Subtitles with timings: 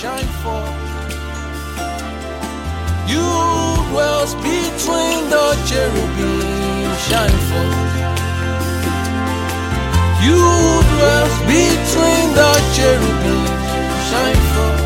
[0.00, 0.80] shine forth.
[3.06, 3.26] You
[3.90, 7.92] dwells between the cherubim, shine forth.
[10.24, 10.40] You
[10.92, 13.44] dwells between the cherubim,
[14.08, 14.82] shine forth.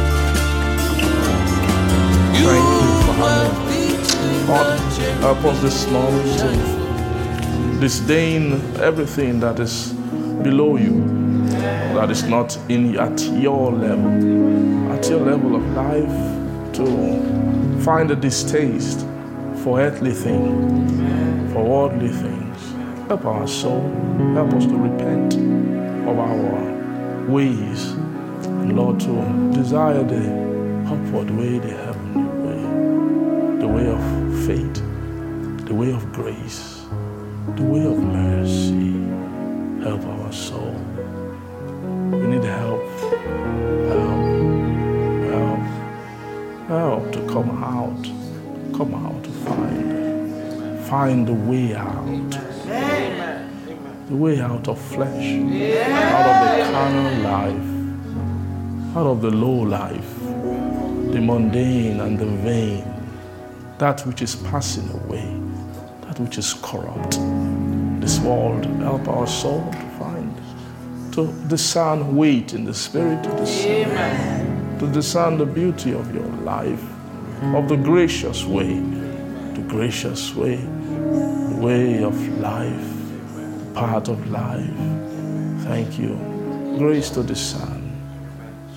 [2.41, 3.46] You Thank you, Father.
[3.46, 4.65] dwells between the
[4.96, 8.42] cherubim, help us this morning to disdain
[8.80, 9.92] everything that is
[10.42, 10.95] below you,
[11.95, 18.16] that is not in at your level, at your level of life, to find a
[18.16, 19.00] distaste
[19.62, 22.72] for earthly things, for worldly things.
[23.09, 23.83] Help our soul,
[24.34, 25.34] help us to repent
[26.09, 30.24] of our ways, and Lord, to desire the
[30.86, 36.74] upward way, the heavenly way, the way of faith, the way of grace
[37.56, 38.92] the way of mercy.
[39.84, 40.73] Help our soul.
[50.88, 51.27] Find.
[51.27, 52.30] The way out.
[54.08, 55.27] The way out of flesh.
[55.34, 58.96] Out of the carnal life.
[58.96, 60.18] Out of the low life.
[61.12, 62.84] The mundane and the vain.
[63.78, 65.44] That which is passing away
[66.14, 67.18] that which is corrupt.
[68.00, 70.32] This world, help our soul to find,
[71.12, 76.84] to discern weight in the spirit, to discern, to discern the beauty of your life,
[77.55, 78.78] of the gracious way,
[79.69, 80.65] gracious way,
[81.59, 84.70] way of life, part of life.
[85.65, 86.17] Thank you.
[86.79, 87.83] Grace to discern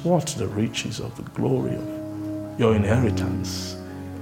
[0.04, 3.76] what the riches of the glory of your inheritance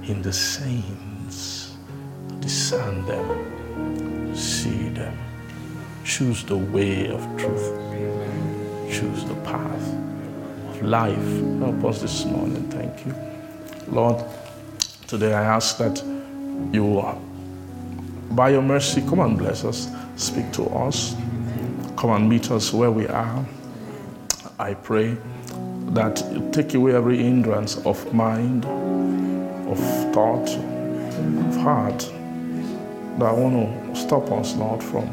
[0.04, 1.76] in the saints
[2.40, 5.16] discern them, see them,
[6.04, 7.72] choose the way of truth,
[8.90, 9.94] choose the path
[10.70, 11.28] of life.
[11.58, 12.68] Help us this morning.
[12.70, 13.14] Thank you.
[13.88, 14.24] Lord,
[15.06, 16.02] today I ask that
[16.72, 17.18] you, uh,
[18.32, 21.16] by your mercy, come and bless us, speak to us,
[21.96, 23.44] come and meet us where we are.
[24.58, 25.16] I pray
[25.90, 28.64] that you take away every hindrance of mind,
[29.68, 29.78] of
[30.12, 31.98] thought, of heart
[33.18, 33.54] that want
[33.94, 35.06] to stop us, Lord, from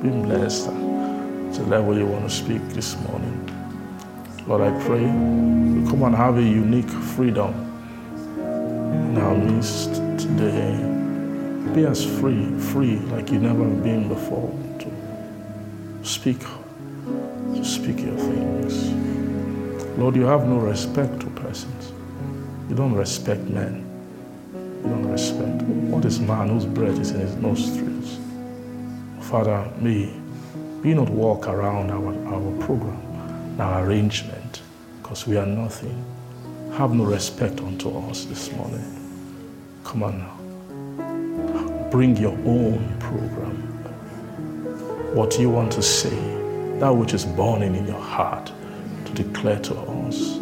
[0.00, 3.44] being blessed to the level you want to speak this morning.
[4.46, 7.52] Lord, I pray we come and have a unique freedom
[8.38, 10.97] in our midst today.
[11.74, 14.90] Be as free, free like you never been before to
[16.02, 18.90] speak, to speak your things.
[19.98, 21.92] Lord, you have no respect to persons.
[22.68, 23.84] You don't respect men.
[24.54, 25.62] You don't respect.
[25.62, 28.18] What is man whose breath is in his nostrils?
[29.20, 30.12] Father, may
[30.82, 34.62] we not walk around our, our program, our arrangement,
[35.02, 36.04] because we are nothing.
[36.74, 38.84] Have no respect unto us this morning.
[39.84, 40.37] Come on now.
[41.90, 43.56] Bring your own program.
[45.14, 46.14] What you want to say,
[46.80, 48.52] that which is burning in your heart
[49.06, 50.38] to declare to us.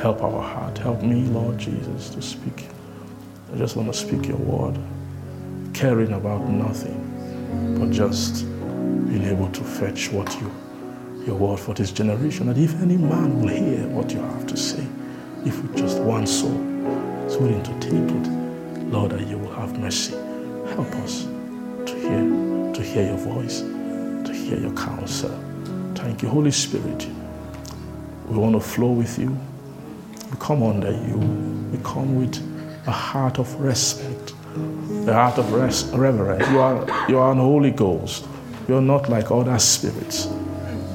[0.00, 0.78] Help our heart.
[0.78, 2.66] Help me, Lord Jesus, to speak.
[3.52, 4.78] I just want to speak your word,
[5.74, 8.46] caring about nothing, but just
[9.08, 10.50] being able to fetch what you,
[11.26, 12.48] your word for this generation.
[12.48, 14.86] And if any man will hear what you have to say,
[15.44, 16.58] if just one soul
[17.26, 20.14] is willing to take it, Lord, that you will have mercy.
[20.68, 21.24] Help us
[21.86, 25.30] to hear, to hear your voice, to hear your counsel.
[25.94, 27.06] Thank you, Holy Spirit.
[28.28, 29.36] We want to flow with you.
[30.30, 31.18] We come under you.
[31.70, 32.36] We come with
[32.86, 34.34] a heart of respect,
[35.06, 36.48] a heart of res- reverence.
[36.50, 38.26] You are, you are an Holy Ghost.
[38.66, 40.28] You're not like other spirits.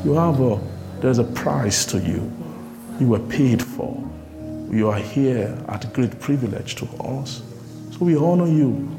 [0.03, 0.59] You have a,
[0.99, 2.31] there's a price to you.
[2.99, 4.03] You were paid for.
[4.71, 7.43] You are here at great privilege to us.
[7.91, 8.98] So we honor you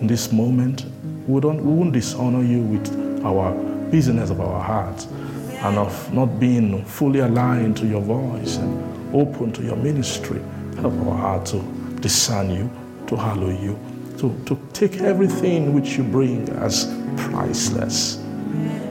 [0.00, 0.86] in this moment.
[1.26, 3.52] We, don't, we won't dishonor you with our
[3.90, 9.52] business of our hearts and of not being fully aligned to your voice and open
[9.52, 10.40] to your ministry.
[10.76, 11.60] Help our heart to
[12.00, 12.70] discern you,
[13.08, 13.78] to hallow you,
[14.18, 18.22] to, to take everything which you bring as priceless,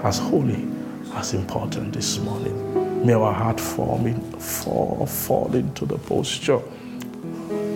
[0.04, 0.68] as holy,
[1.14, 3.06] as important this morning.
[3.06, 6.60] May our heart form in, fall, fall into the posture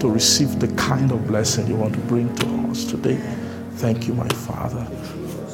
[0.01, 3.17] to receive the kind of blessing you want to bring to us today.
[3.73, 4.87] Thank you, my Father.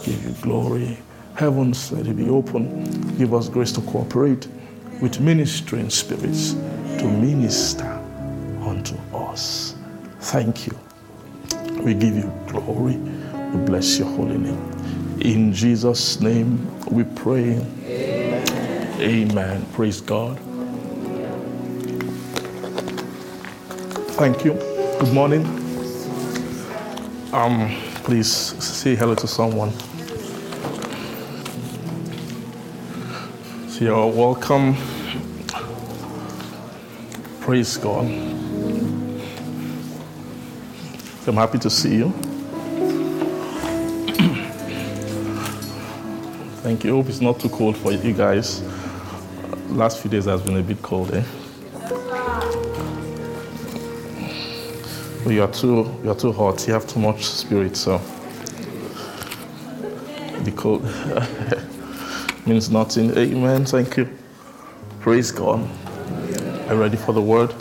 [0.06, 0.98] Give you glory.
[1.36, 3.18] Heavens, let it be open.
[3.18, 4.48] Give us grace to cooperate
[5.02, 8.02] with ministering spirits to minister
[8.62, 9.76] unto us.
[10.22, 10.80] Thank you.
[11.84, 12.96] We give you glory.
[12.96, 14.72] We bless your holy name.
[15.20, 17.62] In Jesus' name we pray.
[19.00, 19.66] Amen.
[19.74, 20.40] Praise God.
[24.18, 24.54] Thank you.
[24.54, 25.46] Good morning.
[27.32, 27.70] Um,
[28.04, 29.72] please say hello to someone.
[33.70, 34.76] So you're welcome.
[37.42, 38.06] Praise God.
[41.28, 42.10] I'm happy to see you.
[46.64, 46.96] Thank you.
[46.96, 48.64] Hope it's not too cold for you guys.
[49.70, 51.24] Last few days has been a bit cold, eh?
[55.30, 56.66] You are too you are too hot.
[56.68, 58.02] You have too much spirit, so
[60.44, 60.84] the cold
[62.48, 63.16] means nothing.
[63.18, 63.66] Amen.
[63.66, 64.10] Thank you.
[65.02, 65.68] Praise God.
[66.68, 67.54] Are you ready for the word?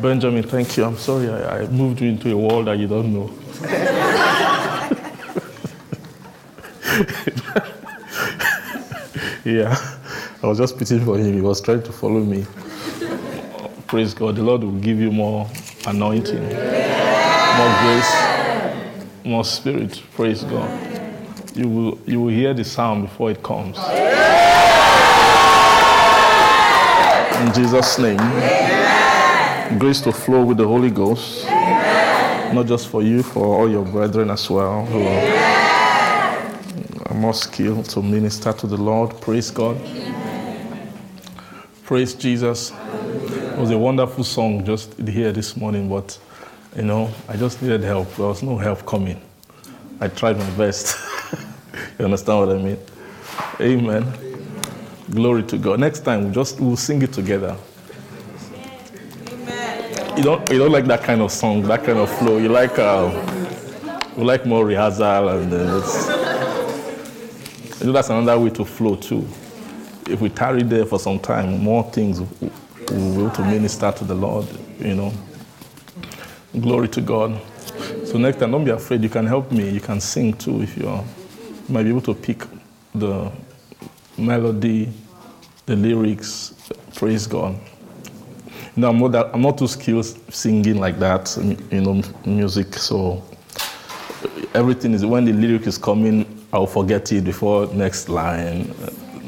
[0.00, 0.84] Benjamin, thank you.
[0.84, 3.30] I'm sorry I, I moved you into a world that you don't know.
[9.44, 9.76] yeah,
[10.42, 11.34] I was just pitying for him.
[11.34, 12.46] He was trying to follow me.
[13.86, 14.36] Praise God.
[14.36, 15.48] The Lord will give you more
[15.90, 18.14] anointing, more grace,
[19.24, 20.02] more spirit.
[20.14, 20.70] Praise God.
[21.54, 23.76] You will, you will hear the sound before it comes.
[27.40, 28.18] In Jesus' name.
[29.78, 31.46] Grace to flow with the Holy Ghost.
[32.52, 35.06] Not just for you, for all your brethren as well who
[37.06, 39.20] are more skilled to minister to the Lord.
[39.20, 39.76] Praise God.
[41.84, 42.72] Praise Jesus.
[43.60, 46.18] It was a wonderful song just here this morning, but
[46.74, 48.10] you know, I just needed help.
[48.16, 49.20] There was no help coming.
[50.00, 50.96] I tried my best.
[51.98, 52.78] you understand what I mean?
[53.60, 54.06] Amen.
[55.10, 55.78] Glory to God.
[55.78, 57.54] Next time we'll just we'll sing it together.
[60.16, 62.38] You don't you don't like that kind of song, that kind of flow.
[62.38, 63.10] You like uh,
[64.16, 65.58] you like more rehearsal and uh,
[67.78, 69.28] you know that's another way to flow too.
[70.08, 72.22] If we tarry there for some time, more things
[72.90, 74.46] we will to minister to the Lord,
[74.78, 75.12] you know.
[76.58, 77.40] Glory to God.
[78.04, 79.02] So next time, don't be afraid.
[79.02, 79.70] You can help me.
[79.70, 81.04] You can sing too if you're.
[81.68, 82.44] You might be able to pick
[82.94, 83.30] the
[84.18, 84.92] melody,
[85.66, 86.54] the lyrics.
[86.94, 87.58] Praise God.
[88.76, 91.36] You know, I'm not, that, I'm not too skilled singing like that,
[91.70, 92.74] you know, music.
[92.74, 93.22] So
[94.54, 98.74] everything is when the lyric is coming, I'll forget it before next line,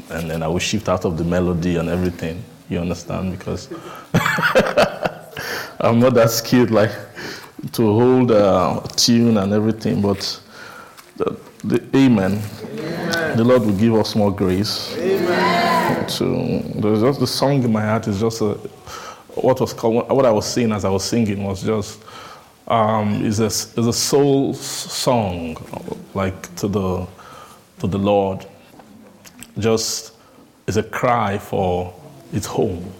[0.09, 2.43] and then I will shift out of the melody and everything.
[2.73, 3.37] You understand?
[3.37, 3.69] Because
[5.79, 6.91] I'm not that skilled like
[7.73, 10.41] to hold a tune and everything, but
[11.17, 12.41] the, the amen.
[12.63, 13.37] amen.
[13.37, 14.95] The Lord will give us more grace.
[14.97, 16.07] Amen.
[16.07, 18.53] To there's just the song in my heart is just a
[19.35, 22.03] what was called, what I was saying as I was singing was just
[22.67, 25.57] um, is a is a soul song
[26.15, 27.07] like to the
[27.79, 28.45] to the Lord.
[29.59, 30.13] Just
[30.65, 31.93] is a cry for
[32.33, 32.91] its home.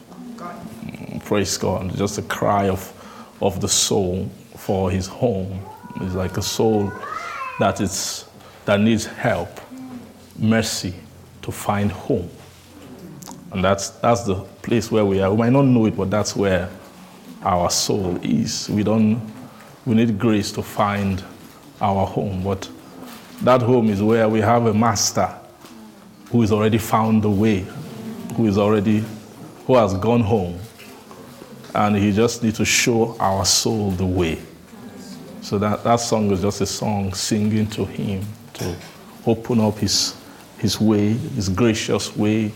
[1.26, 1.96] Praise God.
[1.98, 5.60] Just a cry of, of the soul for his home.
[5.98, 6.92] It's like a soul
[7.60, 8.26] that, is,
[8.66, 9.50] that needs help,
[10.38, 10.94] mercy
[11.42, 12.30] to find home.
[13.52, 15.32] And that's, that's the place where we are.
[15.32, 16.70] We might not know it, but that's where
[17.44, 18.70] our soul is.
[18.70, 19.22] We, don't,
[19.86, 21.24] we need grace to find
[21.82, 22.44] our home.
[22.44, 22.70] But
[23.42, 25.34] that home is where we have a master
[26.32, 27.66] who has already found the way,
[28.36, 29.04] who is already
[29.66, 30.60] who has gone home
[31.76, 34.40] and he just needs to show our soul the way.
[35.42, 38.76] So that, that song is just a song singing to him to
[39.26, 40.16] open up his,
[40.58, 42.52] his way, his gracious way,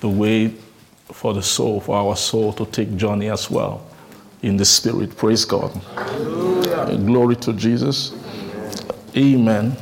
[0.00, 0.48] the way
[1.06, 3.86] for the soul, for our soul to take journey as well
[4.42, 5.16] in the spirit.
[5.16, 5.70] Praise God.
[5.94, 6.96] Hallelujah.
[6.98, 8.14] Glory to Jesus.
[9.16, 9.72] Amen.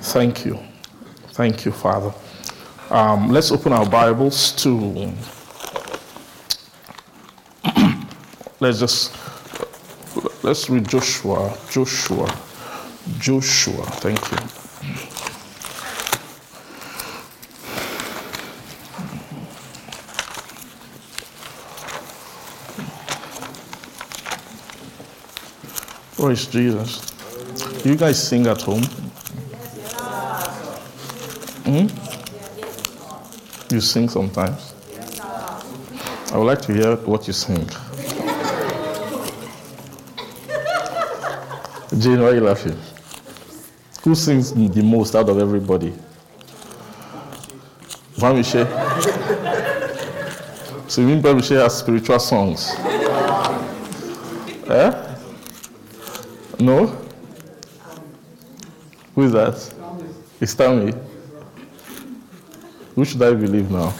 [0.00, 0.58] Thank you.
[1.28, 2.12] Thank you, Father.
[2.90, 5.12] Um, let's open our Bibles to
[8.62, 9.12] let's just
[10.44, 11.58] let's read Joshua.
[11.68, 12.32] Joshua.
[13.18, 13.84] Joshua.
[13.98, 14.38] Thank you.
[26.14, 27.84] Praise Jesus.
[27.84, 28.84] You guys sing at home?
[31.64, 31.88] Hmm?
[33.74, 34.72] You sing sometimes?
[36.32, 37.68] I would like to hear what you sing.
[41.98, 42.78] Jane, why are you laughing?
[44.02, 45.92] Who sings the most out of everybody?
[48.36, 48.66] Michelle.
[50.88, 52.74] so you mean Michelle has spiritual songs?
[54.70, 55.16] eh?
[56.58, 56.86] No?
[59.14, 59.74] Who is that?
[60.40, 60.94] It's Tammy.
[62.94, 63.92] Who should I believe now?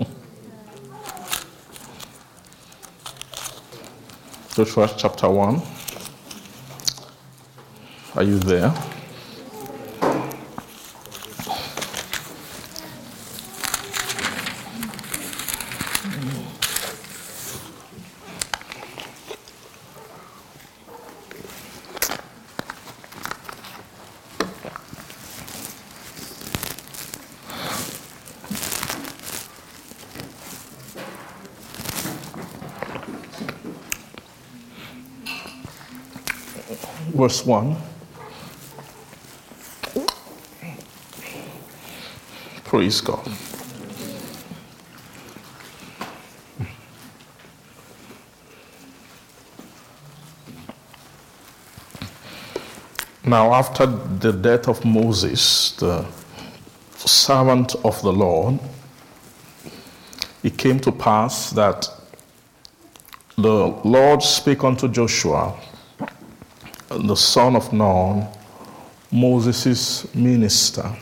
[4.60, 5.62] Joshua chapter 1.
[8.16, 8.70] Are you there?
[37.30, 37.76] 1.
[42.64, 43.26] Praise God.
[53.24, 56.04] Now, after the death of Moses, the
[56.96, 58.58] servant of the Lord,
[60.42, 61.88] it came to pass that
[63.36, 65.54] the Lord spake unto Joshua,
[66.90, 68.26] the son of Nun,
[69.12, 70.92] Moses' minister.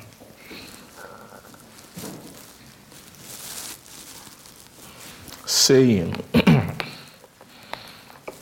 [5.47, 6.14] Saying,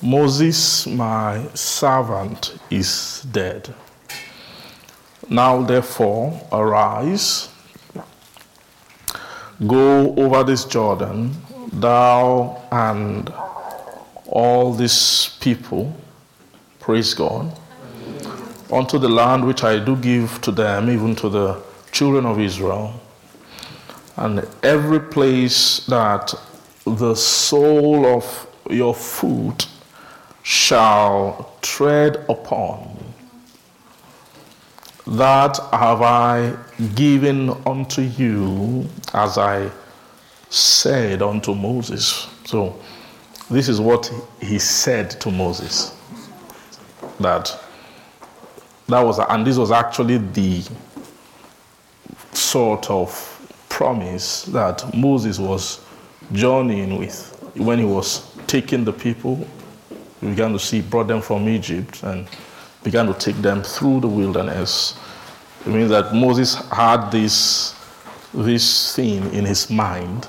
[0.03, 3.73] Moses, my servant, is dead.
[5.29, 7.49] Now, therefore, arise,
[9.67, 11.37] go over this Jordan,
[11.73, 13.33] thou and
[14.27, 15.97] all these people,
[16.87, 17.53] praise God,
[18.73, 22.95] unto the land which I do give to them, even to the children of Israel.
[24.15, 26.33] And every place that
[26.85, 29.67] the sole of your foot
[30.45, 32.97] shall tread upon,
[35.09, 36.57] that have I
[36.95, 39.73] given unto you, as I
[40.51, 42.29] said unto Moses.
[42.45, 42.79] So,
[43.51, 44.09] this is what
[44.41, 45.96] he said to Moses.
[47.21, 47.59] That
[48.89, 50.63] that was, and this was actually the
[52.33, 53.33] sort of
[53.69, 55.81] promise that Moses was
[56.33, 59.47] journeying with when he was taking the people.
[60.21, 62.29] He began to see, brought them from Egypt and
[62.85, 64.97] began to take them through the wilderness.
[65.67, 67.75] It means that Moses had this,
[68.33, 70.29] this thing in his mind.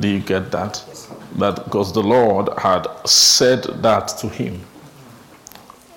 [0.00, 0.82] Do you get that?
[1.36, 4.62] That because the Lord had said that to him.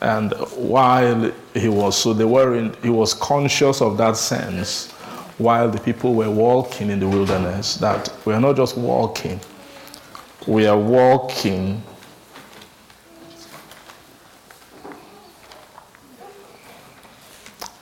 [0.06, 4.92] And while he was, so they were in, he was conscious of that sense
[5.40, 9.40] while the people were walking in the wilderness that we are not just walking,
[10.46, 11.82] we are walking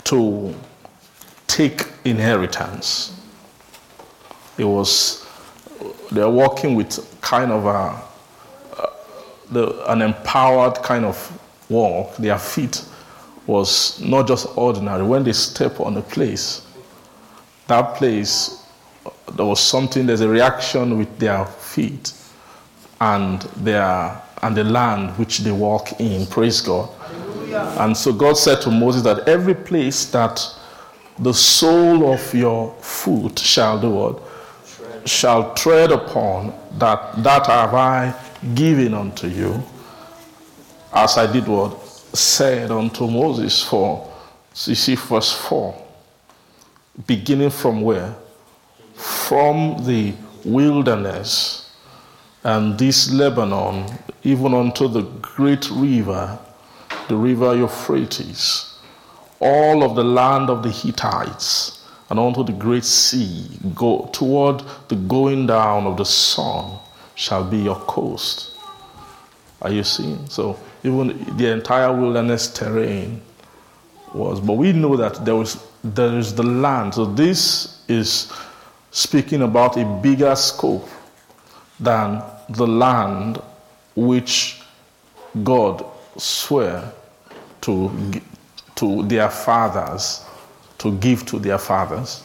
[0.06, 0.56] to
[1.46, 3.20] take inheritance.
[4.58, 5.28] It was,
[6.10, 8.02] they're walking with kind of a,
[9.52, 11.40] the, an empowered kind of
[11.74, 12.16] walk.
[12.18, 12.86] Their feet
[13.48, 15.04] was not just ordinary.
[15.04, 16.66] When they step on a place,
[17.68, 18.66] that place,
[19.36, 22.14] there was something, there's a reaction with their feet
[23.02, 26.28] and their and the land which they walk in.
[26.28, 26.90] Praise God.
[27.80, 30.46] And so God said to Moses that every place that
[31.20, 34.22] the sole of your foot shall do what?
[35.06, 38.14] Shall tread upon, that that have I
[38.54, 39.64] given unto you,
[40.94, 41.82] as I did what?
[42.16, 44.14] Said unto Moses for
[44.66, 45.76] you see verse 4.
[47.08, 48.16] Beginning from where?
[48.94, 50.14] From the
[50.46, 51.72] wilderness
[52.44, 53.86] and this Lebanon,
[54.24, 56.38] even unto the great river,
[57.08, 58.78] the river Euphrates,
[59.40, 64.96] all of the land of the Hittites, and unto the great sea, go toward the
[64.96, 66.78] going down of the sun
[67.16, 68.52] shall be your coast.
[69.62, 70.28] Are you seeing?
[70.30, 73.22] So even the entire wilderness terrain
[74.14, 76.96] was, but we know that there was there is the land.
[76.96, 78.32] So this is
[78.92, 80.88] speaking about a bigger scope
[81.80, 83.42] than the land
[83.96, 84.62] which
[85.44, 85.86] God
[86.18, 86.92] swore
[87.62, 88.22] to,
[88.76, 90.26] to their fathers,
[90.78, 92.24] to give to their fathers.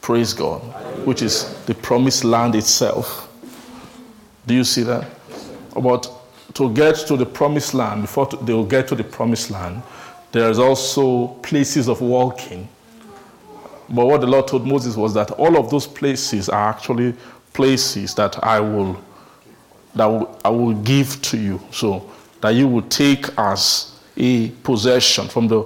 [0.00, 0.60] Praise God.
[1.06, 3.28] Which is the promised land itself.
[4.46, 5.08] Do you see that?
[5.74, 6.10] But
[6.54, 9.82] to get to the promised land, before they will get to the promised land,
[10.32, 12.68] there's also places of walking.
[13.88, 17.14] But what the Lord told Moses was that all of those places are actually
[17.52, 19.02] places that I will
[19.94, 20.06] that
[20.44, 21.60] I will give to you.
[21.70, 25.64] So that you will take as a possession from the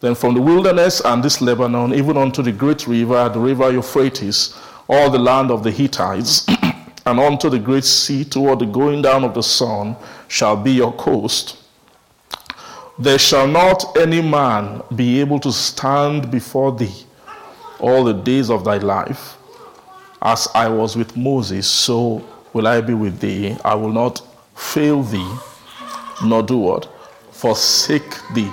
[0.00, 4.54] then from the wilderness and this Lebanon, even unto the great river, the river Euphrates,
[4.86, 6.46] all the land of the Hittites,
[7.06, 9.96] and unto the great sea toward the going down of the sun
[10.28, 11.58] shall be your coast.
[12.98, 16.94] There shall not any man be able to stand before thee
[17.80, 19.36] all the days of thy life.
[20.22, 23.56] As I was with Moses, so will I be with thee.
[23.64, 24.22] I will not
[24.54, 25.28] fail thee,
[26.24, 26.88] nor do what?
[27.32, 28.50] Forsake thee.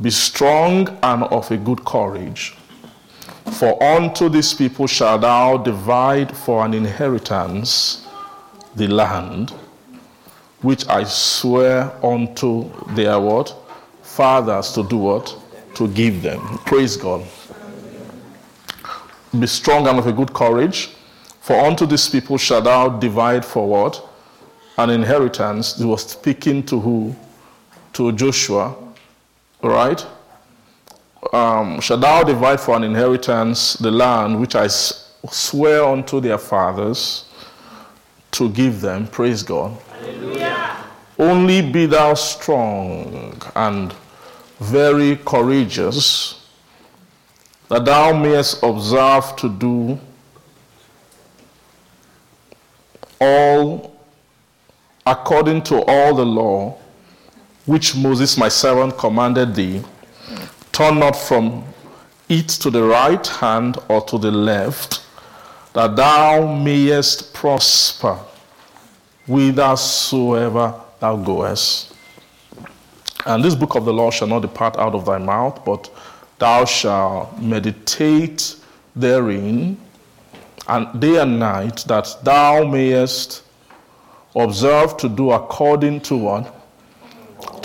[0.00, 2.57] Be strong and of a good courage.
[3.52, 8.06] For unto these people shalt thou divide for an inheritance
[8.76, 9.52] the land
[10.60, 13.54] which I swear unto their what?
[14.02, 15.36] Fathers to do what?
[15.74, 16.58] To give them.
[16.66, 17.24] Praise God.
[19.38, 20.90] Be strong and of a good courage.
[21.40, 24.04] For unto these people shalt thou divide for what?
[24.78, 25.76] An inheritance.
[25.76, 27.14] He was speaking to who?
[27.94, 28.74] To Joshua.
[29.62, 30.04] Right?
[31.32, 37.24] Um, shall thou divide for an inheritance the land which I swear unto their fathers
[38.32, 39.06] to give them?
[39.08, 39.76] Praise God.
[39.90, 40.84] Hallelujah.
[41.18, 43.94] Only be thou strong and
[44.60, 46.46] very courageous
[47.68, 49.98] that thou mayest observe to do
[53.20, 53.96] all
[55.06, 56.76] according to all the law
[57.66, 59.82] which Moses my servant commanded thee.
[60.78, 61.64] Turn not from
[62.28, 65.04] it to the right hand or to the left,
[65.72, 68.16] that thou mayest prosper
[69.26, 71.92] whithersoever thou goest.
[73.26, 75.90] And this book of the law shall not depart out of thy mouth, but
[76.38, 78.54] thou shalt meditate
[78.94, 79.76] therein
[80.68, 83.42] and day and night, that thou mayest
[84.36, 86.57] observe to do according to what?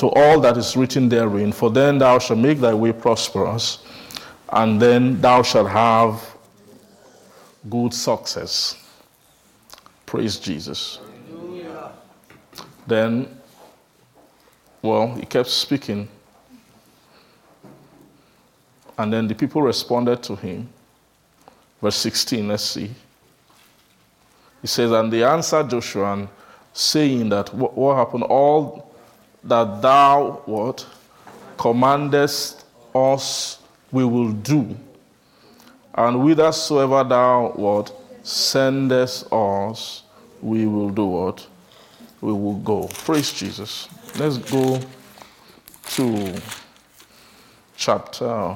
[0.03, 1.53] To all that is written therein.
[1.53, 3.77] For then thou shalt make thy way prosperous,
[4.49, 6.21] and then thou shalt have
[7.69, 8.83] good success.
[10.05, 10.99] Praise Jesus.
[12.85, 13.33] Then,
[14.81, 16.09] well, he kept speaking.
[18.97, 20.67] And then the people responded to him.
[21.81, 22.91] Verse 16, let's see.
[24.61, 26.27] He says, And they answered Joshua,
[26.73, 28.23] saying that what, what happened?
[28.23, 28.92] All
[29.43, 30.85] that thou what
[31.57, 33.59] commandest us
[33.91, 34.77] we will do.
[35.95, 40.03] And whithersoever thou what sendest us,
[40.41, 41.47] we will do what?
[42.21, 42.87] We will go.
[42.87, 43.87] Praise Jesus.
[44.17, 44.79] Let's go
[45.95, 46.41] to
[47.75, 48.55] chapter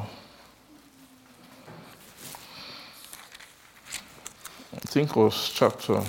[4.74, 6.02] I think was chapter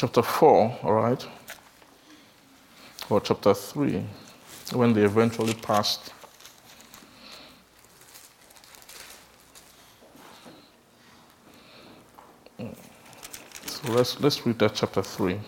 [0.00, 1.26] chapter 4, all right?
[3.10, 4.02] Or chapter 3,
[4.72, 6.14] when they eventually passed.
[13.66, 15.38] So let's, let's read that chapter 3.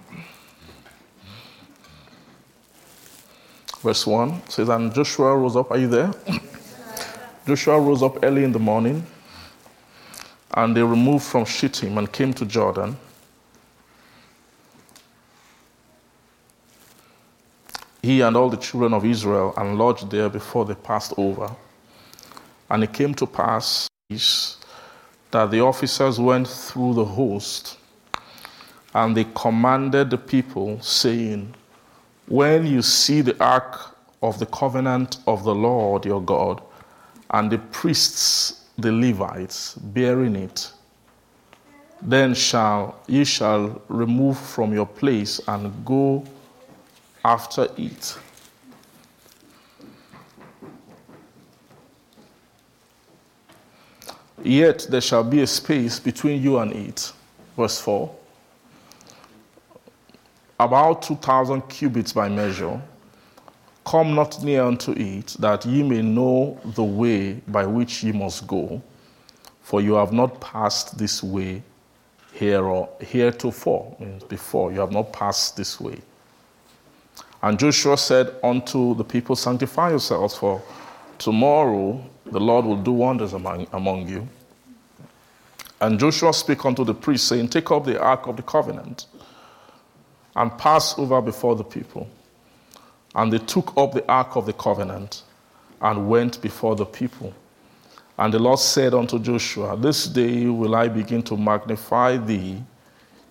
[3.82, 5.72] Verse 1 says, And Joshua rose up.
[5.72, 6.12] Are you there?
[7.48, 9.04] Joshua rose up early in the morning,
[10.54, 12.96] and they removed from Shittim and came to Jordan.
[18.04, 21.56] He and all the children of Israel and lodged there before they passed over.
[22.70, 23.88] And it came to pass
[25.32, 27.78] that the officers went through the host
[28.94, 31.54] and they commanded the people, saying,
[32.28, 36.62] When you see the ark of the covenant of the Lord your God,
[37.32, 40.72] and the priests, the Levites, bearing it,
[42.02, 46.24] then shall ye shall remove from your place and go
[47.24, 48.18] after it.
[54.44, 57.12] Yet there shall be a space between you and it.
[57.56, 58.21] Verse 4
[60.62, 62.80] about 2,000 cubits by measure.
[63.84, 68.46] Come not near unto it, that ye may know the way by which ye must
[68.46, 68.80] go,
[69.64, 71.64] for you have not passed this way
[72.32, 76.00] here or heretofore, means before, you have not passed this way.
[77.42, 80.62] And Joshua said unto the people, Sanctify yourselves, for
[81.18, 84.28] tomorrow the Lord will do wonders among, among you.
[85.82, 89.08] And Joshua spake unto the priests, saying, Take up the ark of the covenant
[90.36, 92.10] and pass over before the people.
[93.16, 95.24] And they took up the ark of the covenant
[95.82, 97.34] and went before the people.
[98.18, 102.64] And the Lord said unto Joshua, This day will I begin to magnify thee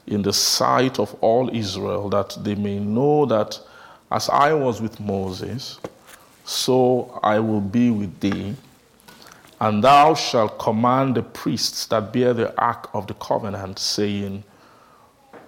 [0.07, 3.59] in the sight of all Israel, that they may know that
[4.11, 5.79] as I was with Moses,
[6.45, 8.57] so I will be with thee.
[9.61, 14.43] And thou shalt command the priests that bear the ark of the covenant, saying,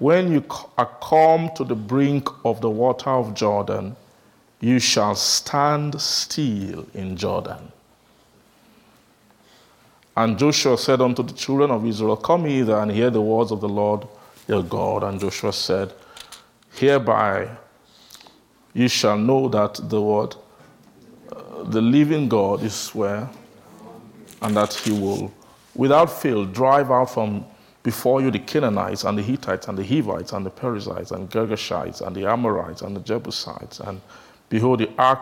[0.03, 0.45] When you
[0.77, 3.95] are come to the brink of the water of Jordan,
[4.59, 7.71] you shall stand still in Jordan.
[10.17, 13.61] And Joshua said unto the children of Israel, Come hither and hear the words of
[13.61, 14.09] the Lord
[14.49, 15.05] your God.
[15.05, 15.93] And Joshua said,
[16.73, 17.49] Hereby
[18.75, 20.35] you shall know that the word,
[21.31, 23.31] uh, the living God is where,
[24.41, 25.33] and that he will,
[25.77, 27.45] without fail, drive out from
[27.83, 32.01] before you the Canaanites and the Hittites and the Hivites and the Perizzites and Girgashites
[32.01, 33.81] and the Amorites and the Jebusites.
[33.81, 34.01] And
[34.49, 35.21] behold, the ark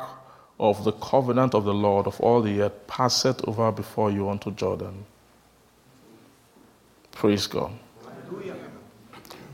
[0.58, 4.50] of the covenant of the Lord of all the earth passeth over before you unto
[4.50, 5.06] Jordan.
[7.12, 7.72] Praise God.
[8.28, 8.56] Hallelujah.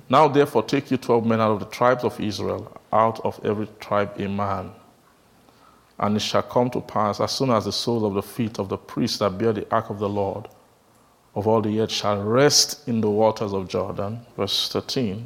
[0.09, 3.69] Now, therefore, take you twelve men out of the tribes of Israel, out of every
[3.81, 4.73] tribe a man.
[5.99, 8.69] And it shall come to pass, as soon as the soles of the feet of
[8.69, 10.49] the priests that bear the ark of the Lord
[11.37, 15.25] of all the earth shall rest in the waters of Jordan, verse 13,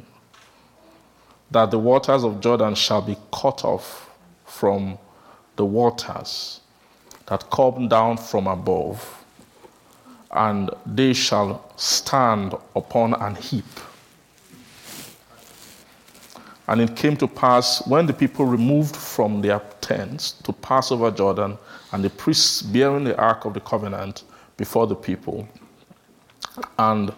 [1.49, 4.09] that the waters of Jordan shall be cut off
[4.45, 4.99] from
[5.55, 6.59] the waters
[7.25, 9.25] that come down from above,
[10.29, 13.65] and they shall stand upon an heap
[16.71, 21.11] and it came to pass when the people removed from their tents to pass over
[21.11, 21.57] Jordan,
[21.91, 24.23] and the priests bearing the ark of the covenant
[24.55, 25.45] before the people.
[26.77, 27.13] And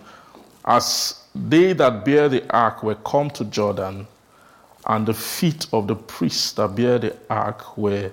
[0.65, 4.07] as they that bear the ark were come to Jordan,
[4.85, 8.11] and the feet of the priests that bear the ark were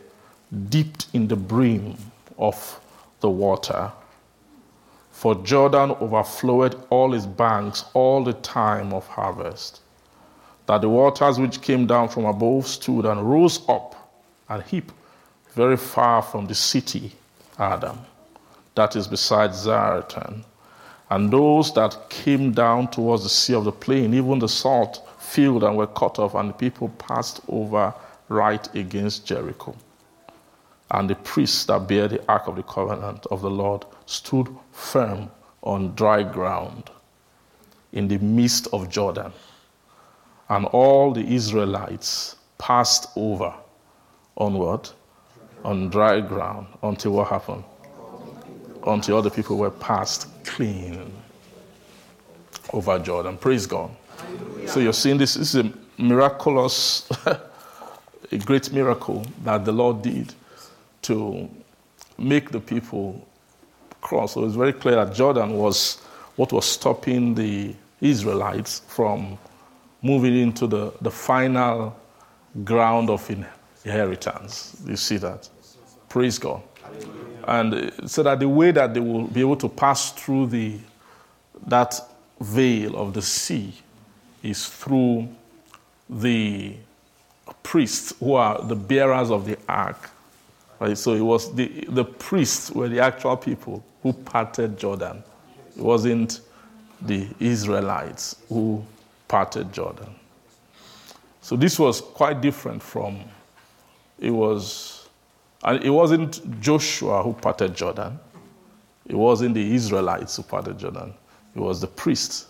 [0.69, 1.97] dipped in the brim
[2.39, 2.81] of
[3.21, 3.91] the water.
[5.11, 9.81] For Jordan overflowed all its banks all the time of harvest
[10.71, 14.13] that the waters which came down from above stood and rose up
[14.49, 14.93] and heap
[15.55, 17.11] very far from the city
[17.59, 17.99] Adam,
[18.77, 20.45] that is beside Zaretan.
[21.11, 25.65] And those that came down towards the sea of the plain, even the salt filled
[25.65, 27.93] and were cut off, and the people passed over
[28.29, 29.75] right against Jericho.
[30.93, 35.31] And the priests that bear the ark of the covenant of the Lord stood firm
[35.63, 36.91] on dry ground
[37.93, 39.33] in the midst of Jordan
[40.51, 43.55] and all the Israelites passed over
[44.37, 44.91] onward
[45.65, 47.65] on dry ground until what happened?
[48.87, 51.13] Until all the people were passed clean
[52.73, 53.37] over Jordan.
[53.37, 53.91] Praise God.
[54.67, 60.35] So you're seeing this, this is a miraculous, a great miracle that the Lord did
[61.03, 61.49] to
[62.19, 63.27] make the people
[64.01, 64.35] cross.
[64.35, 66.01] So it's very clear that Jordan was
[66.37, 69.39] what was stopping the Israelites from
[70.03, 71.97] moving into the, the final
[72.65, 73.29] ground of
[73.85, 74.81] inheritance.
[74.87, 75.49] You see that?
[76.09, 76.63] Praise God.
[77.45, 80.79] And so that the way that they will be able to pass through the,
[81.67, 82.01] that
[82.41, 83.73] veil of the sea
[84.43, 85.29] is through
[86.09, 86.75] the
[87.63, 90.11] priests who are the bearers of the ark.
[90.79, 90.97] Right?
[90.97, 95.23] So it was the, the priests were the actual people who parted Jordan.
[95.77, 96.41] It wasn't
[97.03, 98.85] the Israelites who
[99.29, 100.15] parted Jordan.
[101.43, 103.21] So this was quite different from
[104.19, 105.00] it was
[105.65, 108.19] and it wasn't Joshua who parted Jordan.
[109.07, 111.13] It wasn't the Israelites who parted Jordan.
[111.55, 112.47] It was the priests.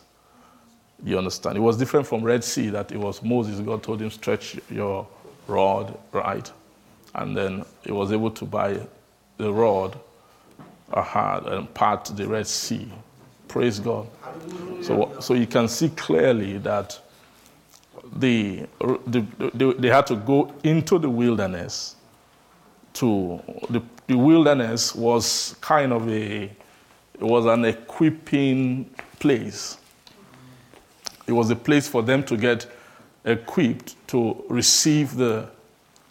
[1.04, 1.56] You understand?
[1.56, 3.58] It was different from Red Sea that it was Moses.
[3.60, 5.06] God told him, stretch your
[5.46, 6.50] rod, right?
[7.14, 8.80] And then he was able to buy
[9.38, 9.98] the rod
[10.92, 12.90] ahead and part the Red Sea.
[13.48, 14.06] Praise God.
[14.82, 17.00] So, so you can see clearly that
[18.16, 18.66] the,
[19.06, 21.96] the, the, they had to go into the wilderness.
[22.94, 29.76] To the, the wilderness was kind of a it was an equipping place.
[31.26, 32.66] It was a place for them to get
[33.24, 35.48] equipped to receive the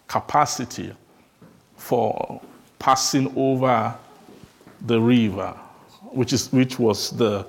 [0.06, 0.92] capacity
[1.76, 2.40] for
[2.78, 3.94] passing over
[4.86, 5.54] the river
[6.12, 7.46] which, is, which was the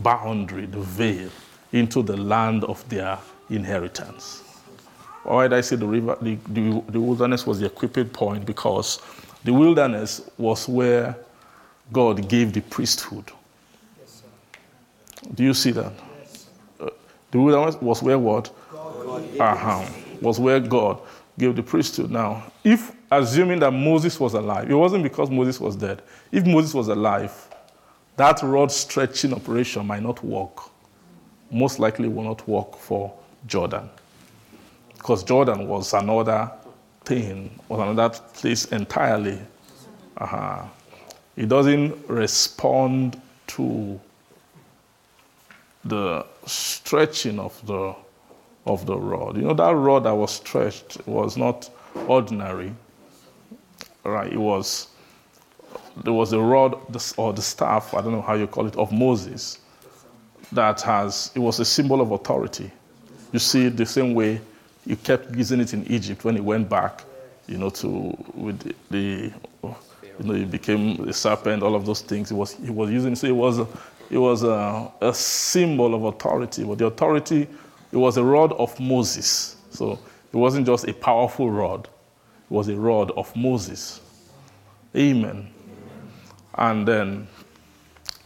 [0.00, 1.30] boundary, the veil,
[1.72, 3.18] into the land of their
[3.50, 4.42] inheritance.
[5.24, 8.44] Why did I say the, river, the, the, the wilderness was the equipping point?
[8.44, 9.00] Because
[9.44, 11.16] the wilderness was where
[11.92, 13.30] God gave the priesthood.
[15.34, 15.92] Do you see that?
[16.80, 16.90] Uh,
[17.30, 18.50] the wilderness was where what?
[19.38, 19.86] Uh-huh.
[20.20, 21.00] Was where God
[21.38, 22.10] gave the priesthood.
[22.10, 26.02] Now, if assuming that Moses was alive, it wasn't because Moses was dead.
[26.30, 27.32] If Moses was alive,
[28.16, 30.70] that rod stretching operation might not work.
[31.50, 33.12] Most likely will not work for
[33.46, 33.88] Jordan.
[35.02, 36.48] Because Jordan was another
[37.04, 39.36] thing was another place entirely.
[40.16, 40.62] Uh-huh.
[41.34, 44.00] It doesn't respond to
[45.84, 47.96] the stretching of the
[48.64, 49.36] of the rod.
[49.36, 51.68] You know that rod that was stretched was not
[52.06, 52.72] ordinary.
[54.04, 54.32] Right?
[54.32, 54.86] It was
[56.04, 56.76] there was a rod
[57.16, 59.58] or the staff, I don't know how you call it, of Moses
[60.52, 62.70] that has it was a symbol of authority.
[63.32, 64.40] You see the same way
[64.86, 67.04] he kept using it in Egypt when he went back,
[67.46, 69.32] you know, to with the, the
[70.18, 72.28] you know, he became a serpent, all of those things.
[72.28, 73.14] He was he was using.
[73.14, 73.60] So it was
[74.10, 76.64] it was a, a symbol of authority.
[76.64, 77.48] But the authority,
[77.90, 79.56] it was a rod of Moses.
[79.70, 81.86] So it wasn't just a powerful rod.
[81.86, 84.00] It was a rod of Moses.
[84.94, 85.48] Amen.
[86.54, 87.26] And then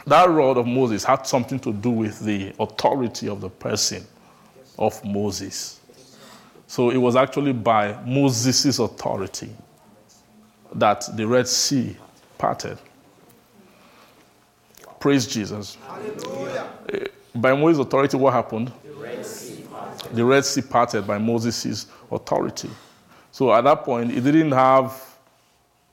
[0.07, 4.05] that rod of Moses had something to do with the authority of the person
[4.79, 5.81] of Moses.
[6.67, 9.51] So it was actually by Moses' authority
[10.75, 11.97] that the Red Sea
[12.39, 12.79] parted.
[14.99, 15.79] Praise Jesus.
[15.87, 16.69] Hallelujah.
[17.35, 18.73] By Moses' authority, what happened?
[18.85, 22.71] The Red Sea parted, the Red sea parted by Moses' authority.
[23.31, 25.03] So at that point, it didn't have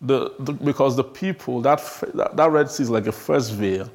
[0.02, 1.80] the, the, because the people that,
[2.14, 3.90] that that Red Sea is like a first veil.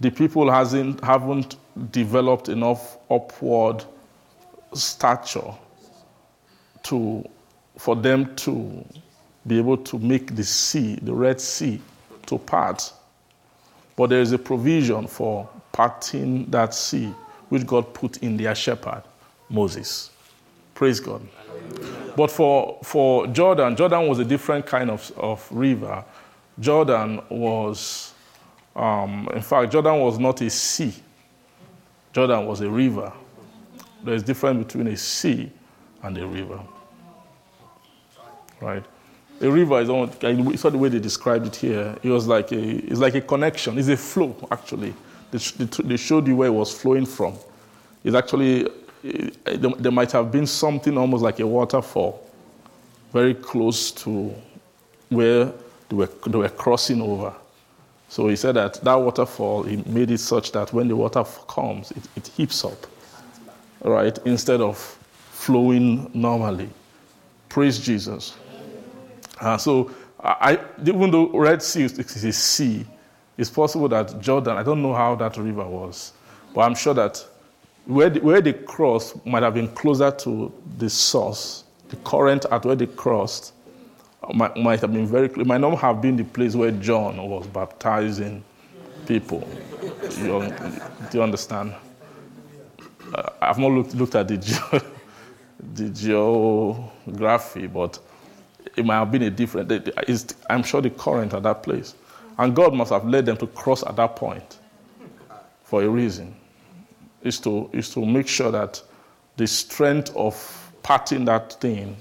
[0.00, 1.56] The people hasn't haven't
[1.92, 3.84] developed enough upward
[4.72, 5.54] stature
[6.84, 7.24] to
[7.78, 8.84] for them to
[9.46, 11.80] be able to make the sea, the Red Sea,
[12.26, 12.92] to part.
[13.96, 17.12] But there is a provision for parting that sea,
[17.48, 19.02] which God put in their shepherd,
[19.48, 20.10] Moses.
[20.74, 21.26] Praise God.
[22.16, 26.04] But for, for Jordan, Jordan was a different kind of, of river.
[26.60, 28.12] Jordan was,
[28.76, 30.94] um, in fact, Jordan was not a sea,
[32.12, 33.12] Jordan was a river.
[34.04, 35.50] There's difference between a sea
[36.02, 36.60] and a river.
[38.60, 38.84] Right?
[39.40, 41.96] A river is on, you saw the way they described it here.
[42.02, 43.78] It was like a, it's like a connection.
[43.78, 44.94] It's a flow, actually.
[45.30, 45.38] They,
[45.84, 47.34] they showed you where it was flowing from.
[48.04, 48.68] It's actually,
[49.04, 52.24] eh, there might have been something almost like a waterfall,
[53.12, 54.32] very close to
[55.08, 55.52] where
[55.88, 57.34] they were, they were crossing over.
[58.08, 61.90] So he said that that waterfall, he made it such that when the water comes,
[61.92, 62.86] it, it heaps up,
[63.82, 64.98] right, instead of
[65.42, 66.70] flowing normally.
[67.48, 68.36] Praise Jesus.
[69.40, 69.90] Uh, so,
[70.22, 72.86] I, even though Red Sea is a sea,
[73.36, 76.12] it's possible that Jordan, I don't know how that river was,
[76.54, 77.24] but I'm sure that
[77.86, 81.64] where, the, where they crossed might have been closer to the source.
[81.88, 83.52] The current at where they crossed
[84.32, 85.26] might, might have been very.
[85.26, 88.44] It might not have been the place where John was baptizing
[89.06, 89.46] people.
[90.18, 90.54] You,
[91.10, 91.74] do you understand?
[93.12, 95.01] Uh, I've not looked, looked at the, ge-
[95.74, 97.98] the geography, but
[98.76, 99.90] it might have been a different,
[100.50, 101.94] I'm sure the current at that place.
[102.38, 104.58] And God must have led them to cross at that point
[105.64, 106.34] for a reason.
[107.22, 108.82] Is to, is to make sure that
[109.36, 111.96] the strength of parting that thing,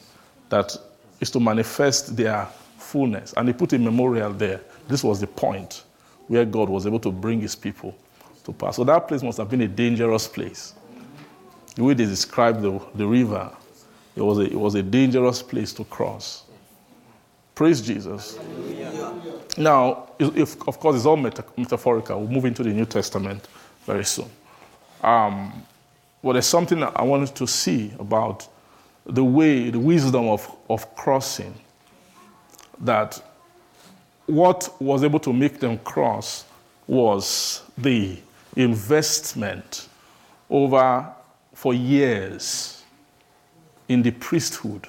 [0.49, 0.75] that
[1.19, 2.47] is to manifest their
[2.77, 3.33] fullness.
[3.37, 4.61] And he put a memorial there.
[4.87, 5.83] This was the point
[6.27, 7.95] where God was able to bring his people
[8.43, 8.77] to pass.
[8.77, 10.73] So that place must have been a dangerous place.
[11.75, 13.51] The way they described the, the river,
[14.15, 16.43] it was, a, it was a dangerous place to cross.
[17.55, 18.39] Praise Jesus.
[19.57, 22.19] Now, if, of course, it's all meta- metaphorical.
[22.19, 23.47] We'll move into the New Testament
[23.85, 24.29] very soon.
[25.01, 25.63] Um,
[26.23, 28.47] but there's something I wanted to see about
[29.05, 31.53] the way, the wisdom of, of crossing.
[32.79, 33.21] That
[34.25, 36.45] what was able to make them cross
[36.87, 38.17] was the
[38.55, 39.87] investment
[40.49, 41.07] over
[41.61, 42.81] for years
[43.87, 44.87] in the priesthood.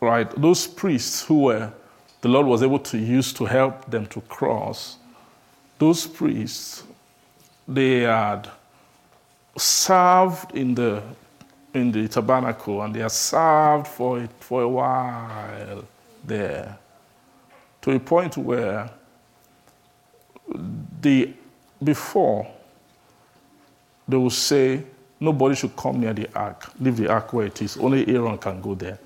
[0.00, 1.72] Right, those priests who were,
[2.20, 4.98] the Lord was able to use to help them to cross,
[5.80, 6.84] those priests,
[7.66, 8.48] they had
[9.56, 11.02] served in the,
[11.74, 15.84] in the tabernacle and they had served for, it, for a while
[16.24, 16.78] there
[17.82, 18.88] to a point where
[21.00, 21.34] the,
[21.82, 22.46] before
[24.08, 24.82] they would say,
[25.20, 28.60] nobody should come near the ark, leave the ark where it is, only Aaron can
[28.60, 28.98] go there.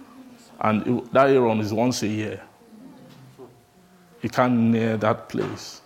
[0.61, 2.41] And it, that Aaron is once a year.
[4.23, 5.81] You can't near that place.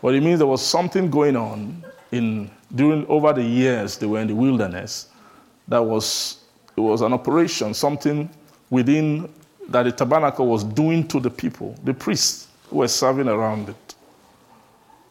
[0.00, 4.20] But it means there was something going on in during over the years they were
[4.20, 5.08] in the wilderness.
[5.66, 6.44] That was
[6.76, 8.28] it was an operation, something
[8.70, 9.32] within
[9.68, 13.83] that the tabernacle was doing to the people, the priests who were serving around it.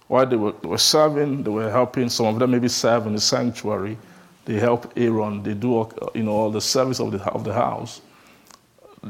[0.07, 3.21] While they were, were serving, they were helping, some of them maybe serve in the
[3.21, 3.97] sanctuary,
[4.45, 7.53] they help Aaron, they do all, you know, all the service of the, of the
[7.53, 8.01] house.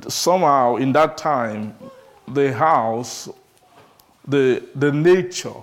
[0.08, 1.76] Somehow, in that time,
[2.28, 3.30] the house,
[4.28, 5.54] the, the nature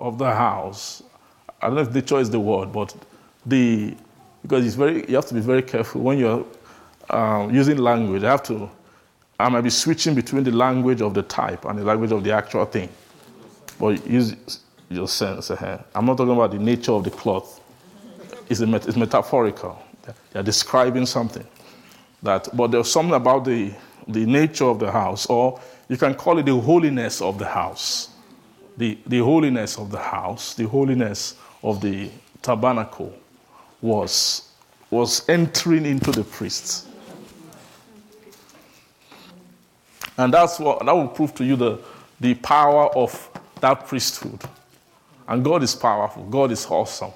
[0.00, 1.02] of the house,
[1.60, 2.94] I don't know if nature is the word, but
[3.44, 3.94] the,
[4.42, 6.44] because it's very, you have to be very careful when you're
[7.10, 8.22] um, using language.
[8.22, 8.70] I have to,
[9.38, 12.32] I might be switching between the language of the type and the language of the
[12.32, 12.88] actual thing.
[13.78, 15.50] But use your sense.
[15.50, 17.60] Uh, I'm not talking about the nature of the cloth.
[18.48, 19.82] It's, a, it's metaphorical.
[20.32, 21.46] They're describing something.
[22.22, 23.72] That, but there's something about the,
[24.06, 28.10] the nature of the house, or you can call it the holiness of the house.
[28.76, 32.10] The, the holiness of the house, the holiness of the
[32.42, 33.12] tabernacle
[33.80, 34.50] was,
[34.90, 36.86] was entering into the priests.
[40.16, 41.80] And that's what that will prove to you the,
[42.20, 44.42] the power of that priesthood.
[45.28, 46.24] And God is powerful.
[46.24, 47.12] God is awesome.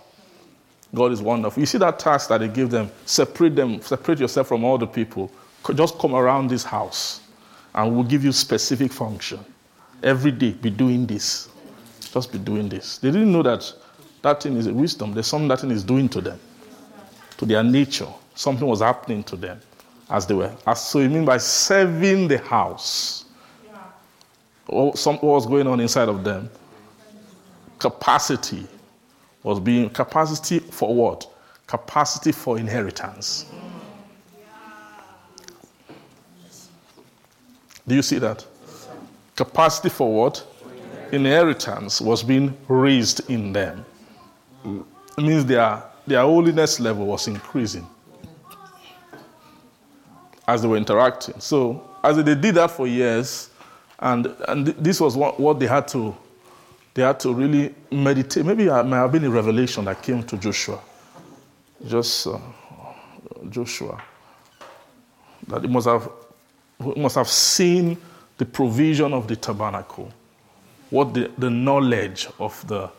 [0.94, 1.60] God is wonderful.
[1.60, 4.86] You see that task that He gave them separate them, separate yourself from all the
[4.86, 5.32] people.
[5.74, 7.20] Just come around this house
[7.74, 9.40] and we'll give you specific function.
[10.02, 11.48] Every day, be doing this.
[12.12, 12.98] Just be doing this.
[12.98, 13.72] They didn't know that
[14.20, 15.14] that thing is a wisdom.
[15.14, 16.38] There's something that thing is doing to them,
[17.38, 18.08] to their nature.
[18.34, 19.60] Something was happening to them
[20.10, 20.54] as they were.
[20.66, 23.24] As, so you mean by serving the house?
[24.94, 26.50] Some, what was going on inside of them?
[27.82, 28.64] Capacity
[29.42, 31.28] was being capacity for what?
[31.66, 33.46] Capacity for inheritance.
[37.84, 38.46] Do you see that?
[39.34, 40.46] Capacity for what?
[41.10, 43.84] Inheritance was being raised in them.
[44.64, 47.84] It means their, their holiness level was increasing
[50.46, 51.40] as they were interacting.
[51.40, 53.50] So, as they did that for years,
[53.98, 56.16] and, and this was what, what they had to
[56.94, 58.44] they had to really meditate.
[58.44, 60.80] Maybe it may have been a revelation that came to Joshua.
[61.86, 62.38] Just uh,
[63.48, 64.02] Joshua.
[65.48, 66.08] That he must have
[66.94, 67.96] he must have seen
[68.38, 70.12] the provision of the tabernacle,
[70.90, 72.90] what the, the knowledge of the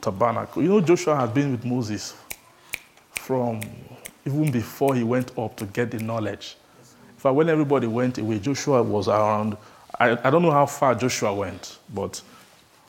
[0.00, 0.62] tabernacle.
[0.62, 2.14] You know, Joshua had been with Moses
[3.12, 3.60] from
[4.24, 6.56] even before he went up to get the knowledge.
[6.80, 9.56] In fact, when everybody went away, Joshua was around.
[9.98, 12.20] I, I don't know how far Joshua went, but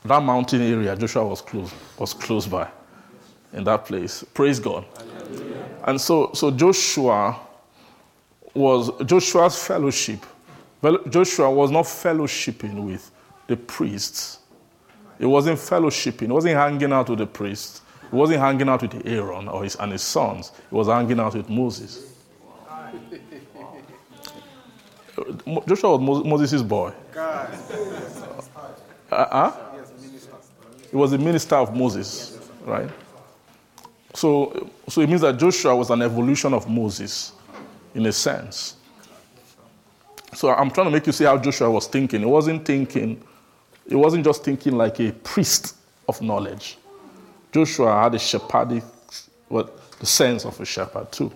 [0.06, 2.68] that mountain area, Joshua was close, was close by
[3.54, 4.24] in that place.
[4.34, 4.86] Praise God.
[5.86, 7.40] And so, so Joshua
[8.54, 10.26] was Joshua's fellowship.
[11.10, 13.12] Joshua was not fellowshipping with
[13.48, 14.40] the priests.
[15.18, 16.28] He wasn't fellowshipping.
[16.28, 17.82] He wasn't hanging out with the priests.
[18.10, 20.52] He wasn't hanging out with Aaron or his, and his sons.
[20.70, 22.14] He was hanging out with Moses.
[25.68, 26.94] Joshua was Moses' boy.
[29.10, 29.52] Uh-huh.
[30.98, 32.90] Was the minister of Moses, right?
[34.16, 37.34] So, so it means that Joshua was an evolution of Moses,
[37.94, 38.78] in a sense.
[40.34, 42.22] So I'm trying to make you see how Joshua was thinking.
[42.22, 43.22] He wasn't thinking,
[43.88, 45.76] he wasn't just thinking like a priest
[46.10, 46.80] of knowledge.
[47.52, 48.84] Joshua had a shepherdic,
[49.50, 51.32] what the sense of a shepherd too.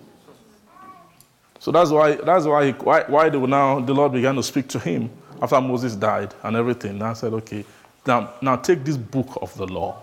[1.60, 4.80] So that's why that's why he, why, why now the Lord began to speak to
[4.80, 6.92] him after Moses died and everything.
[6.92, 7.64] And I said, okay,
[8.06, 10.02] now, now take this book of the law.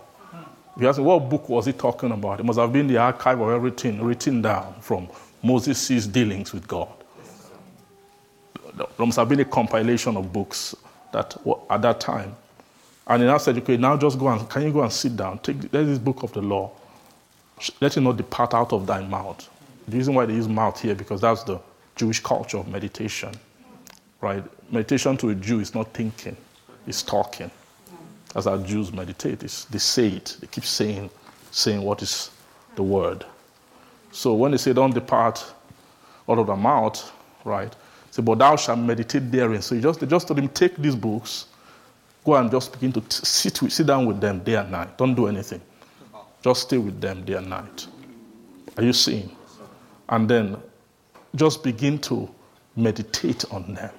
[0.77, 2.39] You ask what book was he talking about?
[2.39, 5.09] It must have been the archive of everything written down from
[5.43, 6.87] Moses' dealings with God.
[8.75, 10.75] There must have been a compilation of books
[11.11, 11.35] that
[11.69, 12.33] at that time.
[13.07, 15.39] And he now said, okay, now just go and, can you go and sit down?
[15.39, 16.71] Take this book of the law.
[17.81, 19.49] Let it not depart out of thy mouth.
[19.87, 21.59] The reason why they use mouth here, because that's the
[21.95, 23.33] Jewish culture of meditation,
[24.21, 24.43] right?
[24.71, 26.37] Meditation to a Jew is not thinking,
[26.87, 27.51] it's talking
[28.35, 30.37] as our Jews meditate, they say it.
[30.39, 31.09] They keep saying,
[31.51, 32.31] saying what is
[32.75, 33.25] the word.
[34.11, 35.53] So when they say, "Don't depart
[36.27, 37.11] out of the mouth,"
[37.43, 37.75] right?
[38.11, 40.95] Say, "But thou shalt meditate therein." So you just they just told him, take these
[40.95, 41.47] books,
[42.23, 44.97] go and just begin to t- sit with, sit down with them day and night.
[44.97, 45.61] Don't do anything.
[46.41, 47.87] Just stay with them day and night.
[48.77, 49.29] Are you seeing?
[50.07, 50.57] And then
[51.35, 52.29] just begin to
[52.75, 53.91] meditate on them.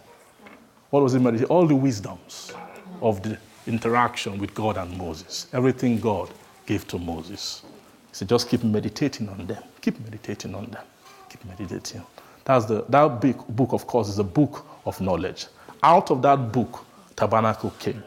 [0.90, 1.44] What was it?
[1.44, 2.52] All the wisdoms
[3.00, 3.38] of the
[3.70, 5.46] interaction with God and Moses.
[5.52, 6.28] Everything God
[6.66, 7.62] gave to Moses.
[8.08, 9.62] He said, just keep meditating on them.
[9.80, 10.84] Keep meditating on them.
[11.28, 12.04] Keep meditating.
[12.44, 15.46] That's the, that big book, of course, is a book of knowledge.
[15.82, 16.84] Out of that book,
[17.16, 18.02] tabernacle came.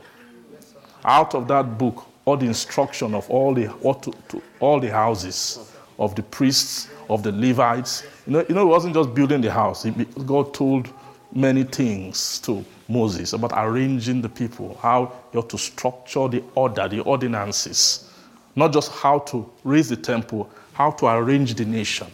[1.06, 4.92] Out of that book, all the instruction of all the, what to, to, all the
[4.92, 8.04] houses of the priests, of the Levites.
[8.26, 9.86] You know, you know, it wasn't just building the house.
[10.26, 10.90] God told
[11.34, 16.88] many things to Moses about arranging the people, how you ought to structure the order,
[16.88, 18.10] the ordinances,
[18.56, 22.08] not just how to raise the temple, how to arrange the nation.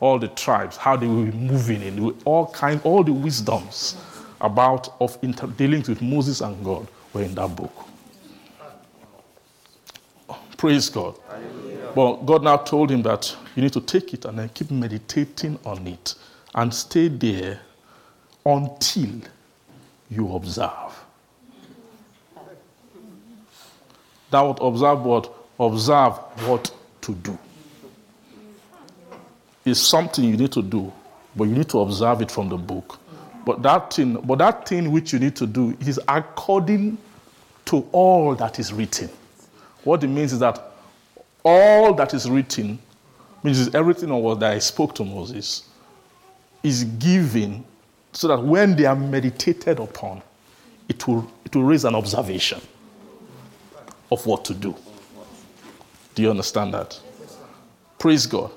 [0.00, 3.96] all the tribes, how they will be moving in, all kinds, all the wisdoms
[4.40, 7.72] about of inter- dealings with Moses and God were in that book.
[10.56, 11.14] Praise God.
[11.94, 15.58] But God now told him that you need to take it and then keep meditating
[15.64, 16.14] on it
[16.54, 17.60] and stay there
[18.44, 19.10] until
[20.12, 21.04] you observe.
[24.30, 25.32] That would observe what?
[25.58, 26.14] Observe
[26.46, 27.38] what to do.
[29.64, 30.92] It's something you need to do,
[31.36, 32.98] but you need to observe it from the book.
[33.44, 36.98] But that thing, but that thing which you need to do is according
[37.66, 39.10] to all that is written.
[39.84, 40.72] What it means is that
[41.44, 42.78] all that is written,
[43.42, 45.64] means is everything what I spoke to Moses,
[46.62, 47.64] is given
[48.12, 50.22] so that when they are meditated upon,
[50.88, 52.60] it will, it will raise an observation
[54.10, 54.76] of what to do.
[56.14, 57.00] Do you understand that?
[57.98, 58.50] Praise God.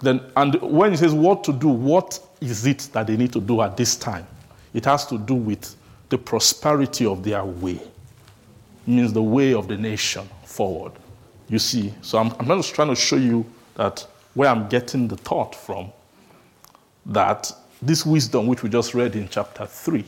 [0.00, 3.40] Then, and when he says what to do, what is it that they need to
[3.40, 4.26] do at this time?
[4.72, 5.74] It has to do with
[6.08, 7.76] the prosperity of their way.
[7.76, 10.92] It means the way of the nation forward.
[11.48, 13.46] You see, so I'm, I'm just trying to show you
[13.76, 15.92] that where I'm getting the thought from,
[17.06, 17.52] that
[17.84, 20.04] this wisdom which we just read in chapter 3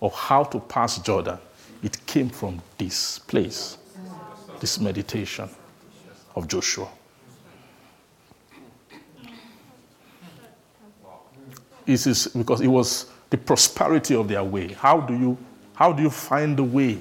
[0.00, 1.38] of how to pass Jordan,
[1.82, 3.78] it came from this place,
[4.60, 5.48] this meditation
[6.34, 6.88] of Joshua.
[11.86, 14.72] It is because it was the prosperity of their way.
[14.72, 15.36] How do you,
[15.74, 16.98] how do you find the way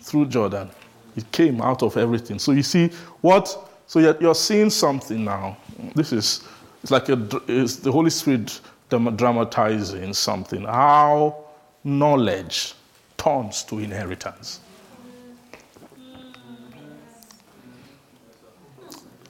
[0.00, 0.70] through Jordan?
[1.16, 2.38] It came out of everything.
[2.38, 2.88] So you see
[3.20, 3.68] what?
[3.86, 5.58] So you're, you're seeing something now.
[5.94, 6.48] This is
[6.82, 8.60] it's like a, it's the Holy Spirit
[8.98, 10.64] dramatizing something.
[10.64, 11.44] How
[11.84, 12.74] knowledge
[13.16, 14.60] turns to inheritance.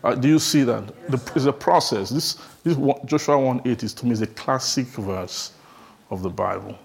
[0.05, 0.87] Uh, do you see that?
[1.11, 2.11] The, it's a process.
[2.11, 5.53] This, this Joshua 1 8 is to me is a classic verse
[6.11, 6.77] of the Bible.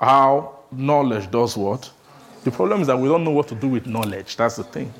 [0.00, 1.90] How knowledge does what?
[2.42, 4.36] The problem is that we don't know what to do with knowledge.
[4.36, 4.92] That's the thing.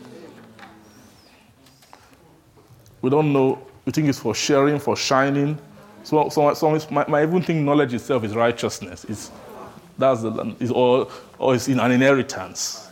[3.02, 3.58] We don't know.
[3.84, 5.58] We think it's for sharing, for shining.
[6.04, 9.04] So, so, so my, my even think knowledge itself is righteousness.
[9.08, 9.30] It's,
[9.96, 12.90] that's the, it's, or, or it's in an inheritance.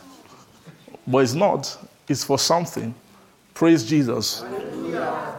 [1.05, 1.77] But it's not.
[2.07, 2.93] It's for something.
[3.53, 4.41] Praise Jesus.
[4.41, 5.35] Hallelujah.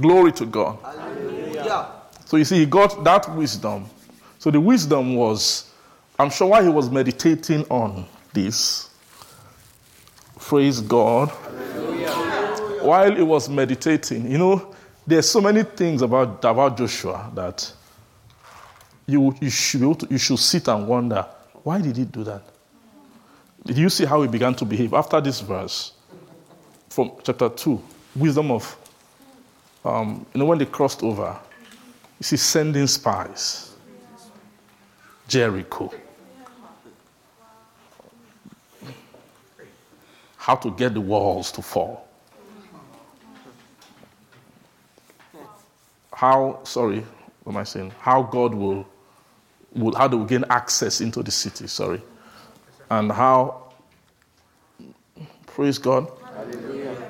[0.00, 0.78] Glory to God.
[0.82, 1.88] Hallelujah.
[2.24, 3.86] So you see, he got that wisdom.
[4.38, 5.72] So the wisdom was,
[6.18, 8.90] I'm sure while he was meditating on this,
[10.38, 11.28] praise God.
[11.28, 12.10] Hallelujah.
[12.82, 14.75] While he was meditating, you know,
[15.06, 17.72] there's so many things about, about Joshua that
[19.06, 21.24] you, you, should, you should sit and wonder
[21.62, 22.42] why did he do that?
[23.64, 25.92] Did you see how he began to behave after this verse
[26.88, 27.82] from chapter 2?
[28.14, 28.76] Wisdom of,
[29.84, 31.36] um, you know, when they crossed over,
[32.18, 33.74] you see, sending spies,
[35.28, 35.92] Jericho.
[40.36, 42.05] How to get the walls to fall.
[46.16, 47.04] How, sorry,
[47.44, 47.92] what am I saying?
[48.00, 48.86] How God will
[49.74, 52.00] would, how they will gain access into the city, sorry.
[52.90, 53.64] And how,
[55.46, 56.10] praise God.
[56.40, 57.04] Amen.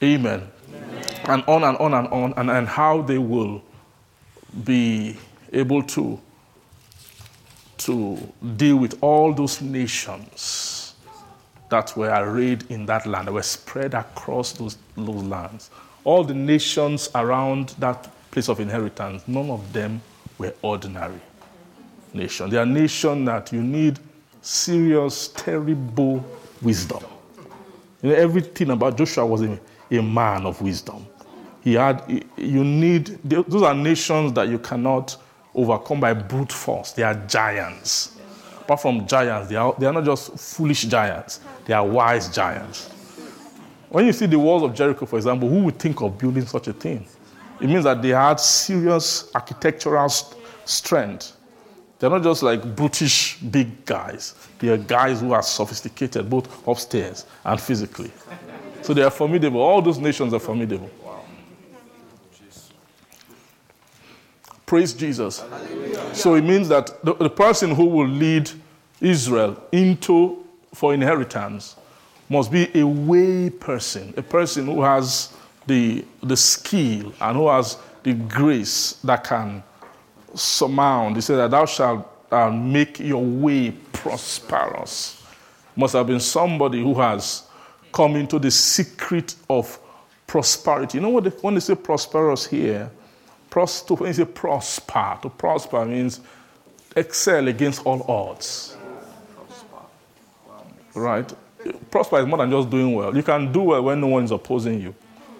[0.00, 0.48] Amen.
[1.24, 3.60] And on and on and on, and, and how they will
[4.64, 5.16] be
[5.52, 6.20] able to,
[7.78, 10.79] to deal with all those nations
[11.70, 15.70] that were arrayed in that land, that were spread across those, those lands.
[16.04, 20.00] All the nations around that place of inheritance, none of them
[20.38, 21.20] were ordinary
[22.12, 22.50] nations.
[22.50, 23.98] They are nations that you need
[24.42, 26.24] serious, terrible
[26.62, 27.02] wisdom.
[28.02, 29.60] You know, everything about Joshua was a,
[29.90, 31.06] a man of wisdom.
[31.62, 35.16] He had, you need, those are nations that you cannot
[35.54, 36.92] overcome by brute force.
[36.92, 38.16] They are giants.
[38.70, 42.88] Apart from giants, they are, they are not just foolish giants, they are wise giants.
[43.88, 46.68] When you see the walls of Jericho, for example, who would think of building such
[46.68, 47.04] a thing?
[47.60, 51.32] It means that they had serious architectural st- strength.
[51.98, 54.36] They're not just like brutish big guys.
[54.60, 58.12] They are guys who are sophisticated, both upstairs and physically.
[58.82, 59.60] So they are formidable.
[59.60, 60.88] All those nations are formidable.
[64.70, 65.42] Praise Jesus.
[66.12, 68.48] So it means that the, the person who will lead
[69.00, 71.74] Israel into for inheritance
[72.28, 75.34] must be a way person, a person who has
[75.66, 79.60] the, the skill and who has the grace that can
[80.36, 81.16] surmount.
[81.16, 85.20] He said that thou shalt uh, make your way prosperous.
[85.74, 87.42] Must have been somebody who has
[87.90, 89.80] come into the secret of
[90.28, 90.98] prosperity.
[90.98, 91.24] You know what?
[91.24, 92.88] They, when they say prosperous here,
[93.50, 96.20] pros, to, when they say prosper, to prosper means
[96.96, 98.76] excel against all odds.
[100.94, 101.30] Right?
[101.90, 103.14] Prosper is more than just doing well.
[103.14, 104.94] You can do well when no one is opposing you.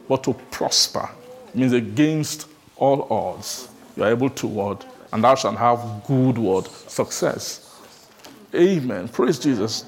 [0.09, 1.09] But to prosper
[1.55, 3.69] means against all odds.
[3.97, 4.85] You are able to what?
[5.13, 7.67] And thou shalt have good word, success.
[8.55, 9.09] Amen.
[9.09, 9.85] Praise Jesus.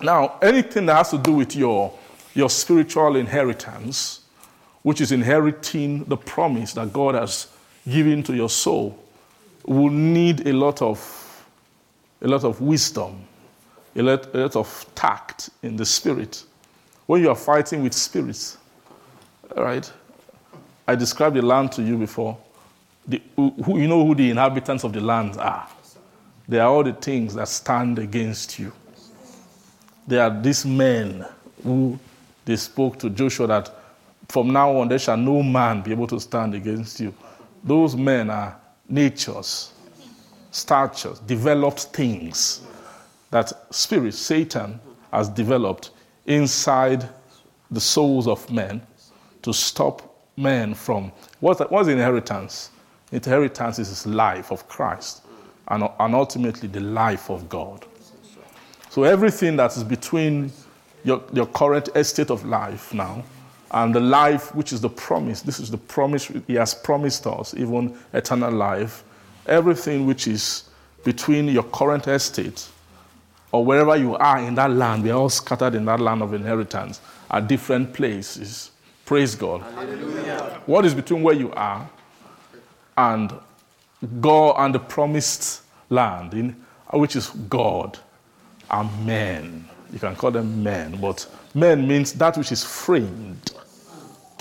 [0.00, 1.92] Now, anything that has to do with your,
[2.34, 4.21] your spiritual inheritance,
[4.82, 7.48] which is inheriting the promise that God has
[7.88, 8.98] given to your soul,
[9.64, 11.18] will need a lot of
[12.20, 13.24] a lot of wisdom,
[13.96, 16.44] a lot, a lot of tact in the spirit.
[17.06, 18.58] When you are fighting with spirits,
[19.56, 19.90] right?
[20.86, 22.38] I described the land to you before.
[23.08, 25.68] The, who, you know who the inhabitants of the land are.
[26.48, 28.72] They are all the things that stand against you.
[30.06, 31.24] They are these men
[31.62, 31.98] who
[32.44, 33.81] they spoke to Joshua that
[34.32, 37.12] from now on there shall no man be able to stand against you.
[37.62, 38.58] Those men are
[38.88, 39.74] natures,
[40.50, 42.62] statures, developed things
[43.30, 44.80] that spirit, Satan,
[45.12, 45.90] has developed
[46.24, 47.06] inside
[47.70, 48.80] the souls of men
[49.42, 52.70] to stop men from what's, what's inheritance?
[53.12, 55.24] Inheritance is life of Christ
[55.68, 57.84] and, and ultimately the life of God.
[58.88, 60.50] So everything that is between
[61.04, 63.22] your, your current estate of life now
[63.72, 67.54] and the life which is the promise, this is the promise He has promised us,
[67.54, 69.02] even eternal life.
[69.46, 70.64] Everything which is
[71.04, 72.68] between your current estate
[73.50, 76.32] or wherever you are in that land, we are all scattered in that land of
[76.34, 77.00] inheritance
[77.30, 78.70] at different places.
[79.04, 79.62] Praise God.
[79.74, 80.60] Hallelujah.
[80.66, 81.88] What is between where you are
[82.96, 83.32] and
[84.20, 86.56] God and the promised land, in,
[86.92, 87.98] which is God,
[88.70, 89.68] are men.
[89.92, 93.52] You can call them men, but men means that which is framed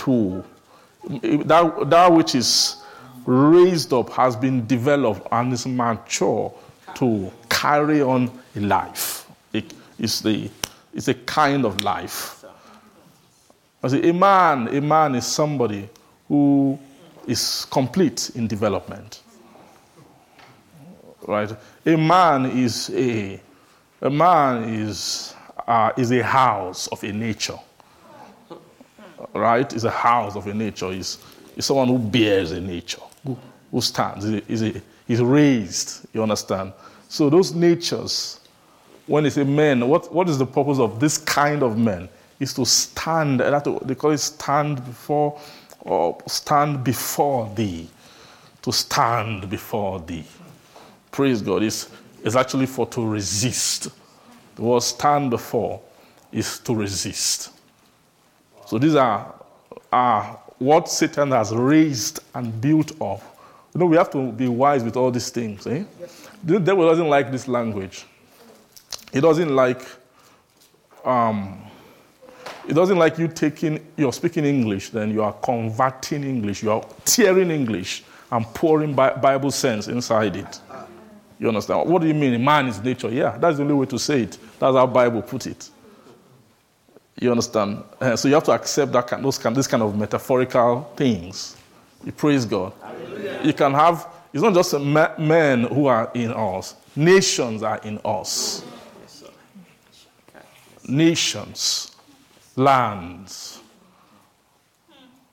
[0.01, 0.43] to,
[1.45, 2.83] that, that which is
[3.25, 6.53] raised up has been developed and is mature
[6.95, 9.29] to carry on a life.
[9.53, 10.49] It, it's, the,
[10.93, 12.43] it's a kind of life.
[13.83, 15.89] I say, a man, a man is somebody
[16.27, 16.79] who
[17.27, 19.21] is complete in development.
[21.27, 21.51] Right?
[21.85, 23.39] A man is a,
[24.01, 25.35] a man is,
[25.67, 27.59] uh, is a house of a nature.
[29.33, 29.71] Right?
[29.73, 30.91] Is a house of a nature.
[30.91, 31.17] Is
[31.55, 33.01] is someone who bears a nature,
[33.71, 36.05] who, stands, is a, is raised.
[36.13, 36.73] You understand?
[37.07, 38.39] So those natures,
[39.05, 42.09] when they say men, what, what is the purpose of this kind of men?
[42.39, 45.39] Is to stand, they call it stand before
[45.81, 47.87] or stand before thee.
[48.63, 50.25] To stand before thee.
[51.11, 51.61] Praise God.
[51.61, 51.89] It's,
[52.23, 53.89] it's actually for to resist.
[54.55, 55.81] The word stand before
[56.31, 57.50] is to resist.
[58.71, 59.35] So these are,
[59.91, 63.21] are what Satan has raised and built up.
[63.73, 65.67] You know, we have to be wise with all these things.
[65.67, 65.83] Eh?
[66.41, 68.05] The devil doesn't like this language.
[69.11, 69.81] He doesn't like
[71.03, 71.61] um,
[72.65, 76.85] it doesn't like you taking, you're speaking English, then you are converting English, you are
[77.03, 80.61] tearing English and pouring Bible sense inside it.
[81.39, 81.89] You understand?
[81.89, 82.41] What do you mean?
[82.41, 83.09] Man is nature.
[83.09, 84.37] Yeah, that's the only way to say it.
[84.59, 85.69] That's how Bible put it.
[87.21, 87.83] You understand?
[88.01, 91.55] Uh, so you have to accept that kind, those kind, this kind of metaphorical things.
[92.03, 92.73] You praise God.
[92.81, 93.39] Hallelujah.
[93.43, 98.65] You can have, it's not just men who are in us, nations are in us.
[100.87, 101.95] Nations
[102.55, 103.59] lands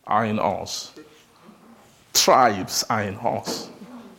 [0.07, 0.93] are in us,
[2.13, 3.71] tribes are in us.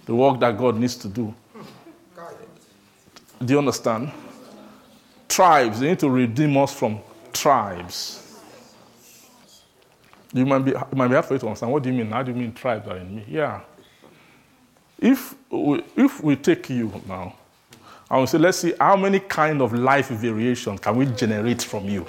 [0.05, 1.31] The work that God needs to do.
[3.45, 4.11] Do you understand?
[5.27, 6.99] Tribes, they need to redeem us from
[7.39, 8.25] tribes.
[10.33, 11.71] You might be, you might be you to understand.
[11.71, 12.11] What do you mean?
[12.11, 13.25] How do you mean tribes are in me?
[13.27, 13.61] Yeah.
[14.99, 17.35] If we, if we take you now,
[18.11, 21.85] and we say, let's see how many kind of life variation can we generate from
[21.85, 22.05] you?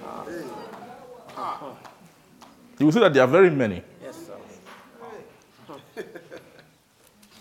[2.78, 3.82] You will see that there are very many.
[4.02, 6.04] Yes, sir.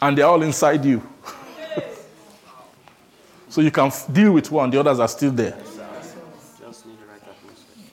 [0.02, 1.02] and they're all inside you.
[3.50, 5.58] so you can deal with one, the others are still there.
[6.60, 7.86] Just need the right atmosphere.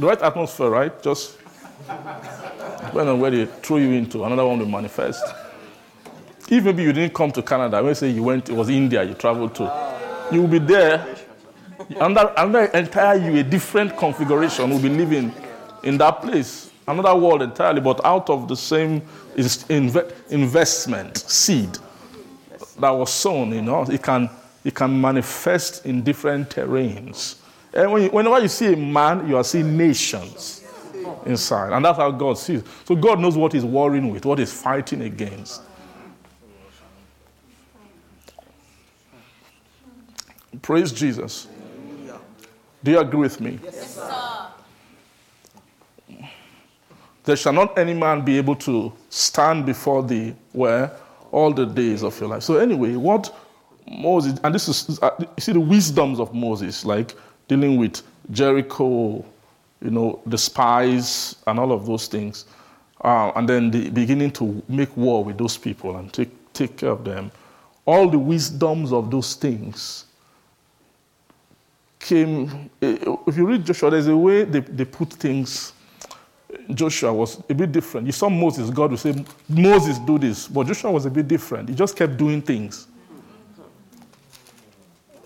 [0.00, 1.02] The right atmosphere, right?
[1.02, 1.36] Just
[1.86, 5.22] depending on where they throw you into, another one will manifest.
[6.48, 9.12] If maybe you didn't come to Canada, let's say you went, it was India you
[9.12, 9.64] traveled to,
[10.32, 11.06] you will be there.
[11.98, 15.34] Under, under entire you, a different configuration will be living
[15.82, 19.02] in that place another world entirely, but out of the same
[20.30, 21.76] investment seed
[22.78, 23.90] that was sown in us.
[23.90, 24.30] It can,
[24.64, 27.36] it can manifest in different terrains
[27.72, 30.64] And when you, whenever you see a man, you are seeing nations
[31.24, 31.72] inside.
[31.72, 32.62] And that's how God sees.
[32.84, 35.62] So God knows what he's warring with, what he's fighting against.
[40.62, 41.48] Praise Jesus.
[42.82, 43.58] Do you agree with me?
[43.62, 44.46] Yes, sir.
[47.24, 50.90] There shall not any man be able to stand before thee where
[51.30, 52.42] all the days of your life.
[52.42, 53.34] So anyway, what
[53.86, 57.14] Moses and this is uh, you see the wisdoms of Moses, like
[57.50, 59.24] dealing with Jericho,
[59.82, 62.44] you know, the spies and all of those things,
[63.00, 66.90] uh, and then the beginning to make war with those people and take take care
[66.90, 67.32] of them.
[67.84, 70.04] All the wisdoms of those things
[71.98, 72.70] came.
[72.80, 75.72] Eh, if you read Joshua, there's a way they, they put things.
[76.72, 78.06] Joshua was a bit different.
[78.06, 80.46] You saw Moses, God would say, Moses, do this.
[80.46, 81.68] But Joshua was a bit different.
[81.68, 82.86] He just kept doing things.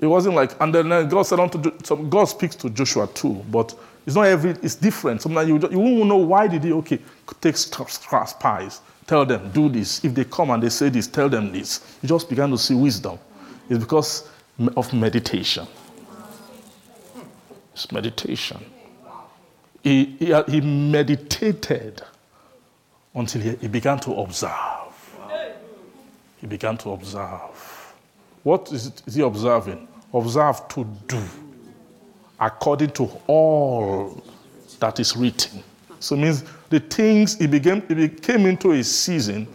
[0.01, 3.45] It wasn't like, and then uh, God said unto, so God speaks to Joshua too,
[3.51, 3.75] but
[4.07, 5.23] it's not every, it's different.
[5.23, 6.99] Sometimes you, you won't know why did he, okay,
[7.41, 10.05] take spies, tell them, do this.
[10.05, 11.97] If they come and they say this, tell them this.
[12.03, 13.19] You just began to see wisdom.
[13.71, 14.29] It's because
[14.77, 15.67] of meditation.
[17.73, 18.65] It's meditation.
[19.83, 22.03] He, he, uh, he meditated
[23.15, 24.51] until he, he began to observe.
[26.41, 27.41] He began to observe.
[28.45, 29.89] What is, it, is he observing?
[30.13, 31.23] Observe to do
[32.39, 34.23] according to all
[34.79, 35.63] that is written.
[35.99, 39.47] So it means the things he began, he became into a season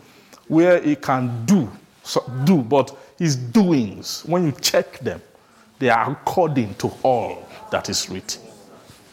[0.48, 1.70] where he can do,
[2.04, 5.22] so, do, but his doings, when you check them,
[5.78, 8.42] they are according to all that is written.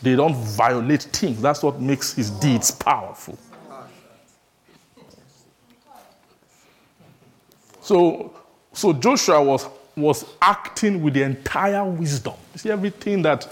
[0.00, 1.42] They don't violate things.
[1.42, 3.38] That's what makes his deeds powerful.
[7.82, 8.35] So,
[8.76, 9.66] so Joshua was,
[9.96, 12.34] was acting with the entire wisdom.
[12.52, 13.48] You see, everything that,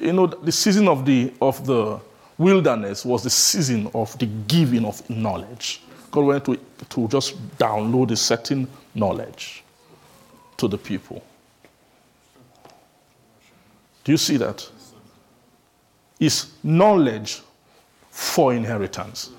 [0.00, 2.00] you know, the season of the, of the
[2.36, 5.82] wilderness was the season of the giving of knowledge.
[6.10, 6.58] God went to,
[6.90, 9.62] to just download a certain knowledge
[10.56, 11.22] to the people.
[14.02, 14.68] Do you see that?
[16.18, 17.42] Is knowledge
[18.10, 19.30] for inheritance.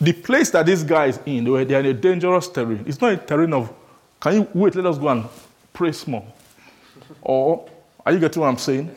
[0.00, 2.84] The place that this guy is in, they are in a dangerous terrain.
[2.86, 3.72] It's not a terrain of,
[4.20, 5.24] can you wait, let us go and
[5.72, 6.26] pray small.
[7.22, 7.68] Or,
[8.04, 8.94] are you getting what I'm saying?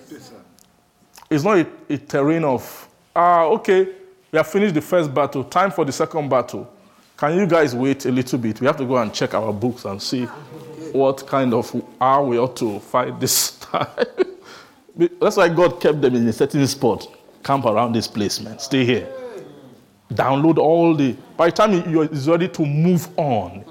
[1.29, 3.87] It's not a, a terrain of, ah, okay,
[4.31, 6.71] we have finished the first battle, time for the second battle.
[7.15, 8.59] Can you guys wait a little bit?
[8.59, 10.25] We have to go and check our books and see
[10.91, 13.87] what kind of how we ought to fight this time.
[15.21, 17.07] That's why God kept them in a certain spot.
[17.43, 18.59] Camp around this place, man.
[18.59, 19.09] Stay here.
[20.11, 21.15] Download all the.
[21.37, 23.63] By the time you're ready to move on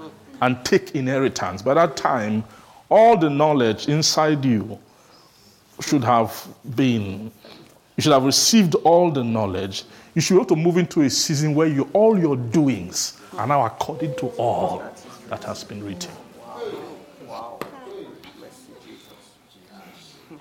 [0.43, 2.45] and take inheritance, by that time,
[2.90, 4.78] all the knowledge inside you
[5.80, 7.32] should have been.
[7.97, 9.84] You should have received all the knowledge.
[10.14, 13.47] You should be able to move into a season where you, all your doings are
[13.47, 14.82] now according to all
[15.30, 16.12] that has been written.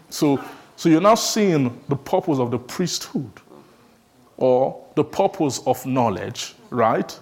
[0.10, 0.44] So
[0.82, 3.30] so you're now seeing the purpose of the priesthood
[4.38, 7.20] or the purpose of knowledge, right?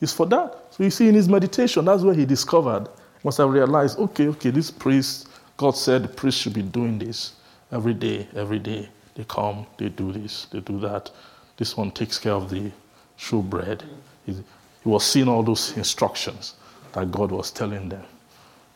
[0.00, 0.65] Is for that.
[0.76, 2.88] So you see in his meditation, that's where he discovered,
[3.24, 7.32] must have realized, okay, okay, this priest, God said the priest should be doing this
[7.72, 8.88] every day, every day.
[9.14, 11.10] They come, they do this, they do that.
[11.56, 12.70] This one takes care of the
[13.18, 13.82] showbread.
[14.26, 16.54] He, he was seeing all those instructions
[16.92, 18.04] that God was telling them.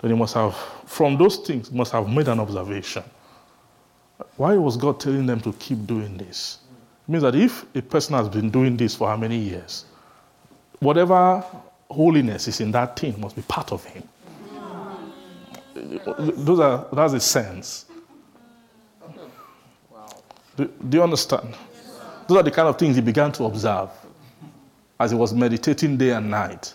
[0.01, 3.05] Then he must have, from those things, must have made an observation
[4.37, 6.59] why was God telling them to keep doing this?
[7.07, 9.85] It means that if a person has been doing this for how many years,
[10.81, 11.45] whatever
[11.91, 14.03] holiness is in that thing must be part of him.
[16.17, 17.87] Those are, that's a sense.
[20.57, 21.55] Do, do you understand?
[22.29, 23.91] Those are the kind of things he began to observe
[24.99, 26.75] as he was meditating day and night.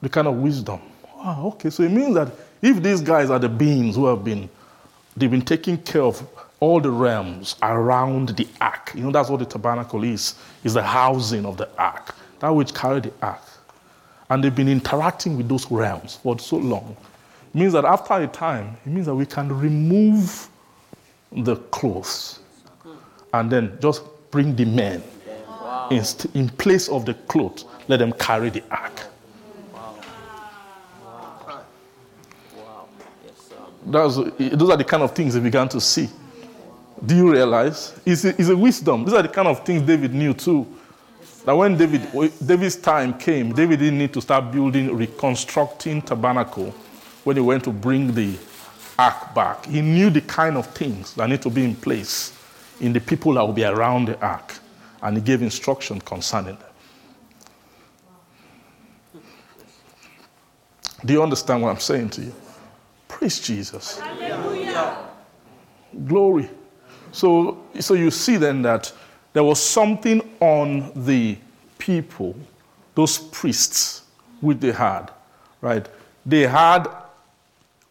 [0.00, 0.80] The kind of wisdom.
[1.16, 2.30] Wow, okay, so it means that
[2.62, 4.48] if these guys are the beings who have been
[5.16, 6.26] They've been taking care of
[6.58, 8.92] all the realms around the ark.
[8.94, 10.34] You know, that's what the tabernacle is,
[10.64, 12.14] is the housing of the ark,
[12.44, 13.40] that which carried the ark.
[14.28, 16.94] And they've been interacting with those realms for so long.
[17.54, 20.46] It means that after a time, it means that we can remove
[21.32, 22.40] the clothes
[23.32, 25.02] and then just bring the men
[25.48, 25.88] wow.
[25.90, 29.06] in, in place of the clothes, let them carry the ark.
[33.86, 36.10] That's, those are the kind of things he began to see.
[37.06, 37.98] Do you realize?
[38.04, 39.06] It's a, it's a wisdom.
[39.06, 40.66] These are the kind of things David knew too.
[41.44, 42.08] That when David,
[42.44, 46.74] David's time came, David didn't need to start building, reconstructing tabernacle
[47.24, 48.36] when he went to bring the
[48.98, 52.32] ark back, he knew the kind of things that need to be in place
[52.80, 54.54] in the people that will be around the ark,
[55.02, 56.70] and he gave instruction concerning them.
[61.04, 62.34] Do you understand what I'm saying to you?
[63.08, 63.98] Praise Jesus.
[63.98, 64.96] Hallelujah.
[66.06, 66.48] Glory.
[67.12, 68.92] So, so you see then that
[69.34, 71.36] there was something on the
[71.76, 72.34] people,
[72.94, 74.04] those priests,
[74.40, 75.10] which they had,
[75.60, 75.86] right?
[76.24, 76.86] They had,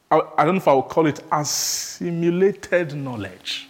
[0.09, 3.67] I, I don't know if I would call it assimilated knowledge.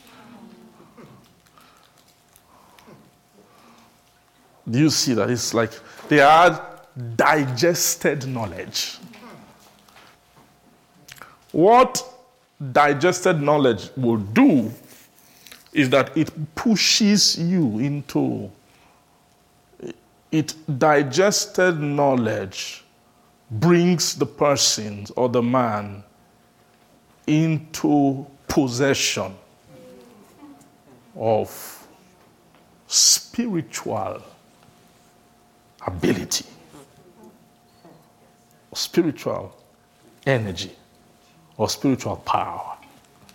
[4.69, 5.30] Do you see that?
[5.32, 5.71] It's like
[6.07, 6.61] they had
[7.15, 8.97] digested knowledge.
[11.51, 12.07] What
[12.71, 14.71] digested knowledge will do
[15.74, 18.51] is that it pushes you into
[20.32, 22.84] it digested knowledge
[23.51, 26.03] brings the person or the man
[27.28, 29.34] into possession
[31.15, 31.88] of
[32.88, 34.21] spiritual
[35.86, 36.45] ability,
[38.74, 39.55] spiritual
[40.26, 40.71] energy,
[41.57, 42.72] or spiritual power,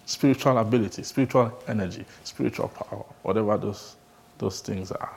[0.08, 3.96] spiritual ability, spiritual energy, spiritual power, whatever those,
[4.38, 5.12] those things are.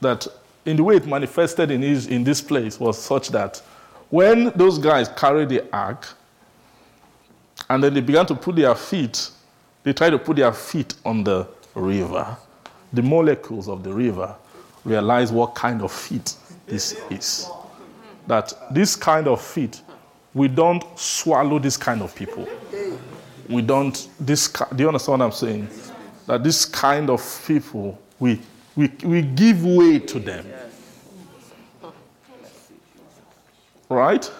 [0.00, 0.24] That
[0.64, 3.60] in the way it manifested in, his, in this place was such that
[4.08, 6.06] when those guys carried the ark
[7.68, 9.30] and then they began to put their feet,
[9.82, 12.36] they tried to put their feet on the river,
[12.92, 14.32] the molecules of the river
[14.84, 17.50] realize what kind of feet this is.
[18.28, 19.82] That this kind of feet,
[20.34, 22.46] we don't swallow this kind of people.
[23.48, 25.68] We don't, this, do you understand what I'm saying?
[26.26, 28.40] That this kind of people, we,
[28.76, 30.46] we, we give way to them.
[33.88, 34.30] Right?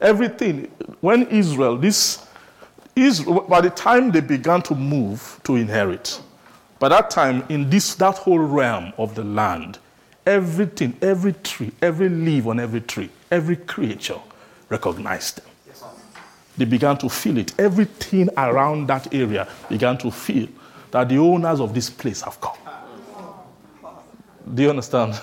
[0.00, 0.70] Everything,
[1.00, 2.26] when Israel, this,
[2.96, 6.20] Israel, by the time they began to move to inherit,
[6.78, 9.78] by that time, in this, that whole realm of the land,
[10.26, 14.18] everything, every tree, every leaf on every tree, every creature
[14.68, 15.53] recognized them.
[16.56, 17.58] They began to feel it.
[17.58, 20.48] Everything around that area began to feel
[20.90, 22.56] that the owners of this place have come.
[24.54, 25.14] Do you understand?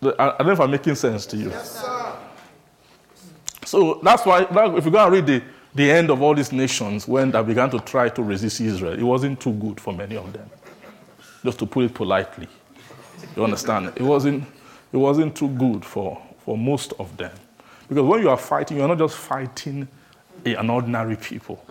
[0.00, 1.50] I don't know if I'm making sense to you.
[1.50, 1.84] Yes,
[3.64, 5.42] so that's why, if you go and read the
[5.74, 9.02] the end of all these nations when they began to try to resist Israel, it
[9.02, 10.50] wasn't too good for many of them.
[11.44, 12.48] Just to put it politely.
[13.36, 13.92] You understand?
[13.94, 14.44] It wasn't,
[14.92, 17.32] it wasn't too good for, for most of them.
[17.90, 19.86] Because when you are fighting, you're not just fighting
[20.46, 21.62] an ordinary people.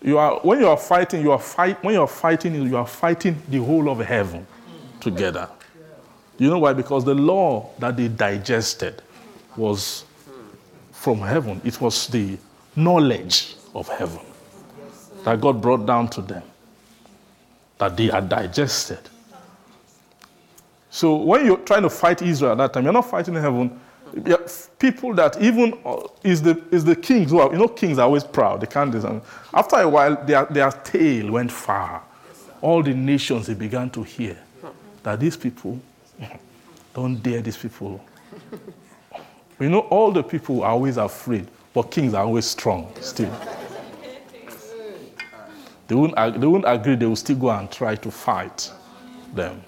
[0.00, 2.86] You are, when you are fighting, you are fight, when you are fighting, you are
[2.86, 4.46] fighting the whole of heaven
[5.00, 5.48] together.
[6.38, 6.72] You know why?
[6.72, 9.02] Because the law that they digested
[9.56, 10.04] was
[10.92, 11.60] from heaven.
[11.64, 12.38] It was the
[12.76, 14.20] knowledge of heaven
[15.24, 16.44] that God brought down to them,
[17.78, 19.00] that they had digested.
[20.96, 23.78] So when you're trying to fight Israel at that time, you're not fighting heaven.
[24.78, 28.06] People that even uh, is the is the kings who are you know kings are
[28.06, 28.62] always proud.
[28.62, 29.20] They can't design.
[29.52, 32.02] After a while, their their tale went far.
[32.62, 34.38] All the nations they began to hear
[35.02, 35.78] that these people
[36.94, 38.02] don't dare these people
[39.60, 43.32] you know, all the people are always afraid, but kings are always strong still.
[45.88, 48.72] They won't, they won't agree, they will still go and try to fight
[49.34, 49.62] them.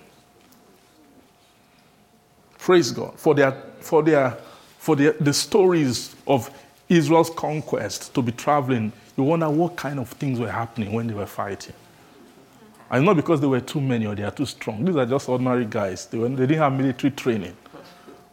[2.59, 3.19] Praise God.
[3.19, 4.37] For, their, for, their,
[4.79, 6.51] for their, the stories of
[6.89, 11.15] Israel's conquest to be traveling, you wonder what kind of things were happening when they
[11.15, 11.75] were fighting.
[12.91, 14.85] And not because they were too many or they are too strong.
[14.85, 16.07] These are just ordinary guys.
[16.07, 17.57] They, were, they didn't have military training.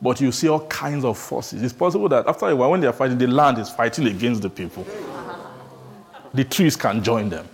[0.01, 1.61] But you see all kinds of forces.
[1.63, 4.41] It's possible that after a while, when they are fighting, the land is fighting against
[4.41, 4.85] the people.
[6.33, 7.47] The trees can join them,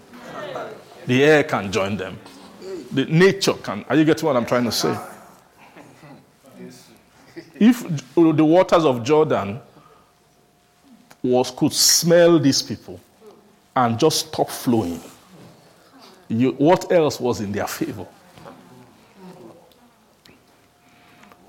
[1.06, 2.18] the air can join them,
[2.92, 3.86] the nature can.
[3.88, 4.98] Are you getting what I'm trying to say?
[7.62, 9.60] If the waters of Jordan
[11.22, 13.00] was could smell these people
[13.76, 15.00] and just stop flowing,
[16.28, 18.08] you, what else was in their favor?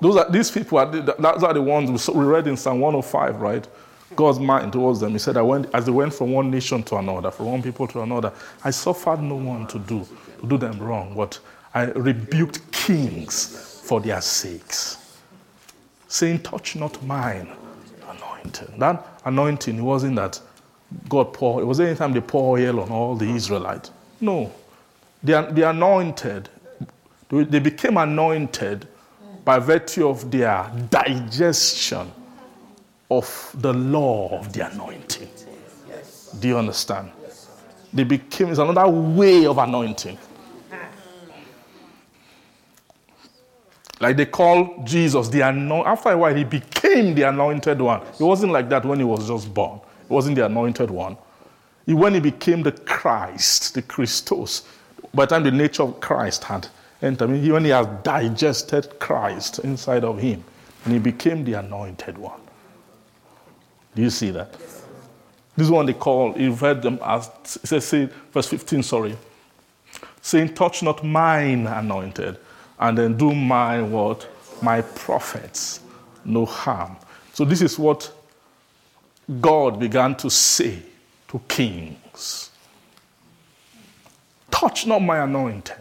[0.02, 3.66] Those are, these people, are, those are the ones we read in Psalm 105, right?
[4.14, 5.12] God's mind towards them.
[5.12, 7.86] He said, I went, as they went from one nation to another, from one people
[7.88, 10.06] to another, I suffered no one to do,
[10.40, 11.38] to do them wrong, but
[11.72, 14.98] I rebuked kings for their sakes,
[16.12, 17.48] saying, Touch not mine
[18.08, 18.78] anointing.
[18.78, 20.40] That anointing, wasn't that
[21.08, 23.90] God poured, it was anytime they pour oil on all the Israelites.
[24.20, 24.52] No.
[25.22, 26.48] They, they anointed,
[27.30, 28.86] they became anointed
[29.44, 32.12] by virtue of their digestion
[33.10, 35.28] of the law of the anointing.
[36.40, 37.10] Do you understand?
[37.92, 40.18] They became it's another way of anointing.
[44.02, 45.86] Like they call Jesus the anointed.
[45.86, 48.02] After a while, he became the anointed one.
[48.02, 49.78] It wasn't like that when he was just born.
[50.02, 51.16] It wasn't the anointed one.
[51.86, 54.62] He, when he became the Christ, the Christos,
[55.14, 56.66] by the time the nature of Christ had
[57.00, 60.42] entered, I mean, when he has digested Christ inside of him,
[60.84, 62.40] and he became the anointed one.
[63.94, 64.52] Do you see that?
[65.56, 69.16] This is one they call, you've heard them as, it says, say, verse 15, sorry,
[70.22, 72.38] saying, Touch not mine anointed,
[72.82, 74.28] and then do my what?
[74.60, 75.80] My prophets
[76.24, 76.96] no harm.
[77.32, 78.12] So this is what
[79.40, 80.82] God began to say
[81.28, 82.50] to kings.
[84.50, 85.76] Touch not my anointed.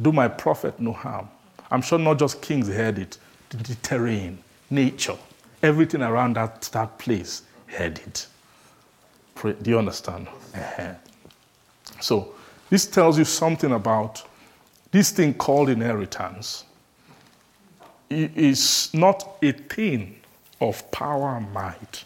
[0.00, 1.28] Do my prophet no harm.
[1.70, 3.18] I'm sure not just kings heard it,
[3.50, 4.38] the terrain,
[4.70, 5.16] nature,
[5.62, 8.26] everything around that, that place heard it.
[9.42, 10.28] Do you understand?
[10.54, 10.94] Uh-huh.
[12.00, 12.34] So,
[12.70, 14.24] this tells you something about
[14.90, 16.64] this thing called inheritance
[18.10, 20.16] is not a thing
[20.60, 22.04] of power and might.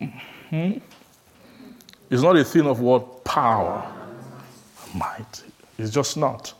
[0.00, 0.78] Mm-hmm.
[2.10, 3.92] It's not a thing of what power,
[4.94, 5.44] might.
[5.78, 6.52] It's just not.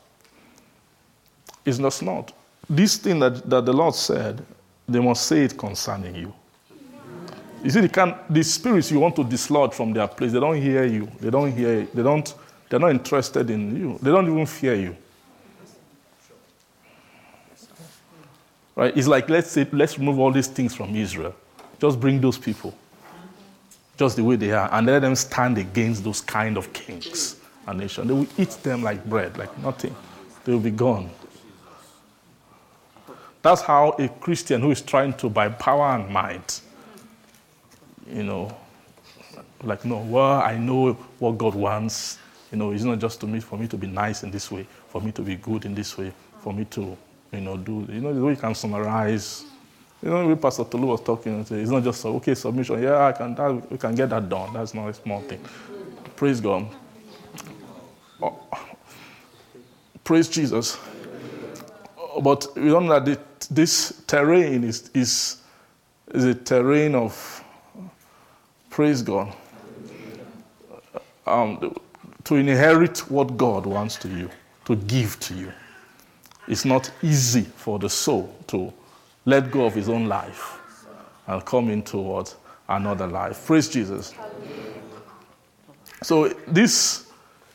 [1.65, 2.31] It's just not.
[2.69, 4.45] This thing that, that the Lord said,
[4.87, 6.33] they must say it concerning you.
[7.63, 10.83] You see, can, the spirits you want to dislodge from their place, they don't hear
[10.85, 11.07] you.
[11.19, 12.33] They don't hear, they don't,
[12.69, 13.99] they're not interested in you.
[14.01, 14.97] They don't even fear you.
[18.75, 18.95] Right?
[18.97, 21.35] It's like, let's say, let's remove all these things from Israel.
[21.79, 22.73] Just bring those people,
[23.97, 27.35] just the way they are, and let them stand against those kind of kings
[27.67, 28.07] and nations.
[28.07, 29.95] They will eat them like bread, like nothing.
[30.45, 31.09] They will be gone.
[33.41, 36.61] That's how a Christian who is trying to, by power and might,
[38.07, 38.55] you know,
[39.63, 42.17] like, no, well, I know what God wants.
[42.51, 44.67] You know, it's not just to me for me to be nice in this way,
[44.89, 46.97] for me to be good in this way, for me to,
[47.31, 49.45] you know, do, you know, the way you can summarize.
[50.03, 52.81] You know, when Pastor Tolu was talking, it's not just, okay, submission.
[52.81, 54.53] Yeah, I can, that, we can get that done.
[54.53, 55.39] That's not a small thing.
[56.15, 56.67] Praise God.
[58.21, 58.39] Oh,
[60.03, 60.77] praise Jesus.
[62.21, 65.37] But we know that this terrain is, is,
[66.13, 67.40] is a terrain of
[68.71, 69.33] Praise God.
[71.27, 71.75] Um,
[72.23, 74.29] to inherit what God wants to you,
[74.65, 75.51] to give to you.
[76.47, 78.73] It's not easy for the soul to
[79.25, 80.57] let go of his own life
[81.27, 82.33] and come into what?
[82.69, 83.45] Another life.
[83.45, 84.13] Praise Jesus.
[86.01, 87.11] So this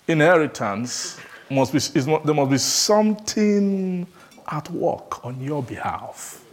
[0.06, 1.18] inheritance
[1.50, 4.06] must be, there must be something
[4.48, 6.45] at work on your behalf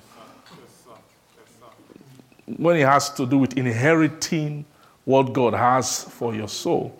[2.45, 4.65] when it has to do with inheriting
[5.05, 6.97] what God has for your soul,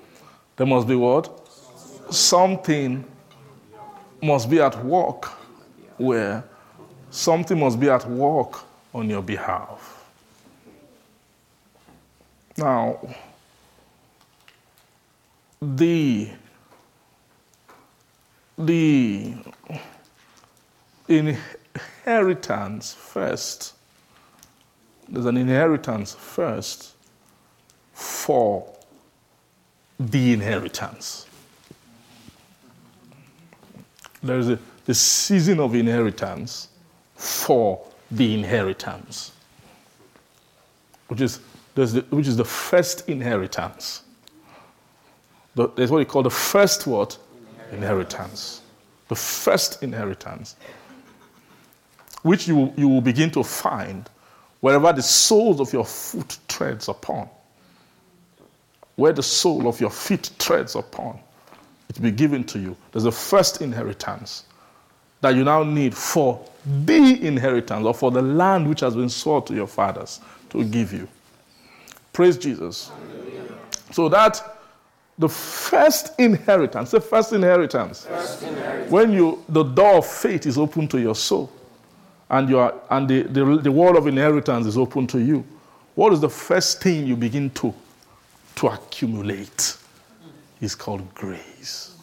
[0.56, 1.48] there must be what?
[2.10, 3.04] Something
[4.22, 5.26] must be at work
[5.98, 6.44] where
[7.12, 8.64] something must be at work
[8.94, 10.06] on your behalf.
[12.58, 13.00] Now,
[15.62, 16.30] the
[18.58, 19.34] the
[21.08, 23.74] inheritance first
[25.14, 26.96] there's an inheritance first
[27.94, 28.68] for
[29.98, 31.28] the inheritance.
[34.22, 36.70] There's a the season of inheritance
[37.16, 39.32] for the inheritance,
[41.08, 41.40] which is,
[41.76, 44.04] the, which is the first inheritance.
[45.56, 47.18] The, there's what you call the first what?
[47.72, 47.72] Inheritance.
[47.72, 48.62] inheritance.
[49.08, 50.56] The first inheritance,
[52.24, 54.10] which you, you will begin to find
[54.64, 57.28] wherever the soles of your foot treads upon,
[58.96, 61.20] where the sole of your feet treads upon,
[61.90, 62.78] it will be given to you.
[62.94, 64.46] There's a first inheritance
[65.20, 66.40] that you now need for
[66.86, 70.94] the inheritance or for the land which has been sold to your fathers to give
[70.94, 71.10] you.
[72.14, 72.90] Praise Jesus.
[73.92, 74.62] So that
[75.18, 80.58] the first inheritance, the first inheritance, first inheritance, when you the door of faith is
[80.58, 81.52] open to your soul
[82.34, 85.46] and, you are, and the, the, the world of inheritance is open to you,
[85.94, 87.72] what is the first thing you begin to,
[88.56, 89.78] to accumulate?
[90.60, 91.96] It's called grace.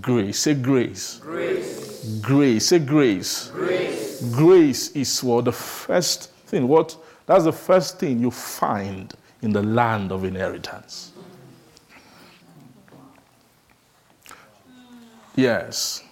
[0.00, 0.38] Grace.
[0.38, 1.16] Say grace.
[1.16, 2.20] Grace.
[2.20, 2.66] Grace.
[2.66, 3.48] Say grace.
[3.48, 4.22] Grace.
[4.32, 6.68] Grace is what the first thing.
[6.68, 6.96] What
[7.26, 9.12] that's the first thing you find
[9.42, 11.10] in the land of inheritance.
[15.34, 16.04] Yes.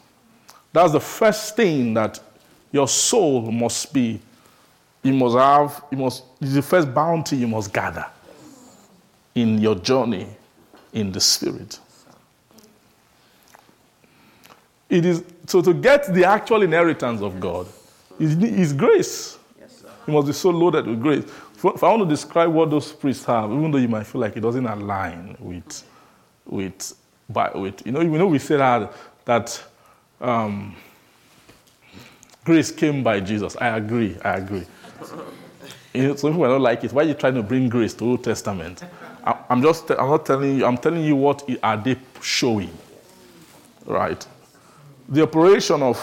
[0.72, 2.20] That's the first thing that
[2.72, 4.20] your soul must be.
[5.02, 8.06] You must have, you must, it's the first bounty you must gather
[9.34, 10.26] in your journey
[10.92, 11.78] in the Spirit.
[14.88, 17.68] It is so to get the actual inheritance of God
[18.18, 19.38] is, is grace.
[20.06, 21.24] You must be so loaded with grace.
[21.64, 24.36] If I want to describe what those priests have, even though you might feel like
[24.36, 25.82] it doesn't align with,
[26.44, 26.94] with,
[27.28, 28.92] by, with you know, you know, we say that
[29.24, 29.62] that
[30.20, 30.76] um,
[32.46, 33.56] grace came by Jesus.
[33.60, 34.16] I agree.
[34.24, 34.64] I agree.
[35.92, 36.92] You know, some people don't like it.
[36.92, 38.82] Why are you trying to bring grace to Old Testament?
[39.24, 40.64] I, I'm just, I'm not telling you.
[40.64, 42.70] I'm telling you what are they showing,
[43.84, 44.26] right?
[45.08, 45.98] The operation of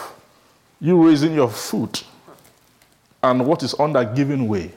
[0.80, 2.04] you raising your foot
[3.24, 4.72] and what is under giving way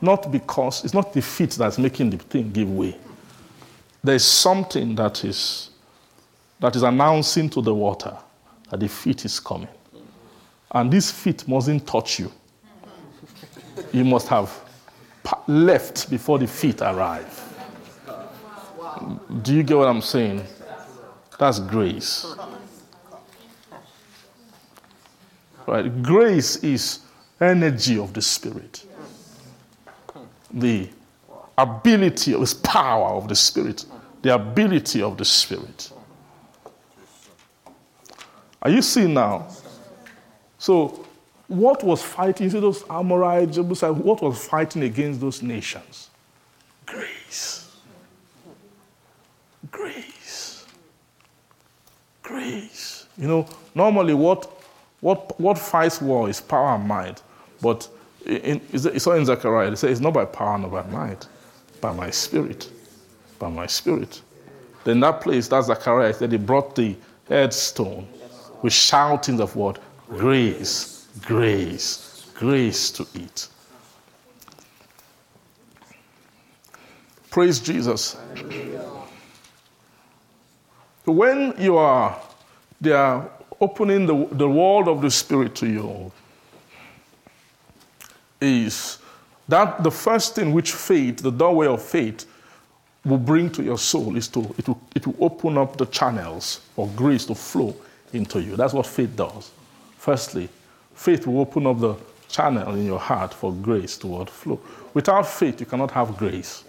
[0.00, 2.96] not because it's not the feet that's making the thing give way.
[4.02, 5.70] There is something that is
[6.60, 8.16] that is announcing to the water
[8.70, 9.68] that the feet is coming.
[10.72, 12.30] And this feet mustn't touch you.
[13.92, 14.52] You must have
[15.46, 17.44] left before the feet arrive.
[19.42, 20.44] Do you get what I'm saying?
[21.38, 22.26] That's grace.
[25.66, 26.02] Right?
[26.02, 27.00] Grace is
[27.40, 28.84] energy of the Spirit
[30.52, 30.88] the
[31.56, 33.84] ability of his power of the Spirit.
[34.22, 35.92] The ability of the Spirit.
[38.62, 39.48] Are you seeing now?
[40.58, 41.06] So,
[41.46, 42.50] what was fighting?
[42.50, 46.10] See those Amorites, Jebusites, what was fighting against those nations?
[46.84, 47.76] Grace.
[49.70, 50.66] Grace.
[52.22, 53.06] Grace.
[53.16, 54.50] You know, normally what,
[55.00, 57.22] what, what fights war is power and might.
[57.60, 57.88] But
[58.24, 59.72] it's all in Zechariah.
[59.72, 61.26] It says, It's not by power nor by might,
[61.80, 62.70] by my spirit.
[63.38, 64.20] By my spirit.
[64.84, 66.96] Then that place, that Zechariah, said, They brought the
[67.28, 68.06] headstone
[68.62, 69.78] with shoutings of what?
[70.08, 73.48] Grace, grace, grace to eat.
[77.30, 78.16] Praise Jesus.
[81.04, 82.20] When you are,
[82.80, 83.30] they are
[83.60, 86.12] opening the, the world of the Spirit to you,
[88.40, 88.98] is
[89.48, 92.24] that the first thing which faith, the doorway of faith,
[93.04, 96.60] will bring to your soul is to it will, it will open up the channels
[96.74, 97.74] for grace to flow
[98.12, 98.56] into you.
[98.56, 99.50] That's what faith does.
[99.98, 100.48] Firstly,
[100.94, 101.96] faith will open up the
[102.28, 104.60] channel in your heart for grace to flow.
[104.94, 106.64] Without faith, you cannot have grace.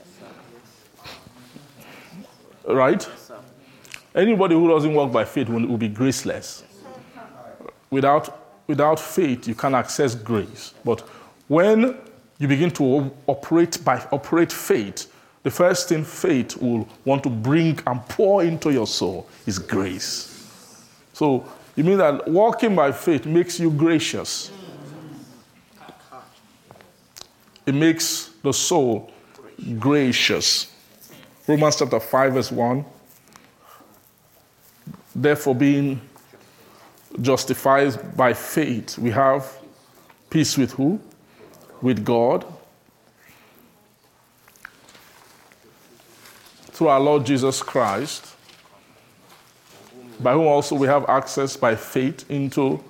[2.67, 3.07] Right?
[4.15, 6.63] Anybody who doesn't walk by faith will, will be graceless.
[7.91, 10.73] Without, without faith, you can access grace.
[10.83, 11.01] But
[11.47, 11.97] when
[12.39, 15.11] you begin to operate by operate faith,
[15.43, 20.35] the first thing faith will want to bring and pour into your soul is grace.
[21.13, 21.45] So
[21.79, 24.51] you mean that walking by faith makes you gracious.
[27.65, 29.11] It makes the soul
[29.79, 30.71] gracious.
[31.47, 32.85] Romans chapter 5, verse 1.
[35.15, 36.01] Therefore, being
[37.21, 39.57] justified by faith, we have
[40.29, 40.99] peace with who?
[41.81, 42.45] with God
[46.71, 48.35] through our Lord Jesus Christ,
[50.19, 52.83] by whom also we have access by faith into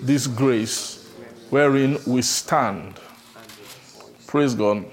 [0.00, 1.08] this grace
[1.50, 3.00] wherein we stand.
[4.26, 4.84] Praise God.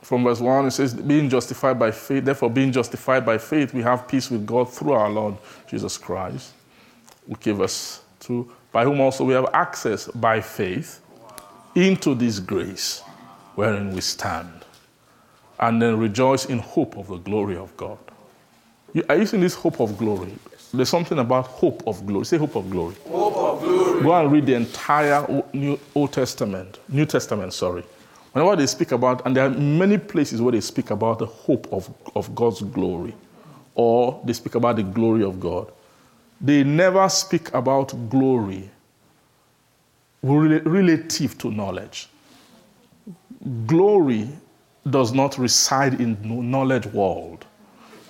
[0.00, 3.82] From verse 1, it says, Being justified by faith, therefore, being justified by faith, we
[3.82, 5.36] have peace with God through our Lord
[5.68, 6.52] Jesus Christ,
[7.26, 11.00] who gave us to by whom also we have access by faith
[11.74, 13.00] into this grace
[13.54, 14.61] wherein we stand,
[15.60, 17.98] and then rejoice in hope of the glory of God.
[18.92, 20.32] You, are you seeing this hope of glory?
[20.74, 22.24] There's something about hope of glory.
[22.24, 22.94] Say hope of glory.
[23.08, 24.02] Hope of glory.
[24.02, 27.84] Go and read the entire New Old Testament, New Testament, sorry.
[28.32, 31.70] Whenever they speak about, and there are many places where they speak about the hope
[31.72, 33.14] of, of God's glory,
[33.74, 35.70] or they speak about the glory of God
[36.42, 38.68] they never speak about glory
[40.22, 42.08] relative to knowledge.
[43.66, 44.28] Glory
[44.88, 46.18] does not reside in
[46.50, 47.46] knowledge world.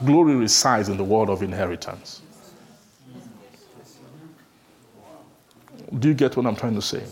[0.04, 2.22] Glory resides in the world of inheritance.
[5.98, 7.04] Do you get what I'm trying to say?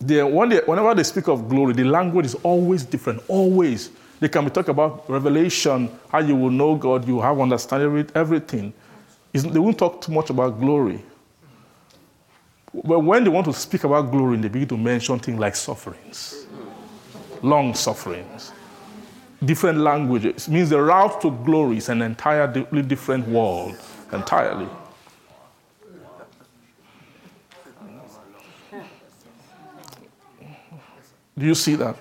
[0.00, 3.22] They, when they, whenever they speak of glory, the language is always different.
[3.28, 3.90] Always.
[4.20, 8.72] They can be talk about revelation, how you will know God, you have understanding everything
[9.42, 11.02] they won't talk too much about glory.
[12.72, 16.45] But when they want to speak about glory, they begin to mention things like sufferings,
[17.42, 18.52] long sufferings.
[19.44, 20.48] different languages.
[20.48, 23.76] Means the route to glory is an entirely different world.
[24.12, 24.68] Entirely.
[31.38, 31.96] Do you see that?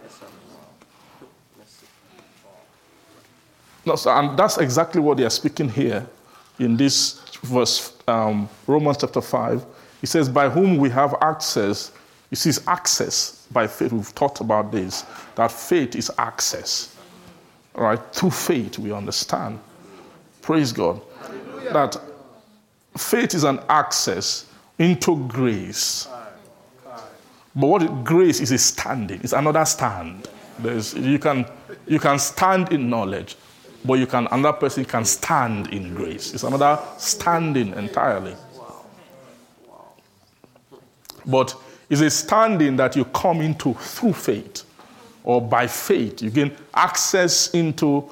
[3.85, 6.07] No, so, and that's exactly what they are speaking here
[6.57, 9.63] in this verse, um, Romans chapter 5.
[9.99, 11.91] He says, By whom we have access.
[12.29, 13.91] He says, access by faith.
[13.91, 16.95] We've talked about this, that faith is access.
[17.73, 17.99] Right?
[18.13, 19.59] Through faith, we understand.
[20.41, 21.01] Praise God.
[21.19, 21.73] Hallelujah.
[21.73, 21.97] That
[22.97, 24.45] faith is an access
[24.79, 26.07] into grace.
[27.55, 29.21] But what grace is a standing.
[29.23, 30.27] It's another stand.
[30.59, 31.45] There's, you, can,
[31.87, 33.37] you can stand in knowledge,
[33.83, 36.33] but you can another person can stand in grace.
[36.33, 38.35] It's another standing entirely.
[41.25, 41.55] But
[41.89, 44.63] it's a standing that you come into through faith
[45.23, 46.21] or by faith.
[46.21, 48.09] You gain access into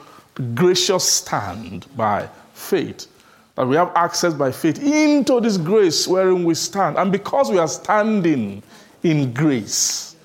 [0.54, 3.08] gracious stand by faith.
[3.56, 6.98] That we have access by faith into this grace wherein we stand.
[6.98, 8.64] And because we are standing
[9.04, 10.16] in grace.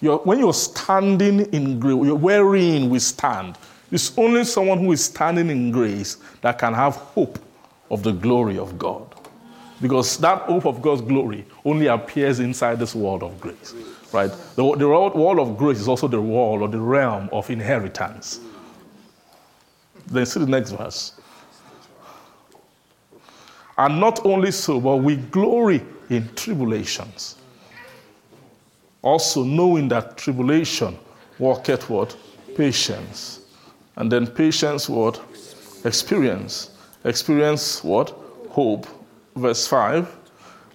[0.00, 3.56] You're, when you're standing in grace, wherein we stand.
[3.90, 7.38] It's only someone who is standing in grace that can have hope
[7.90, 9.13] of the glory of God.
[9.84, 13.74] Because that hope of God's glory only appears inside this world of grace.
[14.12, 14.30] Right?
[14.56, 18.40] The, the wall of grace is also the world or the realm of inheritance.
[20.06, 21.20] Then see the next verse.
[23.76, 27.36] And not only so, but we glory in tribulations
[29.04, 30.98] also knowing that tribulation
[31.38, 32.16] worketh what?
[32.56, 33.40] Patience.
[33.96, 35.20] And then patience what?
[35.84, 36.70] Experience.
[37.04, 38.10] Experience what?
[38.48, 38.86] Hope.
[39.36, 40.16] Verse 5.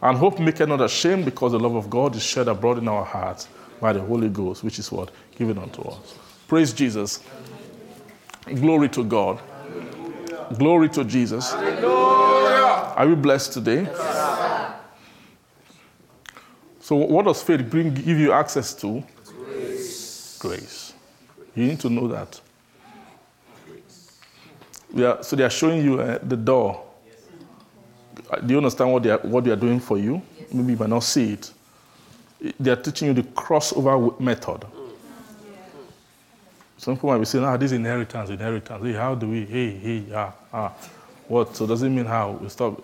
[0.01, 3.03] And hope maketh not ashamed because the love of God is shed abroad in our
[3.03, 3.49] hearts
[3.81, 5.11] by the Holy Ghost, which is what?
[5.37, 6.15] Given unto us.
[6.47, 7.21] Praise Jesus.
[8.45, 9.39] Glory to God.
[10.57, 11.53] Glory to Jesus.
[11.53, 13.87] Are we blessed today?
[16.79, 19.03] So, what does faith bring, give you access to?
[19.25, 20.37] Grace.
[20.39, 20.93] Grace.
[21.53, 22.41] You need to know that.
[24.97, 26.88] Are, so, they are showing you uh, the door.
[28.45, 30.21] Do you understand what they, are, what they are doing for you?
[30.37, 30.53] Yes.
[30.53, 31.51] Maybe you might not see it.
[32.59, 34.65] They are teaching you the crossover method.
[36.77, 38.83] Some people might be saying, ah, this inheritance, inheritance.
[38.83, 40.73] Hey, how do we, hey, hey, ah, ah.
[41.27, 41.55] What?
[41.55, 42.31] So does it mean how?
[42.31, 42.81] We stop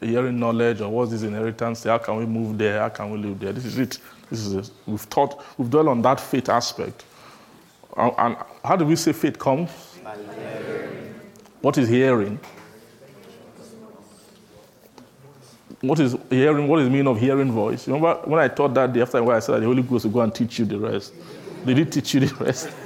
[0.00, 1.84] hearing knowledge or what's this inheritance?
[1.84, 2.78] How can we move there?
[2.78, 3.52] How can we live there?
[3.52, 3.98] This is it.
[4.30, 4.70] This is it.
[4.86, 7.04] We've taught, we've dwelled on that faith aspect.
[7.96, 9.70] And how do we say faith comes?
[11.60, 12.38] What is hearing?
[15.82, 16.68] What is hearing?
[16.68, 17.86] What is meaning of hearing voice?
[17.86, 20.12] Remember when I taught that day after a while, I said the Holy Ghost will
[20.12, 21.12] go and teach you the rest.
[21.64, 22.70] They did teach you the rest?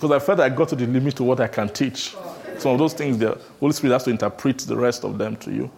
[0.00, 2.16] Because I felt I got to the limit to what I can teach.
[2.56, 5.52] Some of those things, the Holy Spirit has to interpret the rest of them to
[5.52, 5.70] you.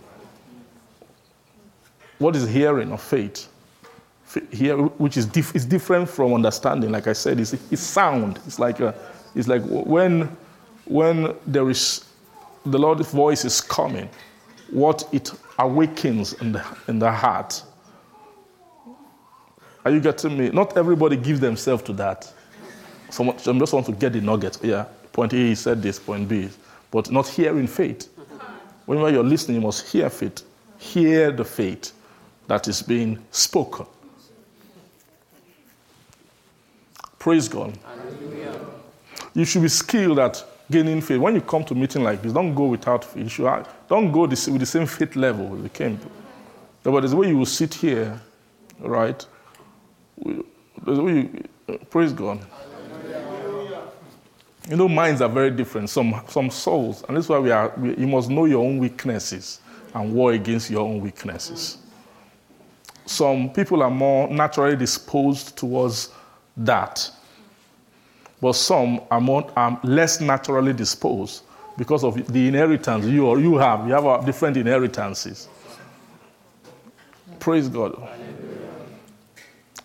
[2.20, 3.48] What is hearing of faith?
[4.52, 6.92] Here, which is, dif- is different from understanding.
[6.92, 8.38] Like I said, it's, it's sound.
[8.46, 8.94] It's like, a,
[9.34, 10.36] it's like when,
[10.84, 12.04] when there is
[12.64, 14.08] the Lord's voice is coming,
[14.70, 17.62] what it awakens in the, in the heart.
[19.84, 20.50] Are you getting me?
[20.50, 22.32] Not everybody gives themselves to that.
[23.10, 24.58] Someone, some just want to get the nugget.
[24.62, 26.48] Yeah, point A, he said this, point B.
[26.90, 28.08] But not hearing faith.
[28.86, 30.42] Whenever you're listening, you must hear faith.
[30.78, 31.92] Hear the faith
[32.48, 33.86] that is being spoken.
[37.18, 37.78] Praise God.
[37.84, 38.60] Hallelujah.
[39.34, 41.20] You should be skilled at gaining faith.
[41.20, 43.36] When you come to meeting like this, don't go without faith.
[43.88, 45.98] Don't go with the same faith level you came.
[46.82, 48.20] But there's a way you will sit here,
[48.80, 49.24] right?
[50.16, 52.44] There's a way you, uh, praise God.
[54.68, 57.04] You know, minds are very different, some, some souls.
[57.08, 59.60] And that's why we are, we, you must know your own weaknesses
[59.94, 61.78] and war against your own weaknesses.
[63.04, 66.10] Some people are more naturally disposed towards
[66.56, 67.10] that,
[68.42, 71.44] but some are, more, are less naturally disposed
[71.78, 73.86] because of the inheritance you, or you have.
[73.86, 75.48] You have different inheritances.
[77.38, 77.96] Praise God.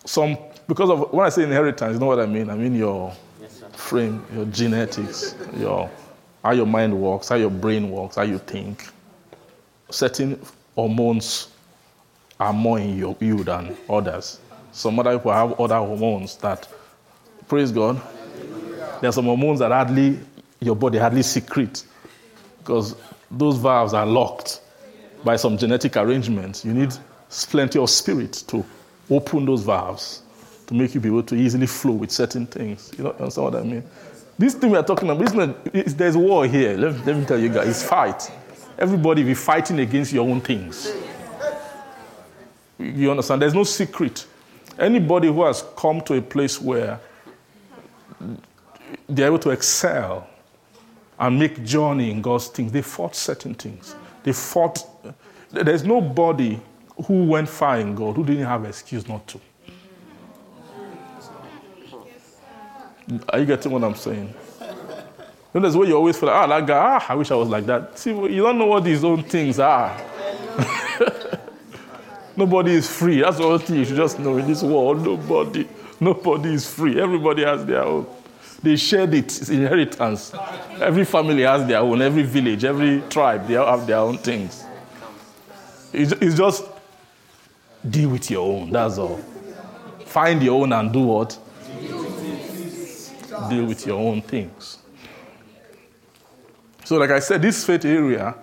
[0.04, 0.36] Some,
[0.66, 2.50] because of, when I say inheritance, you know what I mean?
[2.50, 3.12] I mean your
[3.74, 5.88] frame, your genetics, your,
[6.42, 8.88] how your mind works, how your brain works, how you think.
[9.88, 10.40] Certain
[10.74, 11.52] hormones
[12.40, 14.40] are more in your, you than others.
[14.72, 16.66] Some other people have other hormones that,
[17.46, 18.00] praise God,
[19.00, 20.18] there are some hormones that hardly
[20.60, 21.84] your body hardly secrete
[22.58, 22.96] because
[23.30, 24.60] those valves are locked
[25.24, 26.64] by some genetic arrangements.
[26.64, 26.92] You need
[27.50, 28.64] plenty of spirit to
[29.10, 30.22] open those valves.
[30.68, 32.92] to make you be able to easily flow with certain things.
[32.96, 33.82] You know, understand what I mean?
[34.38, 36.76] This thing we are talking about, not, there's war here.
[36.76, 38.30] Let, let me tell you guys, it's fight.
[38.78, 40.92] Everybody be fighting against your own things.
[42.78, 43.42] You understand?
[43.42, 44.26] There's no secret.
[44.78, 47.00] Anybody who has come to a place where
[49.08, 50.28] they're able to excel
[51.18, 53.94] and make journey in God's things, they fought certain things.
[54.22, 54.78] They fought.
[55.50, 56.60] There's nobody
[57.06, 59.40] who went far in God who didn't have excuse not to.
[63.30, 64.34] Are you getting what I'm saying?
[65.52, 67.48] Then there's where you always feel like, ah, that guy, ah, I wish I was
[67.48, 67.98] like that.
[67.98, 69.98] See, you don't know what these own things are.
[72.36, 73.22] nobody is free.
[73.22, 75.02] That's the only thing you should just know in this world.
[75.02, 75.66] Nobody,
[75.98, 77.00] nobody is free.
[77.00, 78.06] Everybody has their own.
[78.62, 80.32] They shared it, it's inheritance.
[80.80, 84.64] Every family has their own, every village, every tribe, they all have their own things.
[85.92, 86.64] It's just
[87.88, 89.20] deal with your own, that's all.
[90.06, 91.38] Find your own and do what?
[93.48, 94.78] Deal with your own things.
[96.84, 98.34] So, like I said, this faith area,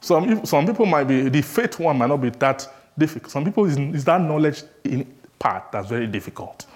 [0.00, 3.32] some, some people might be, the faith one might not be that difficult.
[3.32, 5.06] Some people, is, that knowledge in
[5.38, 6.66] part that's very difficult.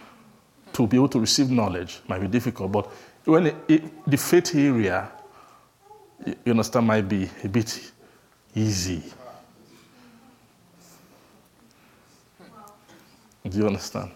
[0.73, 2.86] To be able to receive knowledge might be difficult, but
[3.24, 5.11] when it, it, the faith area,
[6.27, 7.93] you understand, might be a bit
[8.55, 9.03] easy.
[13.49, 14.12] Do you understand?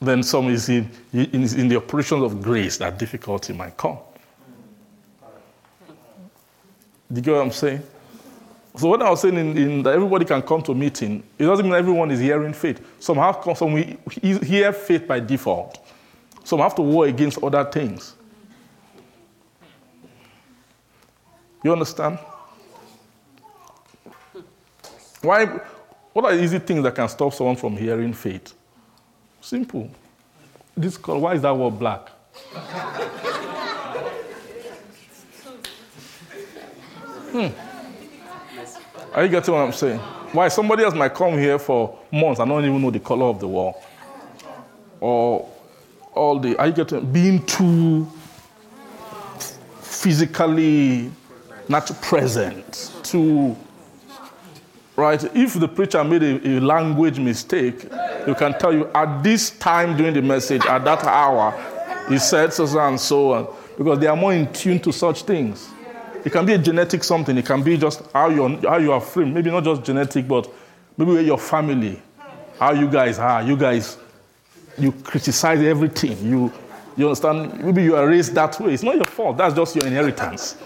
[0.00, 3.98] then some is in, in, in the operations of grace that difficulty might come.
[7.10, 7.82] Do you get what I'm saying?
[8.78, 11.44] So what I was saying in, in, that everybody can come to a meeting, it
[11.44, 12.80] doesn't mean everyone is hearing faith.
[13.00, 15.84] Some have come, some we hear faith by default.
[16.44, 18.14] Some have to war against other things.
[21.64, 22.20] You understand?
[25.22, 25.46] Why?
[26.12, 28.54] What are easy things that can stop someone from hearing faith?
[29.40, 29.90] Simple.
[30.76, 32.10] This color, why is that word black?
[37.32, 37.67] hmm.
[39.14, 39.98] Are you getting what I'm saying?
[40.32, 43.40] Why somebody else might come here for months and don't even know the color of
[43.40, 43.82] the wall?
[45.00, 45.48] Or
[46.14, 48.06] all the, are you getting, being too
[49.80, 51.10] physically
[51.68, 53.56] not present, too,
[54.96, 55.22] right?
[55.36, 57.84] If the preacher made a, a language mistake,
[58.26, 61.54] you can tell you at this time during the message, at that hour,
[62.08, 65.70] he said so and so on, because they are more in tune to such things.
[66.28, 67.38] It can be a genetic something.
[67.38, 69.32] It can be just how you how you are framed.
[69.32, 70.46] Maybe not just genetic, but
[70.98, 72.02] maybe your family,
[72.58, 73.42] how you guys are.
[73.42, 73.96] You guys,
[74.76, 76.22] you criticize everything.
[76.22, 76.52] You
[76.98, 77.64] you understand?
[77.64, 78.74] Maybe you are raised that way.
[78.74, 79.38] It's not your fault.
[79.38, 80.52] That's just your inheritance.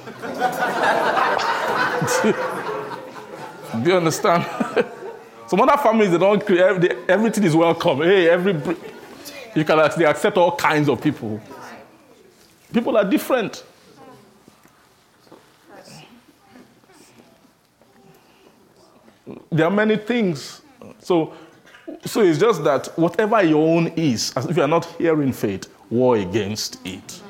[3.85, 4.45] Do you understand?
[5.47, 7.99] Some other families they don't create everything is welcome.
[7.99, 8.55] Hey, every
[9.55, 11.41] you can they accept all kinds of people.
[12.73, 13.63] People are different.
[19.51, 20.63] There are many things.
[21.01, 21.35] So,
[22.05, 25.69] so it's just that whatever your own is, as if you are not hearing faith,
[25.91, 27.21] war against it.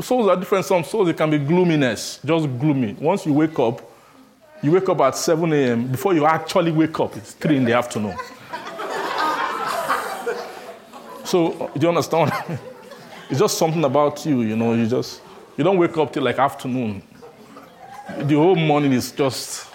[0.00, 0.64] Souls are different.
[0.64, 2.94] Some souls, it can be gloominess, just gloomy.
[2.94, 3.82] Once you wake up,
[4.62, 5.88] you wake up at 7 a.m.
[5.88, 8.16] Before you actually wake up, it's 3 in the afternoon.
[11.24, 12.32] so, do you understand?
[13.30, 14.72] it's just something about you, you know.
[14.72, 15.20] You just,
[15.56, 17.02] you don't wake up till like afternoon.
[18.18, 19.68] The whole morning is just.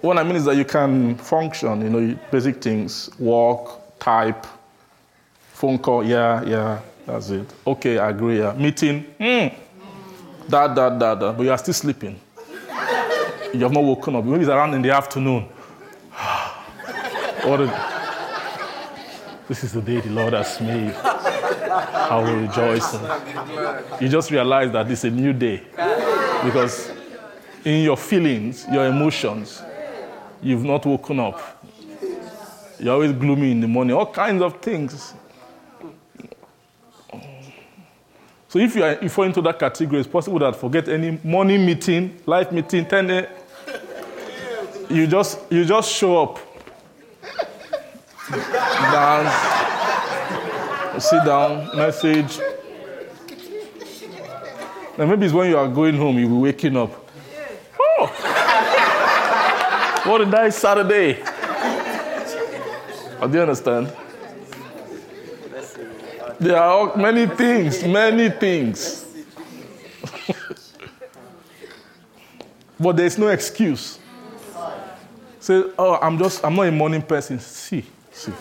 [0.00, 4.46] What I mean is that you can function, you know, basic things, walk, type,
[5.52, 7.46] phone call, yeah, yeah, that's it.
[7.64, 8.52] Okay, I agree, yeah.
[8.54, 9.54] Meeting, hmm,
[10.48, 12.18] that, that, that, that, but you are still sleeping
[13.52, 14.24] you have not woken up.
[14.24, 15.42] Maybe it's around in the afternoon.
[17.42, 17.66] what a,
[19.48, 20.94] this is the day the Lord has made.
[20.94, 22.94] I will rejoice.
[24.00, 25.62] You just realize that it's a new day.
[26.44, 26.90] Because
[27.64, 29.62] in your feelings, your emotions,
[30.42, 31.64] you've not woken up.
[32.78, 35.14] You're always gloomy in the morning, all kinds of things.
[38.48, 41.18] So if you, are, if you fall into that category, it's possible that forget any
[41.24, 43.28] morning meeting, life meeting, 10 a,
[44.90, 46.38] you just you just show up.
[48.30, 49.32] Dance,
[51.02, 52.38] sit down, message.
[54.98, 57.08] Now maybe it's when you are going home, you'll be waking up.
[57.80, 58.06] Oh,
[60.04, 61.14] what a nice Saturday.
[63.22, 63.90] Do you understand?
[66.38, 69.06] There are many things, many things.
[72.80, 73.98] but there's no excuse.
[75.38, 77.38] Say, oh, I'm just, I'm not a morning person.
[77.38, 78.32] See, see.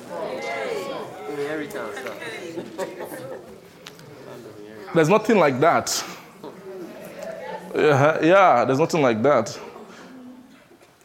[4.93, 6.03] There's nothing like that.
[7.75, 9.57] Yeah, yeah, there's nothing like that.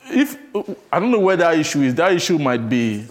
[0.08, 0.36] If
[0.92, 3.06] I don't know where that issue is, that issue might be,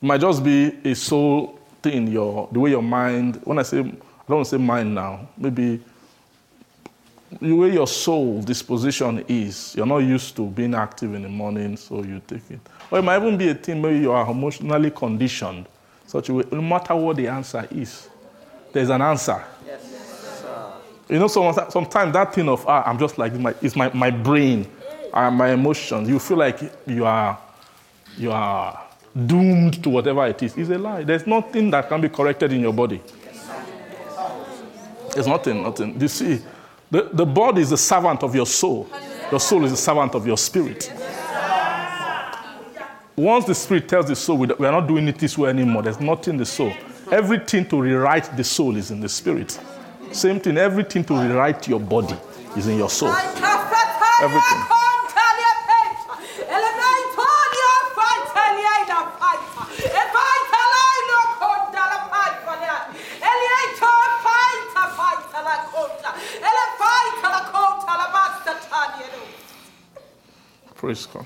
[0.00, 2.08] might just be a soul thing.
[2.08, 3.40] Your the way your mind.
[3.44, 3.92] When I say, I
[4.28, 5.28] don't say mind now.
[5.36, 5.80] Maybe
[7.40, 9.74] the way your soul disposition is.
[9.76, 12.60] You're not used to being active in the morning, so you take it.
[12.90, 13.80] Or it might even be a thing.
[13.80, 15.66] Maybe you are emotionally conditioned,
[16.06, 16.44] such a way.
[16.52, 18.08] No matter what the answer is,
[18.72, 19.42] there's an answer.
[19.66, 19.91] Yes.
[21.12, 24.66] You know, sometimes, that thing of, ah, I'm just like, my, it's my, my brain,
[25.12, 26.08] uh, my emotions.
[26.08, 27.38] You feel like you are,
[28.16, 28.82] you are
[29.26, 30.56] doomed to whatever it is.
[30.56, 31.04] It's a lie.
[31.04, 33.02] There's nothing that can be corrected in your body.
[35.12, 36.00] There's nothing, nothing.
[36.00, 36.40] You see,
[36.90, 38.88] the, the body is the servant of your soul.
[39.30, 40.90] Your soul is the servant of your spirit.
[43.16, 46.00] Once the spirit tells the soul, we are not doing it this way anymore, there's
[46.00, 46.72] nothing in the soul.
[47.10, 49.60] Everything to rewrite the soul is in the spirit.
[50.12, 52.16] Same thing, everything to rewrite your body
[52.56, 53.08] is in your soul.
[54.22, 54.62] Everything.
[70.82, 71.24] Praise God.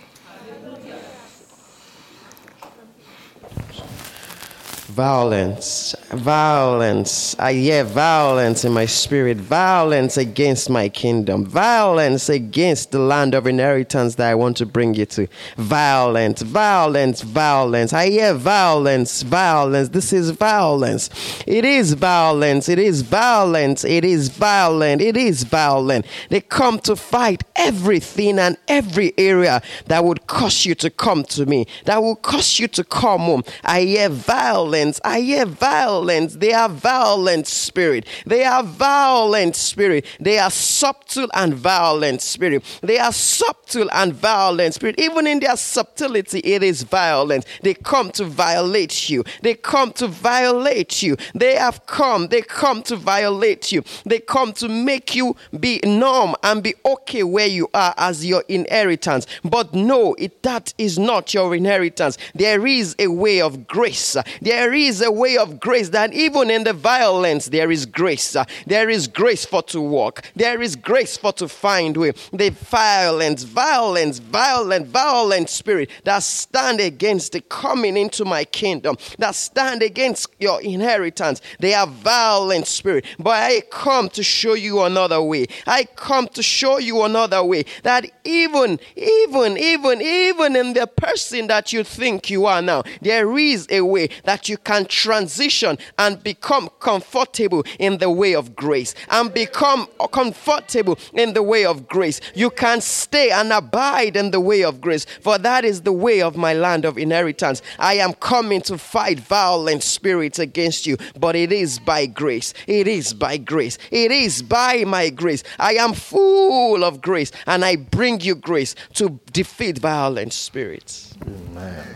[4.96, 7.36] Violence, violence.
[7.38, 9.36] I hear violence in my spirit.
[9.36, 11.44] Violence against my kingdom.
[11.44, 15.28] Violence against the land of inheritance that I want to bring you to.
[15.58, 17.92] Violence, violence, violence.
[17.92, 19.90] I hear violence, violence.
[19.90, 21.10] This is violence.
[21.46, 22.70] It is violence.
[22.70, 23.84] It is violence.
[23.84, 25.02] It is violent.
[25.02, 26.06] It is violent.
[26.30, 31.44] They come to fight everything and every area that would cause you to come to
[31.44, 33.44] me, that will cause you to come home.
[33.62, 34.85] I hear violence.
[35.04, 36.36] I hear violence.
[36.36, 38.06] They are violent spirit.
[38.26, 40.06] They are violent spirit.
[40.20, 42.64] They are subtle and violent spirit.
[42.82, 44.98] They are subtle and violent spirit.
[44.98, 47.46] Even in their subtlety, it is violent.
[47.62, 49.24] They come to violate you.
[49.42, 51.16] They come to violate you.
[51.34, 52.28] They have come.
[52.28, 53.82] They come to violate you.
[54.04, 58.44] They come to make you be numb and be okay where you are as your
[58.48, 59.26] inheritance.
[59.44, 62.18] But no, it, that is not your inheritance.
[62.34, 64.16] There is a way of grace.
[64.40, 68.36] There is a way of grace that even in the violence, there is grace.
[68.66, 70.22] There is grace for to walk.
[70.34, 72.12] There is grace for to find way.
[72.32, 79.34] The violence, violence, violent, violent spirit that stand against the coming into my kingdom, that
[79.34, 81.40] stand against your inheritance.
[81.58, 83.04] They are violent spirit.
[83.18, 85.46] But I come to show you another way.
[85.66, 91.46] I come to show you another way that even, even, even, even in the person
[91.48, 96.20] that you think you are now, there is a way that you can transition and
[96.24, 102.20] become comfortable in the way of grace and become comfortable in the way of grace.
[102.34, 106.20] You can stay and abide in the way of grace, for that is the way
[106.20, 107.62] of my land of inheritance.
[107.78, 112.52] I am coming to fight violent spirits against you, but it is by grace.
[112.66, 113.78] It is by grace.
[113.92, 115.44] It is by my grace.
[115.60, 121.14] I am full of grace, and I bring you grace to defeat violent spirits.
[121.24, 121.86] Amen.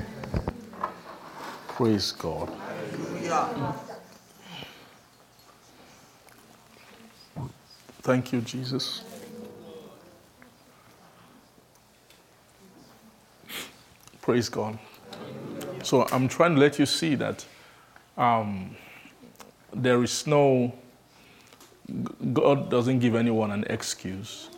[1.67, 2.60] Praise God.
[8.03, 9.05] Thank you, Jesus.
[14.21, 14.79] Praise God.
[15.85, 17.47] So I'm trying to let you see that
[18.17, 18.77] um,
[19.73, 20.73] there is no,
[22.33, 24.49] God doesn't give anyone an excuse.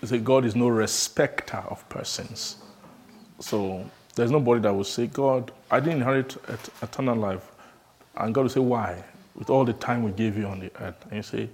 [0.00, 2.56] He said God is no respecter of persons.
[3.40, 6.36] So there's nobody that will say, God, I didn't inherit
[6.80, 7.50] eternal life.
[8.16, 9.02] And God will say, Why?
[9.34, 10.96] With all the time we gave you on the earth.
[11.06, 11.48] And you say,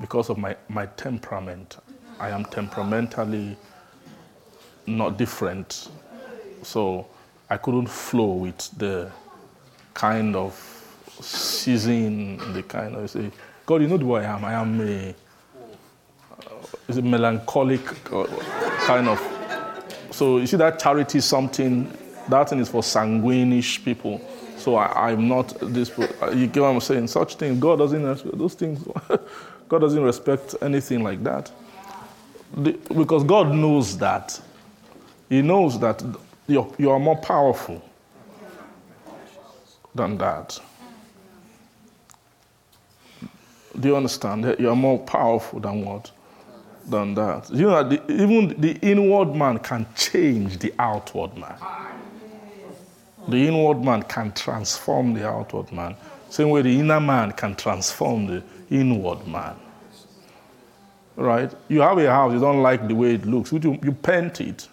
[0.00, 1.78] Because of my, my temperament.
[2.18, 3.56] I am temperamentally
[4.86, 5.88] not different.
[6.62, 7.06] So
[7.50, 9.10] I couldn't flow with the
[9.92, 10.54] kind of
[11.20, 13.30] season, the kind of, you say,
[13.66, 14.44] God, you know who I am.
[14.44, 15.14] I am a,
[16.88, 17.80] is a melancholic
[18.12, 18.26] uh,
[18.86, 19.20] kind of
[20.16, 21.92] so you see that charity is something,
[22.30, 24.18] that thing is for sanguinish people.
[24.66, 25.96] So I, am not this.
[26.34, 27.06] You get what I'm saying?
[27.06, 28.84] Such things, God doesn't respect those things.
[29.68, 31.52] God doesn't respect anything like that,
[32.52, 34.40] the, because God knows that.
[35.28, 36.02] He knows that
[36.48, 37.80] you're, you are more powerful
[39.94, 40.58] than that.
[43.78, 44.42] Do you understand?
[44.46, 46.10] That You are more powerful than what?
[46.88, 47.50] than that.
[47.50, 51.54] You know, the, even the inward man can change the outward man.
[53.28, 55.96] The inward man can transform the outward man.
[56.30, 59.56] Same way the inner man can transform the inward man.
[61.16, 61.52] Right?
[61.68, 63.52] You have a house, you don't like the way it looks.
[63.52, 64.68] You, you paint it.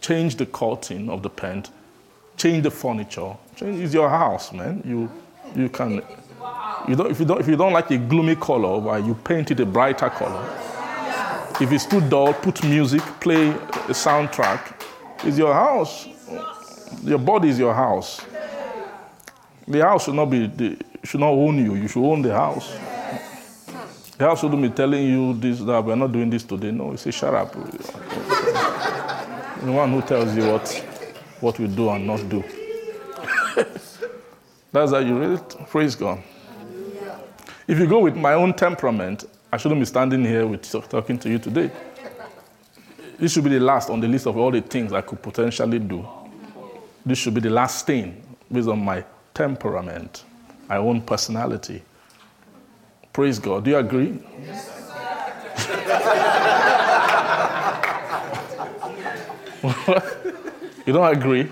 [0.00, 1.70] Change the curtain of the paint.
[2.36, 3.36] Change the furniture.
[3.56, 4.82] Change, it's your house, man.
[4.84, 5.10] You,
[5.56, 6.02] you can
[6.86, 9.50] you don't, if, you don't, if you don't like a gloomy color, why you paint
[9.50, 10.48] it a brighter color.
[11.60, 14.74] If it's too dull, put music, play a soundtrack.
[15.24, 16.06] It's your house.
[17.02, 18.20] Your body is your house.
[19.66, 21.74] The house should not be the, should not own you.
[21.74, 22.76] You should own the house.
[24.16, 26.70] The house shouldn't be telling you this, that we're not doing this today.
[26.70, 27.52] No, you say shut up.
[27.52, 27.60] the
[29.72, 30.84] one who tells you what
[31.40, 32.42] what we do and not do.
[34.72, 35.56] That's how you read it.
[35.68, 36.22] Praise God.
[37.66, 41.28] If you go with my own temperament, I shouldn't be standing here with talking to
[41.28, 41.70] you today.
[43.18, 45.78] This should be the last on the list of all the things I could potentially
[45.78, 46.06] do.
[47.04, 49.04] This should be the last thing based on my
[49.34, 50.24] temperament,
[50.68, 51.82] my own personality.
[53.12, 53.64] Praise God.
[53.64, 54.08] Do you agree?
[60.86, 61.48] you don't agree?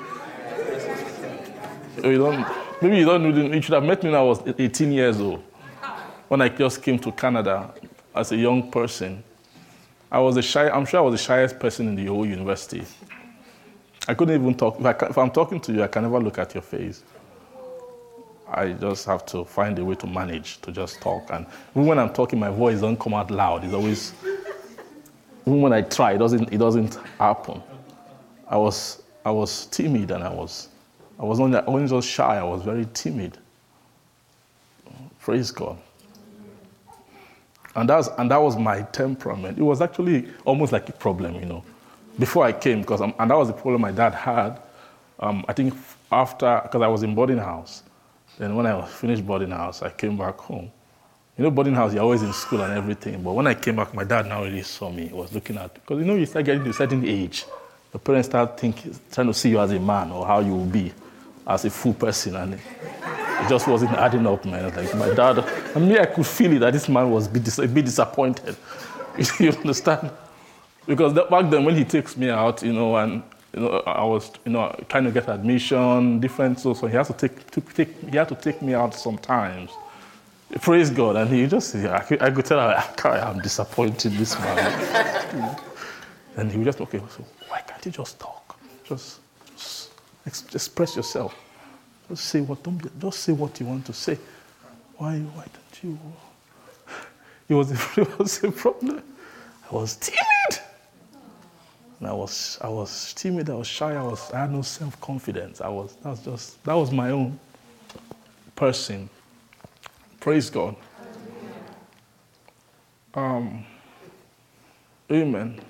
[2.05, 2.47] Oh, you don't.
[2.83, 3.55] Maybe you don't.
[3.55, 5.43] You should have met me when I was 18 years old
[6.29, 7.73] when I just came to Canada
[8.15, 9.23] as a young person,
[10.11, 12.85] I was a shy, I'm sure I was the shyest person in the whole university.
[14.09, 14.79] I couldn't even talk.
[14.79, 17.03] If, I, if I'm talking to you, I can never look at your face.
[18.49, 21.31] I just have to find a way to manage to just talk.
[21.33, 23.65] And even when I'm talking, my voice doesn't come out loud.
[23.65, 24.13] It's always,
[25.45, 27.61] even when I try, it doesn't, it doesn't happen.
[28.49, 30.69] I was, I was timid and I was,
[31.19, 32.37] I was only, only just shy.
[32.37, 33.39] I was very timid.
[35.21, 35.77] Praise God.
[37.75, 39.59] And, that's, and that was my temperament.
[39.59, 41.65] It was actually almost like a problem, you know,
[42.19, 44.61] before I came, because and that was the problem my dad had.
[45.19, 45.75] Um, I think
[46.11, 47.83] after, because I was in boarding house.
[48.39, 50.71] Then when I finished boarding house, I came back home.
[51.39, 53.23] You know, boarding house, you're always in school and everything.
[53.23, 55.11] But when I came back, my dad now really saw me.
[55.13, 57.45] Was looking at, because you know, you start getting to a certain age.
[57.93, 60.67] The parents start thinking, trying to see you as a man or how you will
[60.67, 60.93] be
[61.47, 62.37] as a full person.
[62.37, 64.75] And it just wasn't adding up, man.
[64.75, 65.39] Like my dad,
[65.75, 68.57] I mean, I could feel it that this man was a bit disappointed.
[69.41, 70.11] you understand?
[70.87, 73.23] Because back then, when he takes me out, you know, and
[73.55, 77.09] you know, I was, you know, trying to get admission, different, so, so he has
[77.09, 79.71] to take, to take, he had to take me out sometimes.
[80.61, 85.59] Praise God, and he just, I could, I could tell, I, I'm disappointed this man.
[86.37, 88.59] and he would just, okay, so why can't you just talk?
[88.85, 89.21] Just,
[89.55, 89.91] just
[90.55, 91.35] express yourself.
[92.09, 94.19] Just say what don't be, just say what you want to say.
[94.97, 95.99] Why why don't you?
[97.49, 99.03] It was it was a problem.
[99.71, 100.66] I was timid.
[101.99, 105.61] And I was I was timid, I was shy, I was I had no self-confidence.
[105.61, 107.39] I was that was just that was my own
[108.55, 109.09] person.
[110.21, 110.77] Praise God.
[113.15, 113.65] Um,
[115.11, 115.61] amen.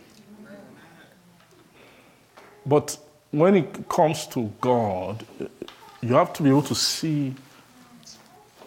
[2.65, 2.99] But
[3.31, 5.25] when it comes to God,
[6.01, 7.35] you have to be able to see.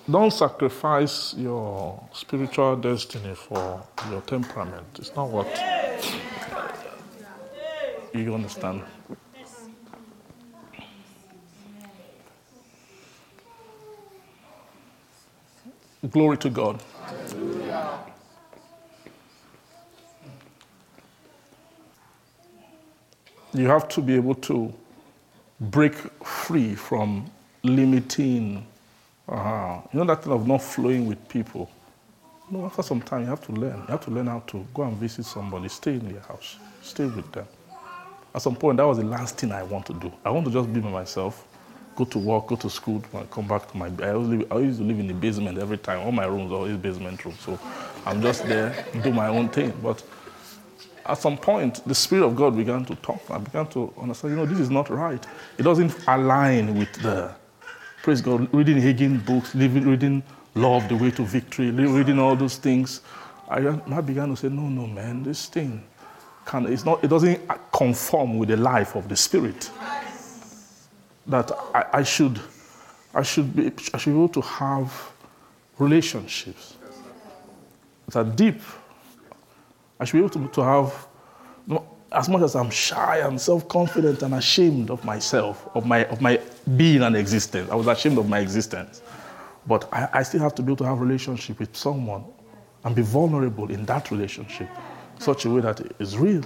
[0.10, 4.88] Don't sacrifice your spiritual destiny for your temperament.
[4.98, 5.48] It's not what
[8.14, 8.84] you understand.
[16.10, 16.82] Glory to God.
[23.54, 24.74] You have to be able to
[25.60, 27.30] break free from
[27.64, 28.66] limiting.
[29.28, 31.70] Uh, you know that thing of not flowing with people.
[32.52, 33.80] You know, after some time, you have to learn.
[33.82, 37.06] You have to learn how to go and visit somebody, stay in their house, stay
[37.06, 37.48] with them.
[38.34, 40.12] At some point, that was the last thing I want to do.
[40.24, 41.46] I want to just be by myself,
[41.96, 43.88] go to work, go to school, come back to my.
[43.88, 46.00] I, live, I used to live in the basement every time.
[46.02, 47.60] All my rooms are always basement rooms, so
[48.06, 49.74] I'm just there, do my own thing.
[49.82, 50.04] But
[51.06, 53.22] at some point, the Spirit of God began to talk.
[53.32, 55.26] I began to understand, you know, this is not right.
[55.58, 57.34] It doesn't align with the,
[58.04, 60.22] praise God, reading Hagin books, reading
[60.54, 63.02] Love, the Way to Victory, reading all those things.
[63.50, 65.84] I, I began to say, no, no, man, this thing,
[66.50, 67.40] can, it's not, it doesn't
[67.72, 69.70] conform with the life of the Spirit.
[71.28, 72.40] That I, I should,
[73.14, 75.12] I should be, I should be able to have
[75.78, 76.76] relationships
[78.08, 78.62] that are deep
[80.00, 81.08] I should be able to, to have,
[82.12, 86.22] as much as I'm shy and self confident and ashamed of myself, of my, of
[86.22, 86.40] my
[86.78, 87.70] being and existence.
[87.70, 89.02] I was ashamed of my existence.
[89.68, 92.24] But I, I still have to be able to have a relationship with someone
[92.86, 94.70] and be vulnerable in that relationship
[95.20, 96.44] such a way that it is real.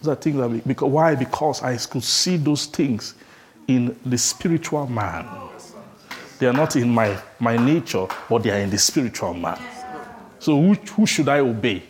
[0.00, 1.14] Those are things that because, why?
[1.14, 3.14] Because I could see those things
[3.66, 5.26] in the spiritual man.
[6.38, 9.60] They are not in my, my nature, but they are in the spiritual man.
[10.38, 11.82] So who, who should I obey?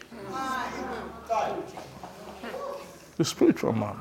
[3.17, 3.97] The spiritual man.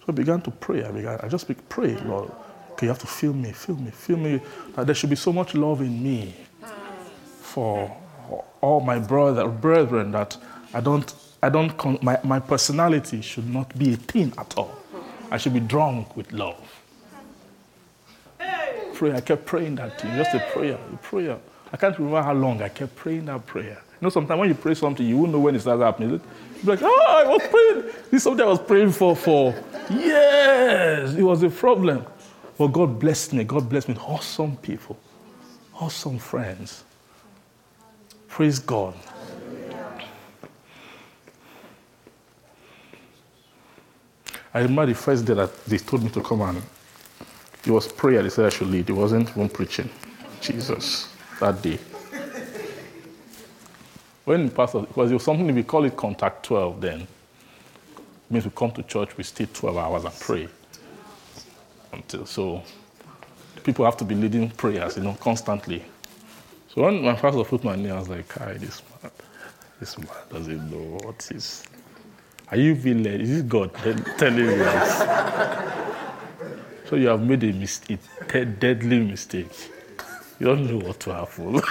[0.00, 0.84] So I began to pray.
[0.84, 2.30] I began, I just pray, Lord.
[2.72, 4.40] Okay, you have to feel me, feel me, feel me.
[4.74, 6.34] That there should be so much love in me
[7.40, 7.94] for
[8.60, 10.36] all my brother, brethren that
[10.72, 11.12] I don't,
[11.44, 14.74] I don't, con- my, my personality should not be a thing at all.
[15.30, 16.56] I should be drunk with love.
[18.94, 19.12] Pray.
[19.12, 21.36] I kept praying that thing, just a prayer, a prayer.
[21.70, 23.82] I can't remember how long I kept praying that prayer.
[23.92, 26.12] You know, sometimes when you pray something, you won't know when it starts happening.
[26.12, 26.20] You'll
[26.62, 27.94] be like, oh, I was praying.
[28.10, 29.54] This is something I was praying for for
[29.90, 32.06] yes, It was a problem.
[32.56, 33.44] But God blessed me.
[33.44, 33.94] God blessed me.
[33.94, 34.96] With awesome people,
[35.78, 36.84] awesome friends.
[38.28, 38.94] Praise God.
[44.54, 46.62] I remember the first day that they told me to come and
[47.66, 48.88] it was prayer they said I should lead.
[48.88, 49.90] It wasn't even preaching.
[50.40, 51.78] Jesus, that day.
[54.24, 57.00] When pastor, because it was something we call it contact 12 then.
[57.02, 57.08] It
[58.30, 60.48] means we come to church, we stay 12 hours and pray.
[61.92, 62.62] Until so
[63.64, 65.84] people have to be leading prayers, you know, constantly.
[66.68, 69.12] So when my pastor put my name, I was like, Kai, this man,
[69.80, 71.64] this man doesn't know what is.
[72.50, 73.20] Are you being led?
[73.20, 73.72] Is this God
[74.18, 74.98] telling you this?
[76.88, 77.98] so you have made a mistake,
[78.32, 79.70] a deadly mistake.
[80.38, 81.60] You don't know what to happen.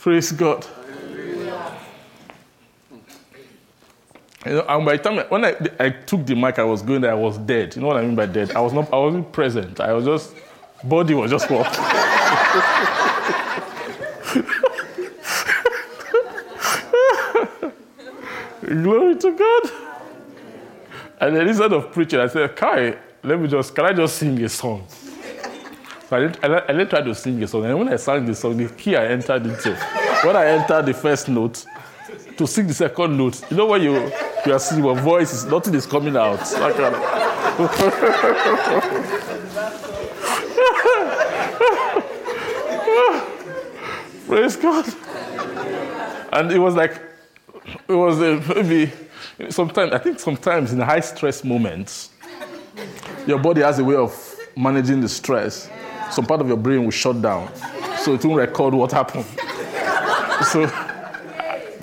[0.00, 0.66] Praise God.
[4.44, 7.00] You know, and by the time when I, I took the mic, I was going
[7.00, 7.12] there.
[7.12, 7.76] I was dead.
[7.76, 8.52] You know what I mean by dead?
[8.52, 8.92] I was not.
[8.92, 9.80] I wasn't present.
[9.80, 10.34] I was just
[10.82, 11.84] body was just walking.
[18.66, 19.62] Glory to God.
[21.20, 24.42] And then instead of preaching, I said, Kai, let me just, can I just sing
[24.42, 24.86] a song?
[26.08, 27.64] So I didn't, I didn't try to sing a song.
[27.66, 29.74] And when I sang the song, the key I entered into,
[30.24, 31.64] when I entered the first note,
[32.36, 34.10] to sing the second note, you know when you,
[34.44, 36.40] you are singing, your voice is, nothing is coming out.
[36.40, 37.04] That kind of-
[44.26, 44.86] Praise God.
[46.32, 47.00] And it was like,
[47.66, 48.92] it was a, maybe
[49.50, 52.10] sometimes, I think sometimes in high stress moments,
[53.26, 54.12] your body has a way of
[54.56, 55.70] managing the stress.
[56.10, 57.52] Some part of your brain will shut down.
[57.98, 59.26] So it won't record what happened.
[60.50, 60.66] So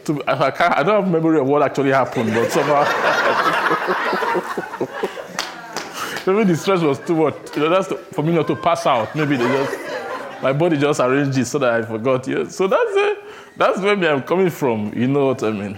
[0.06, 2.84] to, I, can't, I don't have memory of what actually happened, but somehow.
[6.28, 7.36] maybe the stress was too much.
[7.56, 9.16] You know, that's the, for me not to pass out.
[9.16, 9.91] Maybe they just,
[10.42, 12.28] my body just arranged it so that I forgot.
[12.28, 12.48] Yeah.
[12.48, 13.18] So that's it.
[13.58, 14.94] That's where I'm coming from.
[14.96, 15.78] You know what I mean?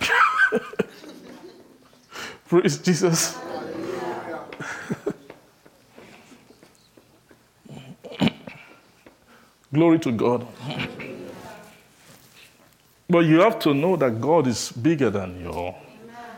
[2.48, 3.38] Praise Jesus.
[9.72, 10.46] Glory to God.
[13.08, 15.74] But you have to know that God is bigger than you.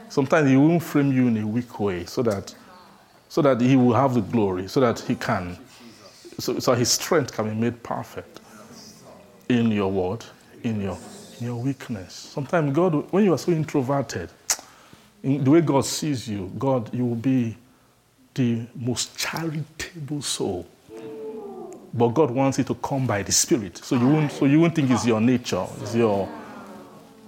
[0.08, 2.54] Sometimes He won't frame you in a weak way so that,
[3.28, 5.58] so that He will have the glory, so that He can,
[6.39, 8.40] so, so His strength can be made perfect
[9.48, 10.24] in your word,
[10.62, 10.98] in your,
[11.40, 12.15] in your weakness.
[12.15, 14.31] Sometimes God, when you are so introverted,
[15.23, 17.56] in the way God sees you, God, you will be
[18.35, 20.66] the most charitable soul.
[21.93, 23.78] But God wants it to come by the Spirit.
[23.78, 26.28] So you won't, so you won't think it's your nature, it's your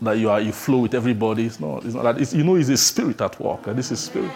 [0.03, 1.47] that you are you flow with everybody.
[1.47, 2.20] It's not, it's not that.
[2.20, 3.65] It's, you know, it's a spirit at work.
[3.65, 4.32] This is spirit.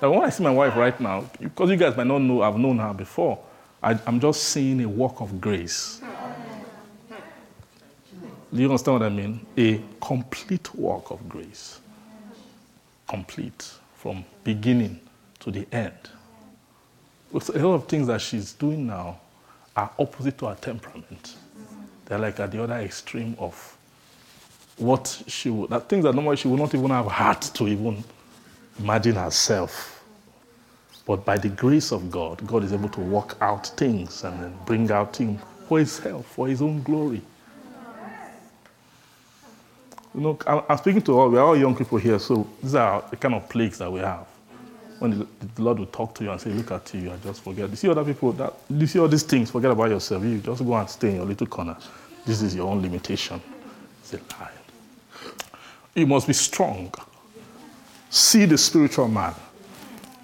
[0.00, 2.58] Now, when I see my wife right now, because you guys might not know, I've
[2.58, 3.38] known her before.
[3.82, 6.00] I, I'm just seeing a work of grace.
[8.52, 9.44] Do you understand what I mean?
[9.56, 11.80] A complete work of grace.
[13.08, 15.00] Complete from beginning
[15.40, 16.10] to the end.
[17.30, 19.18] With a lot of things that she's doing now
[19.74, 21.36] are opposite to her temperament.
[22.04, 23.76] They're like at the other extreme of
[24.76, 28.04] what she would, that things that normally she would not even have heart to even
[28.78, 29.91] imagine herself.
[31.06, 34.54] But by the grace of God, God is able to work out things and then
[34.64, 37.22] bring out things for Himself, for His own glory.
[40.14, 43.16] You know, I'm, speaking to all, we're all young people here, so these are the
[43.16, 44.26] kind of plagues that we have.
[44.98, 45.26] When the,
[45.62, 47.70] Lord will talk to you and say, Look at you, and just forget.
[47.70, 50.22] You see other people, that, you see all these things, forget about yourself.
[50.22, 51.76] You just go and stay in your little corner.
[52.26, 53.40] This is your own limitation.
[54.00, 54.50] It's a lie.
[55.94, 56.92] You must be strong.
[58.10, 59.34] See the spiritual man.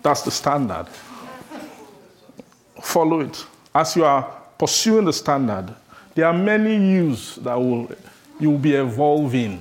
[0.02, 0.86] That's the standard.
[2.80, 3.44] Follow it.
[3.74, 4.22] As you are
[4.58, 5.74] pursuing the standard,
[6.14, 7.90] there are many yous that will
[8.40, 9.60] you will be evolving.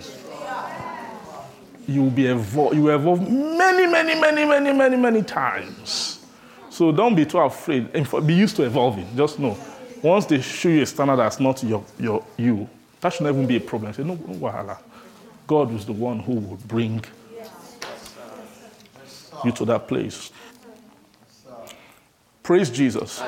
[1.87, 6.25] You will be evol- you evolve many, many, many, many, many, many times.
[6.69, 7.91] So don't be too afraid.
[8.25, 9.07] Be used to evolving.
[9.15, 9.57] Just know.
[10.03, 12.69] Once they show you a standard that's not your, your you,
[13.01, 13.93] that should never be a problem.
[13.93, 14.77] Say, no, no wahala.
[15.47, 17.03] God is the one who will bring
[19.43, 20.31] you to that place.
[22.43, 23.21] Praise Jesus.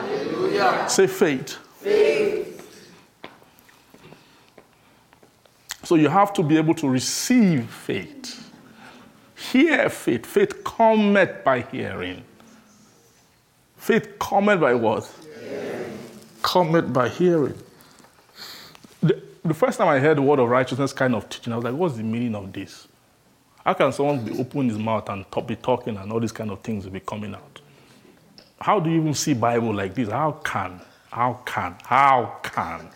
[0.88, 1.58] Say faith.
[5.84, 8.52] So you have to be able to receive faith.
[9.52, 10.26] Hear faith.
[10.26, 12.24] Faith cometh by hearing.
[13.78, 15.12] Faith cometh by what?
[16.44, 17.58] Cometh by hearing.
[19.02, 21.66] The, the first time I heard the word of righteousness kind of teaching, I was
[21.66, 22.88] like, what's the meaning of this?
[23.66, 26.50] How can someone be opening his mouth and talk, be talking and all these kind
[26.52, 27.62] of things will be coming out?
[28.60, 30.10] How do you even see Bible like this?
[30.10, 30.82] How can?
[31.12, 31.76] How can?
[31.84, 32.90] How can?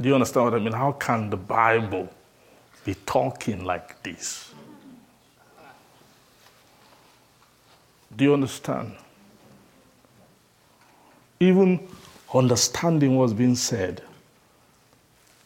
[0.00, 0.72] Do you understand what I mean?
[0.72, 2.08] How can the Bible
[2.84, 4.52] be talking like this?
[8.14, 8.94] Do you understand?
[11.40, 11.86] Even
[12.32, 14.02] understanding what's being said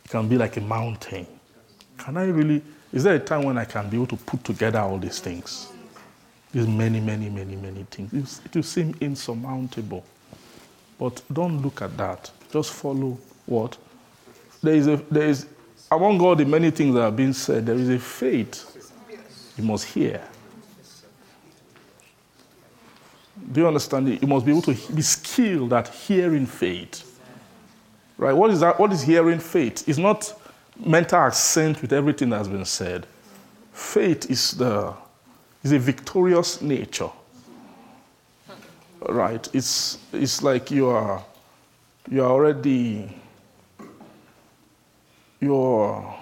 [0.08, 1.26] can be like a mountain.
[2.10, 2.60] Can I really?
[2.92, 5.70] Is there a time when I can be able to put together all these things?
[6.50, 8.40] These many, many, many, many things.
[8.44, 10.04] It will seem insurmountable.
[10.98, 12.28] But don't look at that.
[12.52, 13.16] Just follow
[13.46, 13.76] what?
[14.60, 15.46] There is, a, there is
[15.88, 18.92] among all the many things that are being said, there is a faith
[19.56, 20.20] you must hear.
[23.52, 24.20] Do you understand it?
[24.20, 27.20] You must be able to be skilled at hearing faith.
[28.18, 28.32] Right?
[28.32, 28.80] What is that?
[28.80, 29.88] What is hearing faith?
[29.88, 30.39] It's not
[30.84, 33.06] mental assent with everything that's been said.
[33.72, 34.94] Faith is the
[35.62, 37.10] is a victorious nature.
[39.08, 39.48] Right?
[39.54, 41.24] It's it's like you are
[42.10, 43.16] you are already
[45.40, 46.16] you're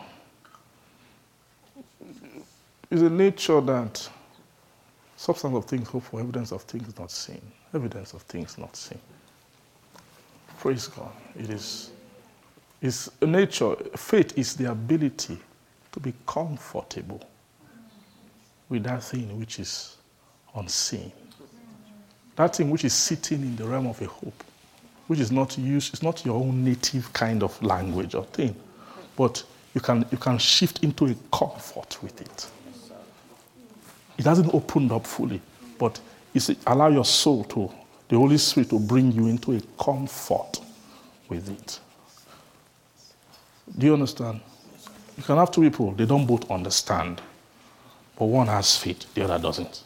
[2.90, 4.09] is a nature that
[5.16, 7.43] substance of things hope for evidence of things not seen.
[7.74, 9.01] Evidence of things not seen.
[10.59, 11.12] Praise God.
[11.39, 11.90] It is
[12.80, 15.38] is nature, faith is the ability
[15.92, 17.20] to be comfortable
[18.68, 19.96] with that thing which is
[20.55, 21.12] unseen.
[22.36, 24.44] That thing which is sitting in the realm of a hope,
[25.09, 28.55] which is not used, it's not your own native kind of language or thing,
[29.16, 29.42] but
[29.74, 32.50] you can, you can shift into a comfort with it.
[34.18, 35.40] It hasn't opened up fully,
[35.78, 35.98] but
[36.34, 37.70] it's allow your soul to,
[38.09, 40.60] the Holy Spirit to bring you into a comfort
[41.28, 41.80] with it.
[43.77, 44.40] Do you understand?
[45.16, 47.20] You can have two people, they don't both understand,
[48.16, 49.82] but one has faith, the other doesn't.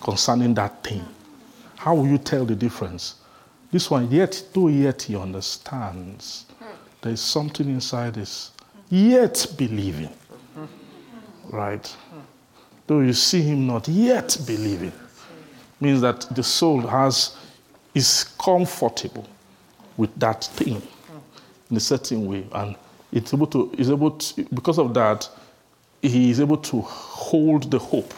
[0.00, 1.04] Concerning that thing,
[1.76, 3.16] how will you tell the difference?
[3.70, 6.44] This one, yet, though yet he understands,
[7.00, 8.50] there is something inside this,
[8.90, 10.10] yet believing.
[11.50, 11.96] Right?
[12.86, 14.92] Though you see him not, yet believing.
[15.80, 17.36] Means that the soul has
[17.94, 19.26] is comfortable
[19.96, 20.80] with that thing
[21.70, 22.76] in a certain way, and
[23.12, 25.28] it's able to is able to because of that,
[26.00, 28.12] he is able to hold the hope.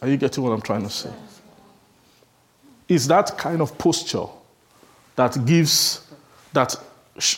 [0.00, 1.10] Are you getting what I'm trying to say?
[2.88, 4.26] It's that kind of posture
[5.16, 6.06] that gives
[6.52, 6.76] that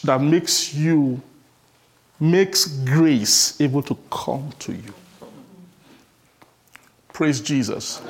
[0.05, 1.21] that makes you
[2.21, 4.95] makes grace able to come to you.
[7.13, 8.03] Praise Jesus.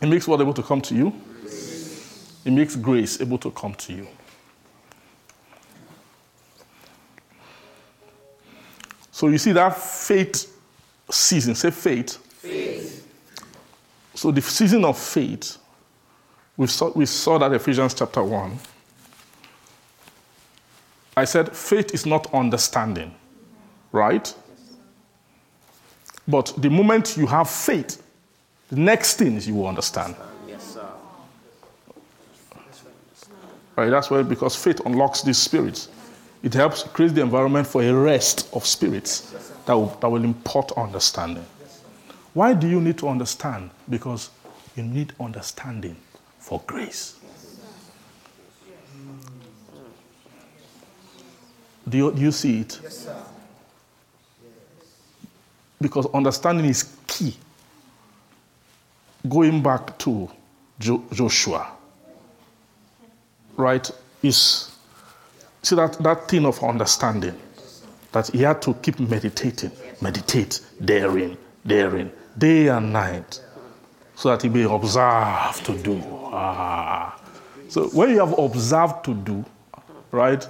[0.00, 1.12] It makes what able to come to you?
[2.48, 4.08] It makes grace able to come to you.
[9.10, 10.58] So you see that faith
[11.10, 12.16] season, say faith.
[12.16, 13.06] Faith.
[14.14, 15.58] So the season of faith,
[16.56, 18.58] we saw, we saw that Ephesians chapter 1.
[21.18, 23.14] I said faith is not understanding,
[23.92, 24.34] right?
[26.26, 28.02] But the moment you have faith,
[28.70, 30.16] the next thing is you will understand.
[30.46, 30.88] Yes, sir.
[33.78, 33.90] Right?
[33.90, 35.88] That's why, because faith unlocks these spirits.
[36.42, 40.72] It helps create the environment for a rest of spirits that will, that will impart
[40.72, 41.46] understanding.
[42.34, 43.70] Why do you need to understand?
[43.88, 44.30] Because
[44.74, 45.96] you need understanding
[46.40, 47.20] for grace.
[51.88, 52.80] Do you, do you see it?
[52.82, 53.08] Yes.
[55.80, 57.36] Because understanding is key.
[59.28, 60.28] Going back to
[60.80, 61.77] Jo- Joshua,
[63.58, 63.90] right,
[64.22, 64.70] is
[65.62, 67.38] see that, that thing of understanding
[68.12, 69.70] that he had to keep meditating,
[70.00, 71.36] meditate therein
[71.68, 73.40] therein, day and night,
[74.16, 76.02] so that he may observe to do.
[76.32, 77.20] Ah.
[77.68, 79.44] So when you have observed to do,
[80.10, 80.46] right,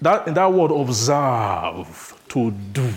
[0.00, 2.90] that, in that word observe, to do,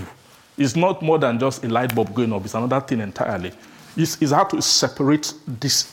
[0.57, 3.51] is not more than just a light bulb going up, it's another thing entirely.
[3.97, 5.91] It's, it's how to separate this,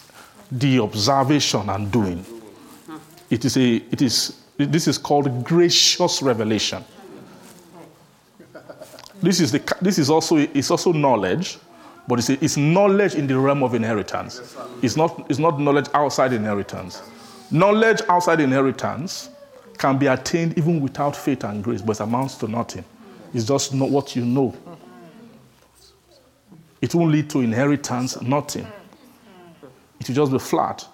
[0.50, 2.24] the observation and doing.
[3.32, 6.84] It is a, it is, this is called gracious revelation.
[9.22, 11.56] This is, the, this is also, it's also knowledge,
[12.06, 14.54] but it's, a, it's knowledge in the realm of inheritance.
[14.82, 17.00] It's not, it's not knowledge outside inheritance.
[17.50, 19.30] Knowledge outside inheritance
[19.78, 22.84] can be attained even without faith and grace, but it amounts to nothing.
[23.32, 24.54] It's just not what you know.
[26.82, 28.66] It won't lead to inheritance, nothing.
[30.00, 30.86] It will just be flat.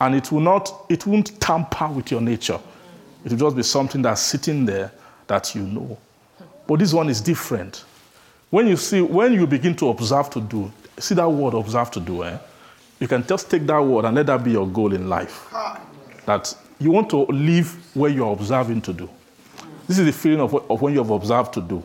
[0.00, 2.58] And it will not, it won't tamper with your nature.
[3.24, 4.90] It will just be something that's sitting there
[5.26, 5.98] that you know.
[6.66, 7.84] But this one is different.
[8.48, 12.00] When you see, when you begin to observe to do, see that word observe to
[12.00, 12.38] do, eh?
[12.98, 15.48] You can just take that word and let that be your goal in life.
[16.26, 19.08] That you want to live where you're observing to do.
[19.86, 21.82] This is the feeling of, of when you have observed to do.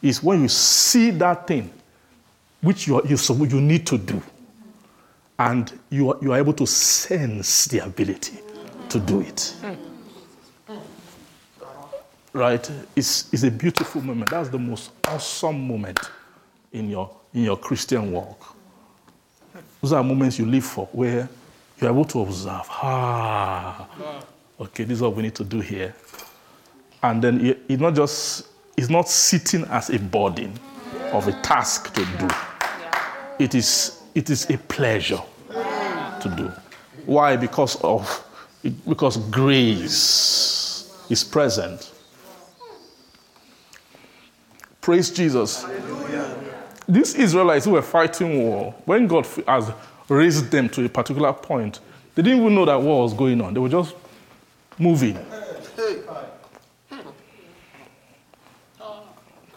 [0.00, 1.72] Is when you see that thing
[2.60, 3.16] which you, are, you,
[3.46, 4.22] you need to do,
[5.42, 8.38] and you are, you are able to sense the ability
[8.88, 9.54] to do it.
[12.32, 12.70] Right?
[12.94, 14.30] It's, it's a beautiful moment.
[14.30, 15.98] That's the most awesome moment
[16.72, 18.54] in your, in your Christian walk.
[19.82, 21.28] Those are moments you live for where
[21.80, 22.66] you're able to observe.
[22.70, 24.22] Ah,
[24.60, 25.92] okay, this is what we need to do here.
[27.02, 28.46] And then it- it's not just,
[28.76, 30.52] it's not sitting as a burden
[31.12, 32.28] of a task to do.
[33.40, 35.20] It is, it is a pleasure
[36.22, 36.52] to do.
[37.06, 37.36] Why?
[37.36, 38.28] Because of
[38.88, 41.92] because grace is present.
[44.80, 45.64] Praise Jesus.
[46.88, 49.70] These Israelites who were fighting war, when God has
[50.08, 51.80] raised them to a particular point,
[52.14, 53.54] they didn't even know that war was going on.
[53.54, 53.94] They were just
[54.78, 55.18] moving.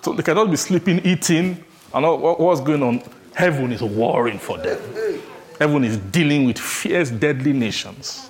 [0.02, 1.64] So they cannot be sleeping, eating,
[1.94, 3.02] and what's going on.
[3.34, 4.80] Heaven is warring for them.
[5.60, 8.30] Heaven is dealing with fierce, deadly nations.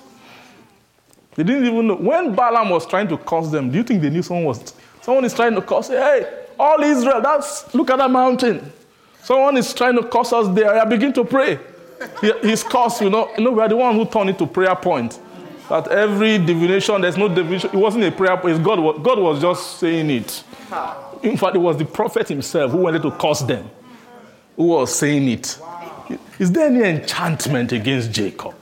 [1.34, 1.96] They didn't even know.
[1.96, 5.24] When Balaam was trying to curse them, do you think they knew someone was someone
[5.24, 5.88] is trying to curse?
[5.88, 8.72] Hey, all Israel, that's look at that mountain.
[9.22, 10.80] Someone is trying to curse us there.
[10.80, 11.58] I begin to pray.
[12.42, 14.76] His curse, you know, you know, we are the one who turned it to prayer
[14.76, 15.18] point.
[15.68, 17.70] That every divination, there's no divination.
[17.72, 18.62] It wasn't a prayer point.
[18.62, 20.44] God was, God was just saying it.
[21.22, 23.68] In fact, it was the prophet himself who wanted to curse them,
[24.54, 25.58] who was saying it.
[26.38, 28.54] Is there any enchantment against Jacob?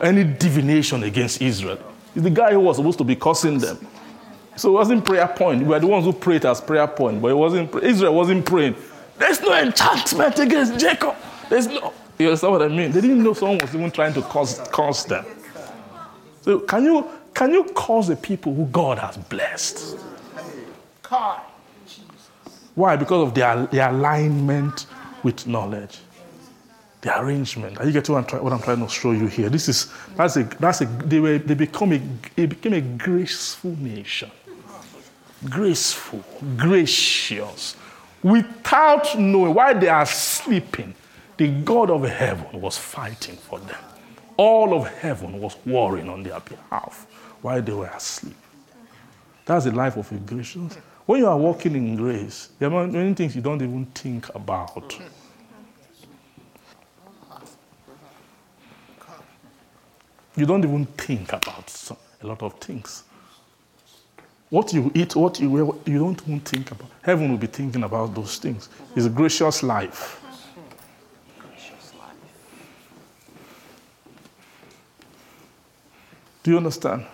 [0.00, 1.78] Any divination against Israel?
[2.14, 3.86] It's the guy who was supposed to be cursing them.
[4.56, 5.62] So it wasn't prayer point.
[5.62, 7.74] We were the ones who prayed as prayer point, but it wasn't.
[7.82, 8.74] Israel wasn't praying.
[9.18, 11.14] There's no enchantment against Jacob.
[11.50, 11.92] There's no.
[12.18, 12.90] You understand what I mean?
[12.92, 15.26] They didn't know someone was even trying to curse, curse them.
[16.40, 19.98] So can you can you curse the people who God has blessed?
[22.74, 22.96] Why?
[22.96, 24.86] Because of their, their alignment
[25.22, 25.98] with knowledge.
[27.06, 27.78] The arrangement.
[27.78, 29.48] Are you getting what I'm, what I'm trying to show you here?
[29.48, 32.02] This is that's a that's a they were they become a
[32.34, 34.28] they became a graceful nation.
[35.48, 36.24] Graceful,
[36.56, 37.76] gracious.
[38.24, 40.96] Without knowing why they are sleeping,
[41.36, 43.84] the God of heaven was fighting for them.
[44.36, 47.06] All of heaven was warring on their behalf
[47.40, 48.34] while they were asleep.
[49.44, 50.76] That's the life of a gracious.
[51.04, 54.98] When you are walking in grace, there are many things you don't even think about.
[60.36, 61.92] You don't even think about
[62.22, 63.04] a lot of things.
[64.50, 66.88] What you eat, what you wear, you don't even think about.
[67.02, 68.68] Heaven will be thinking about those things.
[68.94, 70.22] It's a gracious life.
[76.42, 77.04] Do you understand?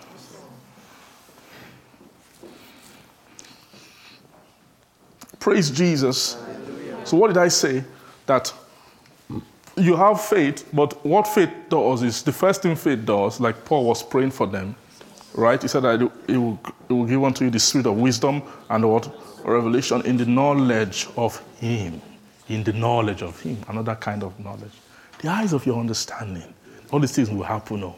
[5.39, 6.37] Praise Jesus.
[7.03, 7.83] So, what did I say?
[8.27, 8.53] That
[9.75, 13.85] you have faith, but what faith does is the first thing faith does, like Paul
[13.85, 14.75] was praying for them,
[15.33, 15.61] right?
[15.61, 16.59] He said that it will,
[16.89, 19.13] will give unto you the spirit of wisdom and what?
[19.43, 22.01] Revelation in the knowledge of Him.
[22.47, 23.57] In the knowledge of Him.
[23.67, 24.71] Another kind of knowledge.
[25.19, 26.53] The eyes of your understanding.
[26.91, 27.83] All these things will happen.
[27.83, 27.95] Oh.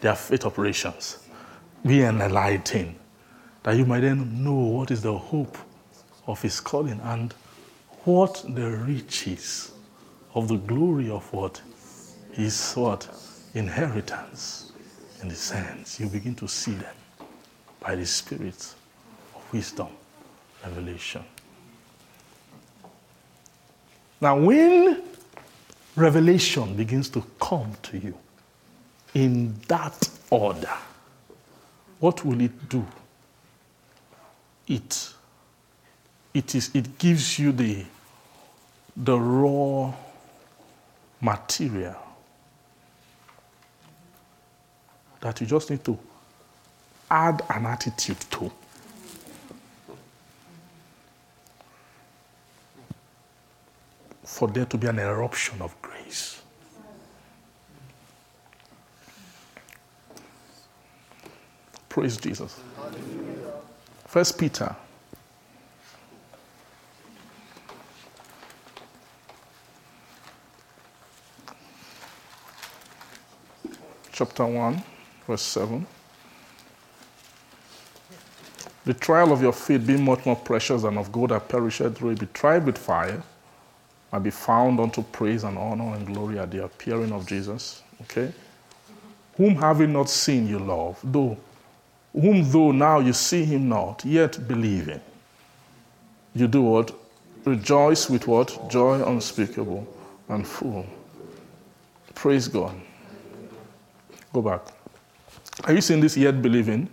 [0.00, 1.18] They are faith operations.
[1.84, 2.94] Be enlightened.
[3.62, 5.58] That you might then know what is the hope
[6.26, 7.34] of His calling and
[8.04, 9.72] what the riches
[10.34, 11.60] of the glory of what?
[12.34, 13.08] Is what?
[13.54, 14.72] Inheritance.
[15.22, 16.94] In the sense you begin to see them
[17.80, 18.74] by the spirit
[19.34, 19.88] of wisdom
[20.64, 21.24] revelation.
[24.20, 25.02] Now, when
[25.96, 28.14] revelation begins to come to you
[29.14, 30.74] in that order,
[31.98, 32.86] what will it do?
[34.68, 35.10] It,
[36.34, 37.84] it, is, it gives you the,
[38.96, 39.92] the raw
[41.20, 41.96] material
[45.20, 45.98] that you just need to
[47.10, 48.50] add an attitude to.
[54.24, 56.40] For there to be an eruption of grace.
[61.88, 62.58] Praise Jesus.
[64.06, 64.74] First Peter.
[74.20, 74.82] Chapter 1,
[75.26, 75.86] verse 7.
[78.84, 82.10] The trial of your faith, being much more precious than of gold that perisheth, though
[82.10, 83.22] it be tried with fire,
[84.12, 87.82] might be found unto praise and honor and glory at the appearing of Jesus.
[88.02, 88.30] Okay?
[89.38, 91.38] Whom having not seen you love, though
[92.12, 95.00] whom though now you see him not, yet believing.
[96.34, 96.94] You do what?
[97.46, 98.68] Rejoice with what?
[98.68, 99.86] Joy unspeakable
[100.28, 100.84] and full.
[102.14, 102.78] Praise God.
[104.32, 104.60] Go back.
[105.64, 106.88] Are you seeing this yet believing?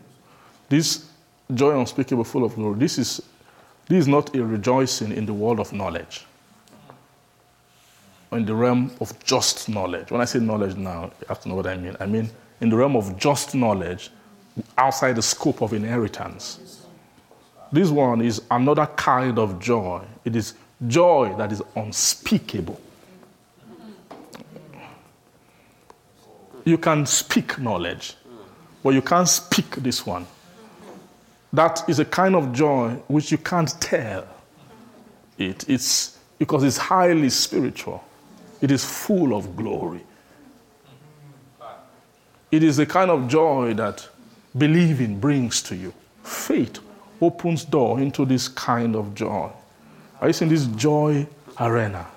[0.70, 1.10] This
[1.54, 2.80] joy unspeakable, full of glory.
[2.80, 3.22] This is
[3.88, 6.26] this is not a rejoicing in the world of knowledge.
[8.32, 10.12] Or in the realm of just knowledge.
[10.12, 11.96] When I say knowledge now, you have to know what I mean.
[12.00, 14.10] I mean in the realm of just knowledge
[14.78, 16.86] outside the scope of inheritance.
[17.72, 20.04] This one is another kind of joy.
[20.26, 20.56] It is
[20.88, 22.80] joy that is unspeakable.
[26.68, 28.16] You can speak knowledge,
[28.84, 30.28] but you can't speak this one.
[31.54, 34.28] That is a kind of joy which you can't tell
[35.38, 35.64] it.
[35.70, 38.04] It's because it's highly spiritual.
[38.60, 40.04] It is full of glory.
[42.52, 44.06] It is the kind of joy that
[44.58, 45.94] believing brings to you.
[46.22, 46.80] Faith
[47.22, 49.50] opens door into this kind of joy.
[50.20, 51.28] Are you seeing this joy
[51.62, 52.08] arena?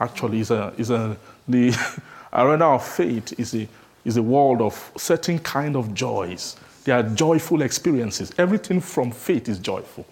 [0.00, 1.70] Actually, is a, is a, the
[2.32, 3.68] arena of faith is a,
[4.04, 6.56] is a world of certain kind of joys.
[6.84, 8.32] They are joyful experiences.
[8.38, 10.06] Everything from faith is joyful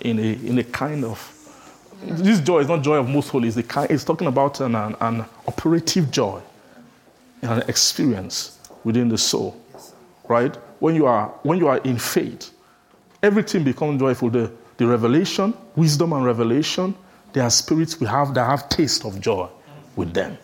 [0.00, 1.34] in a, in a kind of
[2.00, 3.48] this joy is not joy of most holy.
[3.48, 6.40] It's, kind, it's talking about an, an, an operative joy,
[7.42, 9.60] an experience within the soul,
[10.28, 10.56] right?
[10.78, 12.52] when you are, when you are in faith,
[13.22, 14.30] everything becomes joyful.
[14.30, 16.94] The, the revelation, wisdom and revelation,
[17.32, 19.48] they are spirits we have that have taste of joy
[19.96, 20.38] with them.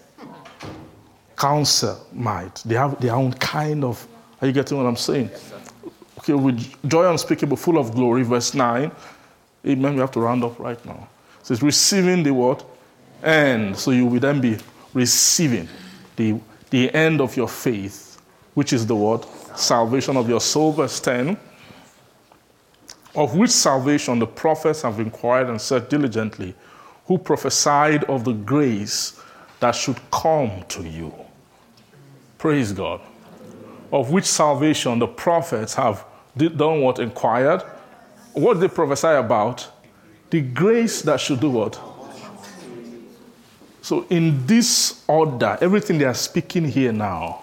[1.36, 4.06] Counsel, might, they have their own kind of.
[4.40, 5.31] Are you getting what I'm saying?
[6.19, 8.90] Okay, with joy unspeakable, full of glory, verse 9.
[9.66, 9.94] Amen.
[9.94, 11.09] We have to round up right now.
[11.40, 12.65] It says, receiving the what?
[13.23, 13.77] End.
[13.77, 14.59] So you will then be
[14.93, 15.69] receiving
[16.16, 16.39] the,
[16.70, 18.20] the end of your faith,
[18.55, 19.27] which is the what?
[19.59, 21.36] salvation of your soul, verse 10,
[23.15, 26.55] of which salvation the prophets have inquired and searched diligently,
[27.06, 29.20] who prophesied of the grace
[29.61, 31.15] that should come to you.
[32.45, 33.01] Praise God.
[33.91, 36.05] Of which salvation the prophets have
[36.37, 36.99] done what?
[36.99, 37.62] Inquired.
[38.35, 39.66] What did they prophesy about?
[40.29, 41.81] The grace that should do what?
[43.81, 47.41] So, in this order, everything they are speaking here now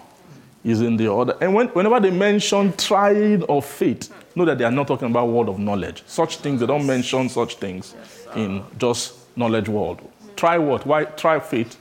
[0.62, 1.36] is in the order.
[1.40, 5.26] And when, whenever they mention trying of faith, know that they are not talking about
[5.30, 6.04] word of knowledge.
[6.06, 7.96] Such things, they don't mention such things
[8.36, 10.00] in just knowledge world.
[10.36, 10.86] Try what?
[10.86, 11.76] Why try faith?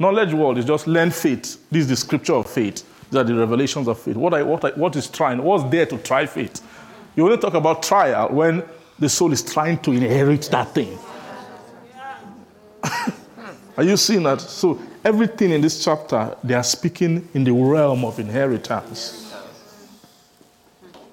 [0.00, 1.64] Knowledge world is just learn faith.
[1.70, 2.84] This is the scripture of faith.
[3.10, 4.16] These are the revelations of faith.
[4.16, 5.40] What, I, what, I, what is trying?
[5.40, 6.66] What's there to try faith?
[7.14, 8.64] You only talk about trial when
[8.98, 10.98] the soul is trying to inherit that thing.
[13.76, 14.40] are you seeing that?
[14.40, 19.34] So Everything in this chapter, they are speaking in the realm of inheritance.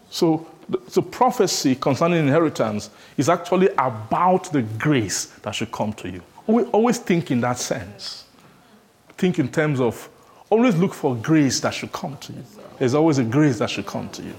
[0.10, 0.46] So,
[0.90, 6.22] the prophecy concerning inheritance is actually about the grace that should come to you.
[6.46, 8.26] We always think in that sense.
[9.18, 10.10] Think in terms of,
[10.50, 12.44] always look for grace that should come to you.
[12.78, 14.34] There's always a grace that should come to you.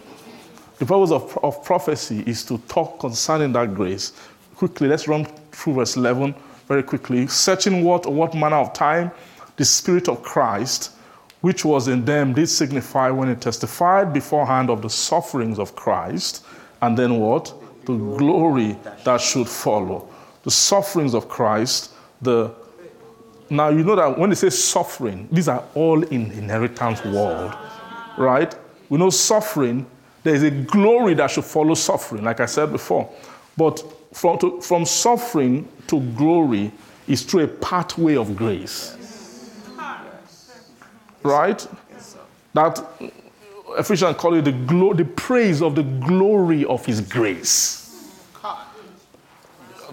[0.79, 4.13] The purpose of, of prophecy is to talk concerning that grace.
[4.55, 6.35] Quickly, let's run through verse 11
[6.69, 7.27] very quickly.
[7.27, 9.11] Searching what or what manner of time
[9.57, 10.93] the Spirit of Christ,
[11.41, 16.45] which was in them, did signify when it testified beforehand of the sufferings of Christ,
[16.81, 17.53] and then what?
[17.85, 20.09] The glory that should follow.
[20.45, 21.91] The sufferings of Christ,
[22.23, 22.55] the
[23.51, 27.55] now you know that when they say suffering, these are all in inheritance world,
[28.17, 28.55] right?
[28.89, 29.87] We know suffering,
[30.23, 33.11] there is a glory that should follow suffering, like I said before.
[33.57, 36.73] But from, to, from suffering to glory
[37.07, 38.97] is through a pathway of grace.
[41.23, 41.67] Right?
[42.55, 42.81] That
[43.79, 47.85] Ephesians call it the, glo- the praise of the glory of his grace.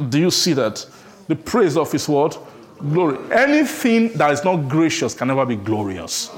[0.10, 0.86] Do you see that?
[1.28, 2.36] The praise of his word,
[2.92, 3.18] glory.
[3.32, 6.32] Anything that is not gracious can never be glorious.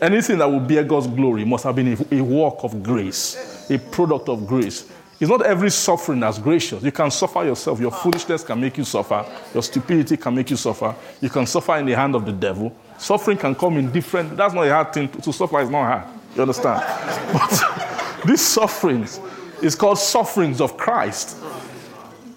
[0.00, 4.28] Anything that will bear God's glory must have been a, work of grace, a product
[4.28, 4.90] of grace.
[5.18, 6.82] It's not every suffering that's gracious.
[6.82, 7.80] You can suffer yourself.
[7.80, 9.24] Your foolishness can make you suffer.
[9.54, 10.94] Your stupidity can make you suffer.
[11.22, 12.76] You can suffer in the hand of the devil.
[12.98, 14.36] Suffering can come in different.
[14.36, 15.08] That's not a hard thing.
[15.08, 16.14] To, to suffer is not hard.
[16.34, 16.82] You understand?
[17.32, 19.18] But these sufferings
[19.62, 21.38] is called sufferings of Christ.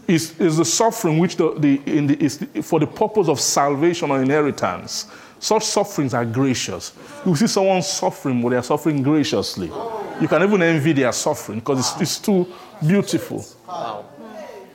[0.09, 4.09] Is is the suffering which the, the, the, is the, for the purpose of salvation
[4.09, 5.05] or inheritance.
[5.37, 6.93] Such sufferings are gracious.
[7.23, 9.67] You see someone suffering, but they are suffering graciously.
[10.19, 12.47] You can even envy their suffering because it's, it's too
[12.85, 13.45] beautiful.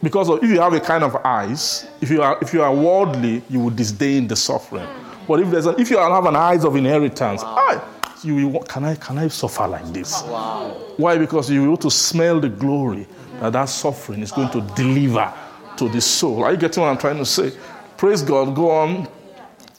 [0.00, 3.42] Because if you have a kind of eyes, if you are if you are worldly,
[3.50, 4.86] you will disdain the suffering.
[5.26, 7.80] But if there's if you have an eyes of inheritance, I,
[8.24, 10.22] you can I can I suffer like this?
[10.22, 11.18] Why?
[11.18, 13.06] Because you will to smell the glory
[13.40, 15.32] that that suffering is going to deliver
[15.76, 16.44] to the soul.
[16.44, 17.52] Are you getting what I'm trying to say?
[17.96, 18.54] Praise God.
[18.54, 19.08] Go on.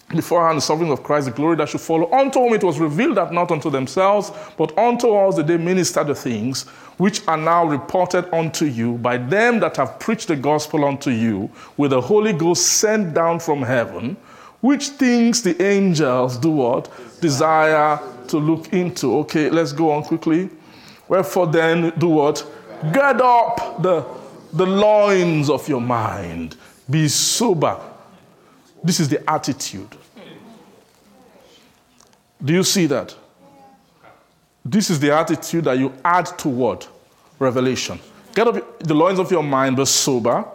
[0.10, 2.12] Beforehand, the suffering of Christ, the glory that should follow.
[2.12, 6.04] Unto whom it was revealed that not unto themselves, but unto us that they minister
[6.04, 6.64] the things
[6.98, 11.50] which are now reported unto you by them that have preached the gospel unto you,
[11.76, 14.16] with the Holy Ghost sent down from heaven,
[14.62, 16.90] which things the angels do what?
[17.20, 18.00] Desire
[18.30, 19.18] to look into.
[19.20, 20.50] Okay, let's go on quickly.
[21.08, 22.46] Wherefore then, do what?
[22.92, 24.06] Gird up the,
[24.54, 26.56] the loins of your mind.
[26.90, 27.80] Be sober.
[28.84, 29.96] This is the attitude.
[32.44, 33.16] Do you see that?
[34.64, 36.88] This is the attitude that you add to what?
[37.40, 38.00] Revelation.
[38.34, 40.46] Get up the loins of your mind, be sober,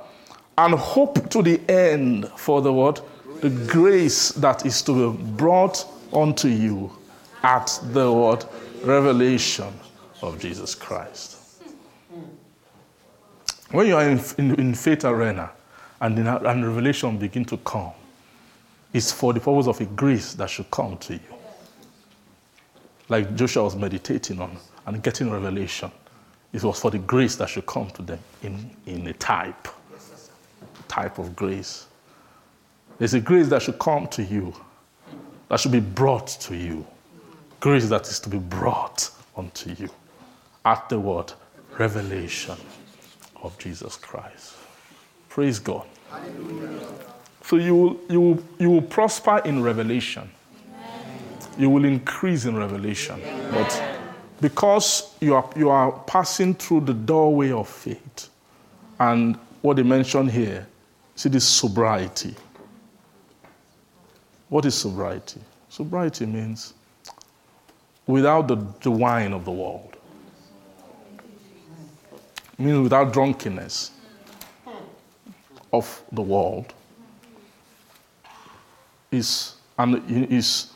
[0.58, 3.04] and hope to the end for the what?
[3.40, 6.90] The grace that is to be brought unto you
[7.42, 8.52] at the what?
[8.84, 9.72] Revelation
[10.22, 11.38] of Jesus Christ.
[13.70, 15.50] When you are in, in, in faith arena
[16.00, 17.92] and, in, and revelation begin to come,
[18.92, 21.20] it's for the purpose of a grace that should come to you.
[23.08, 24.56] Like Joshua was meditating on
[24.86, 25.90] and getting revelation.
[26.52, 29.68] It was for the grace that should come to them in, in a type,
[30.88, 31.86] type of grace.
[32.98, 34.52] There's a grace that should come to you,
[35.48, 36.84] that should be brought to you.
[37.60, 39.88] Grace that is to be brought unto you
[40.64, 41.32] at the word
[41.78, 42.56] revelation
[43.42, 44.56] of Jesus Christ.
[45.28, 45.86] Praise God.
[47.42, 50.30] So you will, you, will, you will prosper in revelation.
[51.58, 53.20] You will increase in revelation.
[53.50, 53.82] But
[54.40, 58.30] because you are, you are passing through the doorway of faith,
[58.98, 60.66] and what they mentioned here,
[61.14, 62.34] see this sobriety.
[64.48, 65.40] What is sobriety?
[65.68, 66.74] Sobriety means
[68.10, 69.96] without the, the wine of the world.
[72.58, 73.92] Means without drunkenness
[75.72, 76.74] of the world.
[79.10, 80.72] Is and is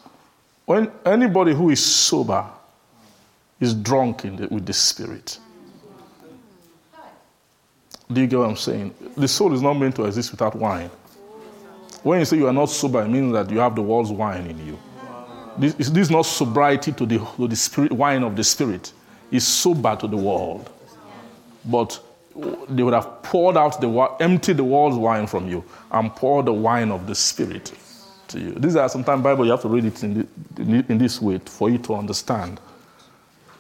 [0.65, 2.47] when anybody who is sober
[3.61, 5.39] is drunk in the, with the spirit.
[8.11, 8.95] Do you get what I'm saying?
[9.17, 10.91] The soul is not meant to exist without wine.
[12.03, 14.47] When you say you are not sober, it means that you have the world's wine
[14.47, 14.79] in you.
[15.59, 18.93] This, this is not sobriety to the, to the spirit, wine of the spirit.
[19.31, 20.71] It's sober to the world.
[21.65, 22.01] But
[22.69, 23.89] they would have poured out the
[24.21, 27.73] emptied the world's wine from you and poured the wine of the spirit
[28.29, 28.53] to you.
[28.53, 31.71] These are sometimes Bible you have to read it in, the, in this way for
[31.71, 32.61] you to understand.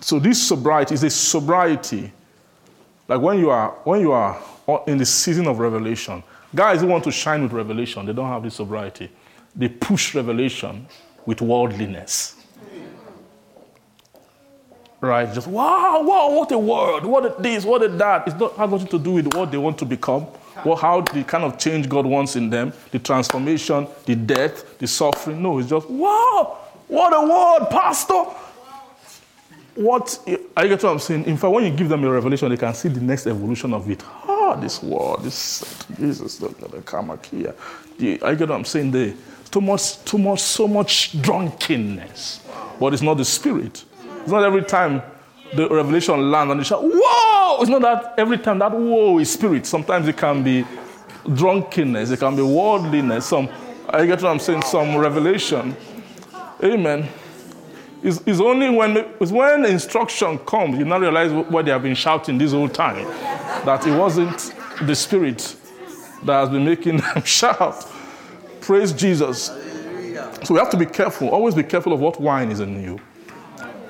[0.00, 2.12] So this sobriety is a sobriety.
[3.06, 4.42] Like when you are when you are
[4.86, 6.22] in the season of revelation,
[6.54, 9.10] guys who want to shine with revelation, they don't have this sobriety.
[9.54, 10.86] They push revelation
[11.26, 12.36] with worldliness.
[15.00, 15.32] Right?
[15.34, 18.26] Just wow, wow, what a word, what a this, what a that.
[18.26, 20.22] It's not has nothing to do with what they want to become,
[20.62, 24.86] what how the kind of change God wants in them, the transformation, the death, the
[24.86, 25.42] suffering.
[25.42, 26.56] No, it's just wow,
[26.88, 28.24] what a word, Pastor.
[29.74, 30.18] What
[30.56, 31.24] I get what I'm saying?
[31.24, 33.90] In fact, when you give them a revelation, they can see the next evolution of
[33.90, 34.02] it.
[34.06, 36.48] Ah, this word, this Jesus, the,
[37.30, 37.54] here.
[38.22, 39.14] I get what I'm saying there.
[39.54, 42.40] Too much, too much, so much drunkenness.
[42.80, 43.84] But it's not the spirit.
[44.22, 45.00] It's not every time
[45.54, 47.60] the revelation lands and they shout, whoa!
[47.60, 49.64] It's not that every time that whoa is spirit.
[49.64, 50.66] Sometimes it can be
[51.32, 53.48] drunkenness, it can be worldliness, some,
[53.90, 55.76] I get what I'm saying, some revelation.
[56.60, 57.08] Amen.
[58.02, 61.94] It's, it's only when, it's when instruction comes, you now realize what they have been
[61.94, 63.04] shouting this whole time.
[63.64, 64.52] That it wasn't
[64.82, 65.54] the spirit
[66.24, 67.92] that has been making them shout.
[68.64, 69.52] Praise Jesus.
[70.42, 71.28] So we have to be careful.
[71.28, 72.96] Always be careful of what wine is in you.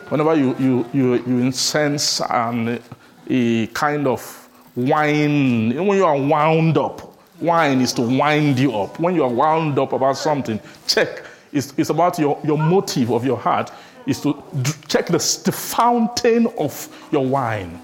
[0.09, 2.83] Whenever you, you, you, you incense an,
[3.29, 8.99] a kind of wine, when you are wound up, wine is to wind you up.
[8.99, 11.23] When you are wound up about something, check.
[11.53, 13.71] It's, it's about your, your motive of your heart,
[14.07, 14.43] is to
[14.89, 17.81] check the, the fountain of your wine.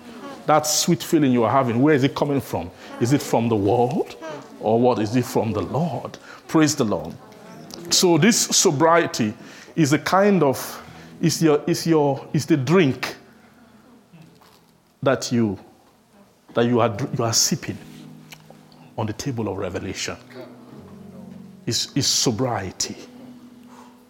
[0.47, 2.69] That sweet feeling you are having, where is it coming from?
[3.01, 4.17] Is it from the world?
[4.59, 6.19] Or what is it from the Lord?
[6.51, 7.15] Praise the Lord.
[7.91, 9.35] So this sobriety
[9.77, 10.59] is a kind of
[11.21, 13.15] is your is your is the drink
[15.01, 15.57] that you
[16.55, 17.79] that you are you are sipping
[18.99, 20.17] on the table of revelation.
[21.67, 22.97] Is is sobriety.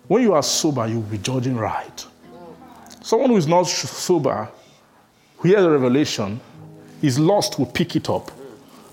[0.08, 2.06] When you are sober, you'll be judging right.
[3.02, 4.48] Someone who is not sober,
[5.36, 6.40] who hears a revelation,
[7.02, 8.32] is lost will pick it up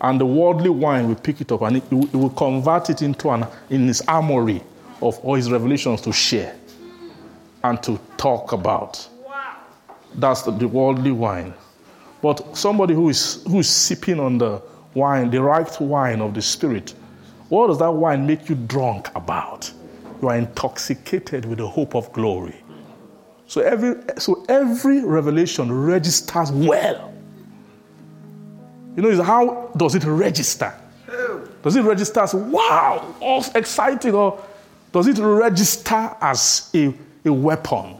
[0.02, 3.46] and the worldly wine will pick it up and it, will convert it into an
[3.70, 4.62] in his armory
[5.02, 6.56] of all his revelations to share
[7.64, 9.08] and to talk about.
[10.16, 11.54] That's the, the worldly wine.
[12.22, 14.62] But somebody who is who is sipping on the
[14.94, 16.94] wine, the right wine of the spirit,
[17.50, 19.72] what does that wine make you drunk about?
[20.22, 22.56] You are intoxicated with the hope of glory.
[23.46, 27.14] So every so every revelation registers well.
[28.98, 30.74] You know, is how does it register?
[31.62, 34.44] Does it register as wow, all exciting, or
[34.92, 36.92] does it register as a,
[37.24, 37.96] a weapon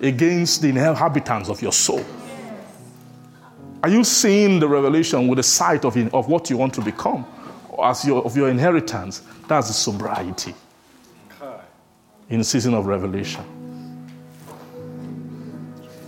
[0.00, 2.02] against the inhabitants of your soul?
[3.82, 6.80] Are you seeing the revelation with the sight of, in, of what you want to
[6.80, 7.26] become,
[7.82, 9.22] as your, of your inheritance?
[9.46, 10.54] That's the sobriety
[12.30, 13.44] in the season of revelation.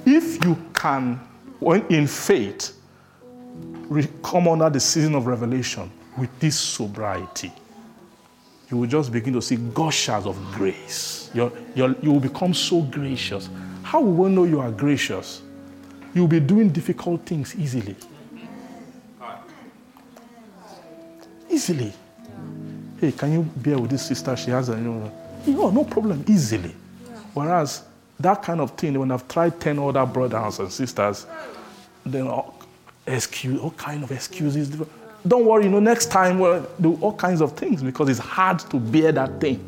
[0.06, 1.16] If you can,
[1.58, 2.78] when in faith,
[3.92, 7.52] re- come under the season of revelation with this sobriety,
[8.70, 11.30] you will just begin to see gushers of grace.
[11.34, 13.48] You're, you're, you will become so gracious.
[13.82, 15.42] How will one know you are gracious?
[16.14, 17.96] You'll be doing difficult things easily.
[21.50, 21.92] Easily.
[22.98, 24.34] Hey, can you bear with this sister?
[24.36, 25.12] She has a, you know,
[25.46, 26.74] know, no problem, easily.
[27.34, 27.82] Whereas
[28.20, 31.26] that kind of thing, when I've tried 10 other brothers and sisters,
[32.04, 32.61] then all,
[33.06, 34.70] excuse, all kind of excuses.
[35.26, 38.58] Don't worry, you know, next time we'll do all kinds of things because it's hard
[38.58, 39.64] to bear that thing.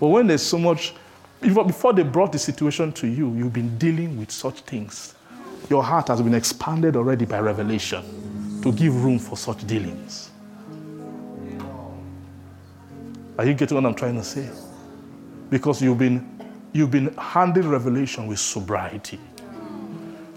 [0.00, 0.94] But when there's so much,
[1.40, 5.14] before, before they brought the situation to you, you've been dealing with such things.
[5.68, 10.30] Your heart has been expanded already by revelation to give room for such dealings.
[13.38, 14.48] Are you getting what I'm trying to say?
[15.50, 16.28] Because you've been
[16.72, 19.18] you've been handling revelation with sobriety.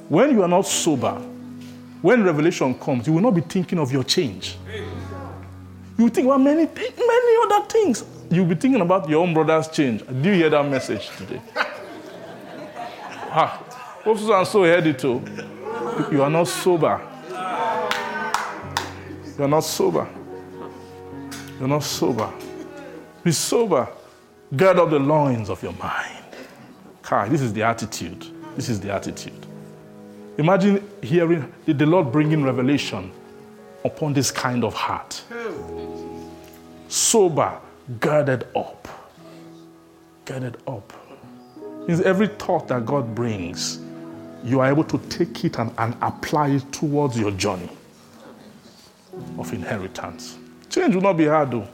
[0.10, 1.22] When you are not sober,
[2.02, 4.58] when revelation comes, you will not be thinking of your change.
[5.98, 8.04] You think about many, many other things.
[8.30, 10.06] You'll be thinking about your own brother's change.
[10.08, 11.42] Do you hear that message today?
[13.32, 13.62] ah,
[14.04, 15.22] Pope and so heard it too.
[16.12, 17.02] You are not sober.
[19.38, 20.08] You are not sober.
[21.60, 22.32] You're not sober.
[23.24, 23.88] Be sober.
[24.56, 26.24] Gird up the loins of your mind.
[27.02, 28.26] Kai, this is the attitude.
[28.56, 29.45] This is the attitude.
[30.38, 33.12] Imagine hearing the Lord bringing revelation
[33.86, 35.24] upon this kind of heart.
[36.90, 37.58] Sober,
[38.00, 38.88] girded up.
[40.26, 40.92] Girded up.
[41.88, 43.80] Means every thought that God brings,
[44.44, 47.70] you are able to take it and, and apply it towards your journey
[49.38, 50.38] of inheritance.
[50.70, 51.68] Change will not be hard though.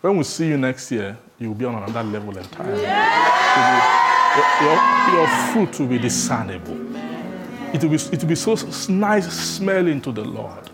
[0.00, 2.82] When we see you next year, you'll be on another level entirely.
[4.32, 6.91] Your, your, your fruit will be discernible.
[7.72, 8.54] It will be, it will be so
[8.92, 10.70] nice smelling to the Lord.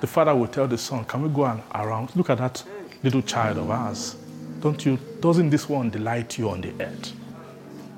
[0.00, 2.14] The father will tell the son, Can we go and around?
[2.16, 2.62] Look at that
[3.02, 4.16] little child of ours.
[4.60, 7.12] Don't you, doesn't this one delight you on the earth?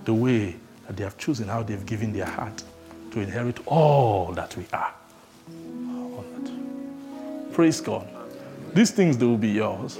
[0.04, 0.56] The way
[0.86, 2.62] that they have chosen, how they've given their heart
[3.12, 4.92] to inherit all that we are.
[5.46, 7.52] That.
[7.52, 8.08] Praise God.
[8.74, 9.96] These things they will be yours.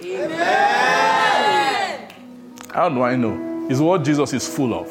[2.73, 3.67] How do I know?
[3.69, 4.89] It's what Jesus is full of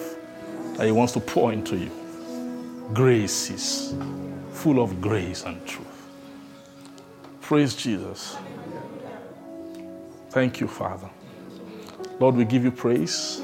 [0.78, 1.92] that He wants to pour into you.
[2.94, 3.96] Grace is
[4.52, 6.08] full of grace and truth.
[7.42, 8.36] Praise Jesus.
[10.32, 11.10] Thank you, Father.
[12.20, 13.42] Lord, we give you praise.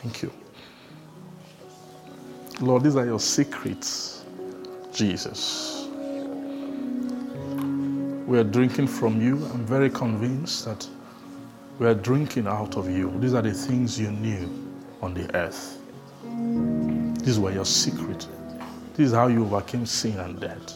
[0.00, 0.32] Thank you.
[2.60, 4.24] Lord, these are your secrets,
[4.92, 5.88] Jesus.
[8.26, 9.36] We are drinking from you.
[9.46, 10.88] I'm very convinced that
[11.78, 13.12] we are drinking out of you.
[13.20, 14.48] These are the things you knew
[15.02, 15.78] on the earth.
[17.22, 18.26] These were your secret.
[18.94, 20.74] This is how you overcame sin and death.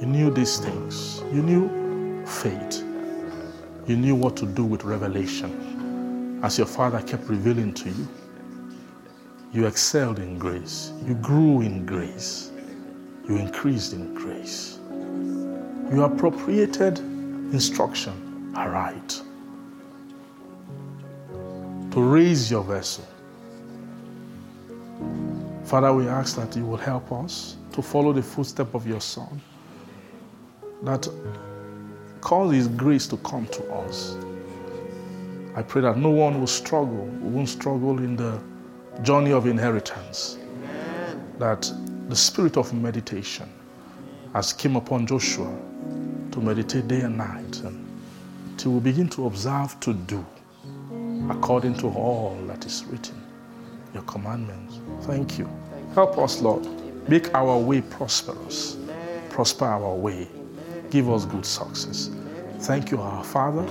[0.00, 1.22] You knew these things.
[1.32, 2.82] You knew faith.
[3.86, 6.40] You knew what to do with revelation.
[6.42, 8.08] As your father kept revealing to you,
[9.52, 10.92] you excelled in grace.
[11.06, 12.50] You grew in grace.
[13.26, 14.78] You increased in grace.
[15.90, 18.25] You appropriated instruction
[18.56, 19.22] aright
[21.90, 23.06] to raise your vessel.
[25.64, 29.40] Father, we ask that you will help us to follow the footstep of your Son,
[30.82, 31.08] that
[32.20, 34.16] cause His grace to come to us.
[35.54, 38.38] I pray that no one will struggle, won't struggle in the
[39.02, 40.38] journey of inheritance.
[41.38, 41.70] That
[42.08, 43.50] the spirit of meditation
[44.34, 45.54] has come upon Joshua
[46.32, 47.85] to meditate day and night and
[48.56, 50.24] till we begin to observe to do
[51.30, 53.20] according to all that is written,
[53.92, 54.80] your commandments.
[55.02, 55.48] Thank you.
[55.94, 56.66] Help us, Lord.
[57.08, 58.76] Make our way prosperous.
[59.30, 60.28] Prosper our way.
[60.90, 62.10] Give us good success.
[62.60, 63.64] Thank you, our Father.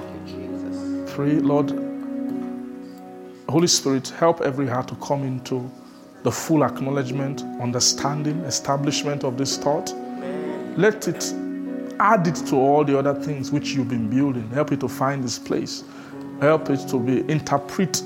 [1.07, 1.71] Pray, Lord,
[3.49, 5.69] Holy Spirit, help every heart to come into
[6.23, 9.93] the full acknowledgement, understanding, establishment of this thought.
[10.77, 11.33] Let it
[11.99, 14.47] add it to all the other things which you've been building.
[14.49, 15.83] Help it to find this place.
[16.41, 18.01] Help it to be interpret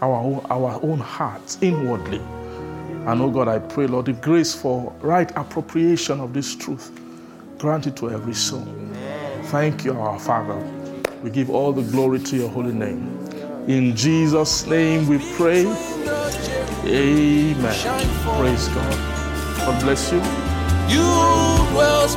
[0.00, 2.20] our own, our own hearts inwardly.
[3.06, 6.90] And oh God, I pray, Lord, the grace for right appropriation of this truth.
[7.58, 8.66] Grant it to every soul.
[9.46, 10.56] Thank you, our Father.
[11.22, 13.18] We give all the glory to your holy name.
[13.68, 15.66] In Jesus' name we pray.
[16.84, 17.56] Amen.
[18.38, 18.96] Praise God.
[19.58, 20.18] God bless you.
[20.88, 21.06] You
[21.70, 22.16] dwells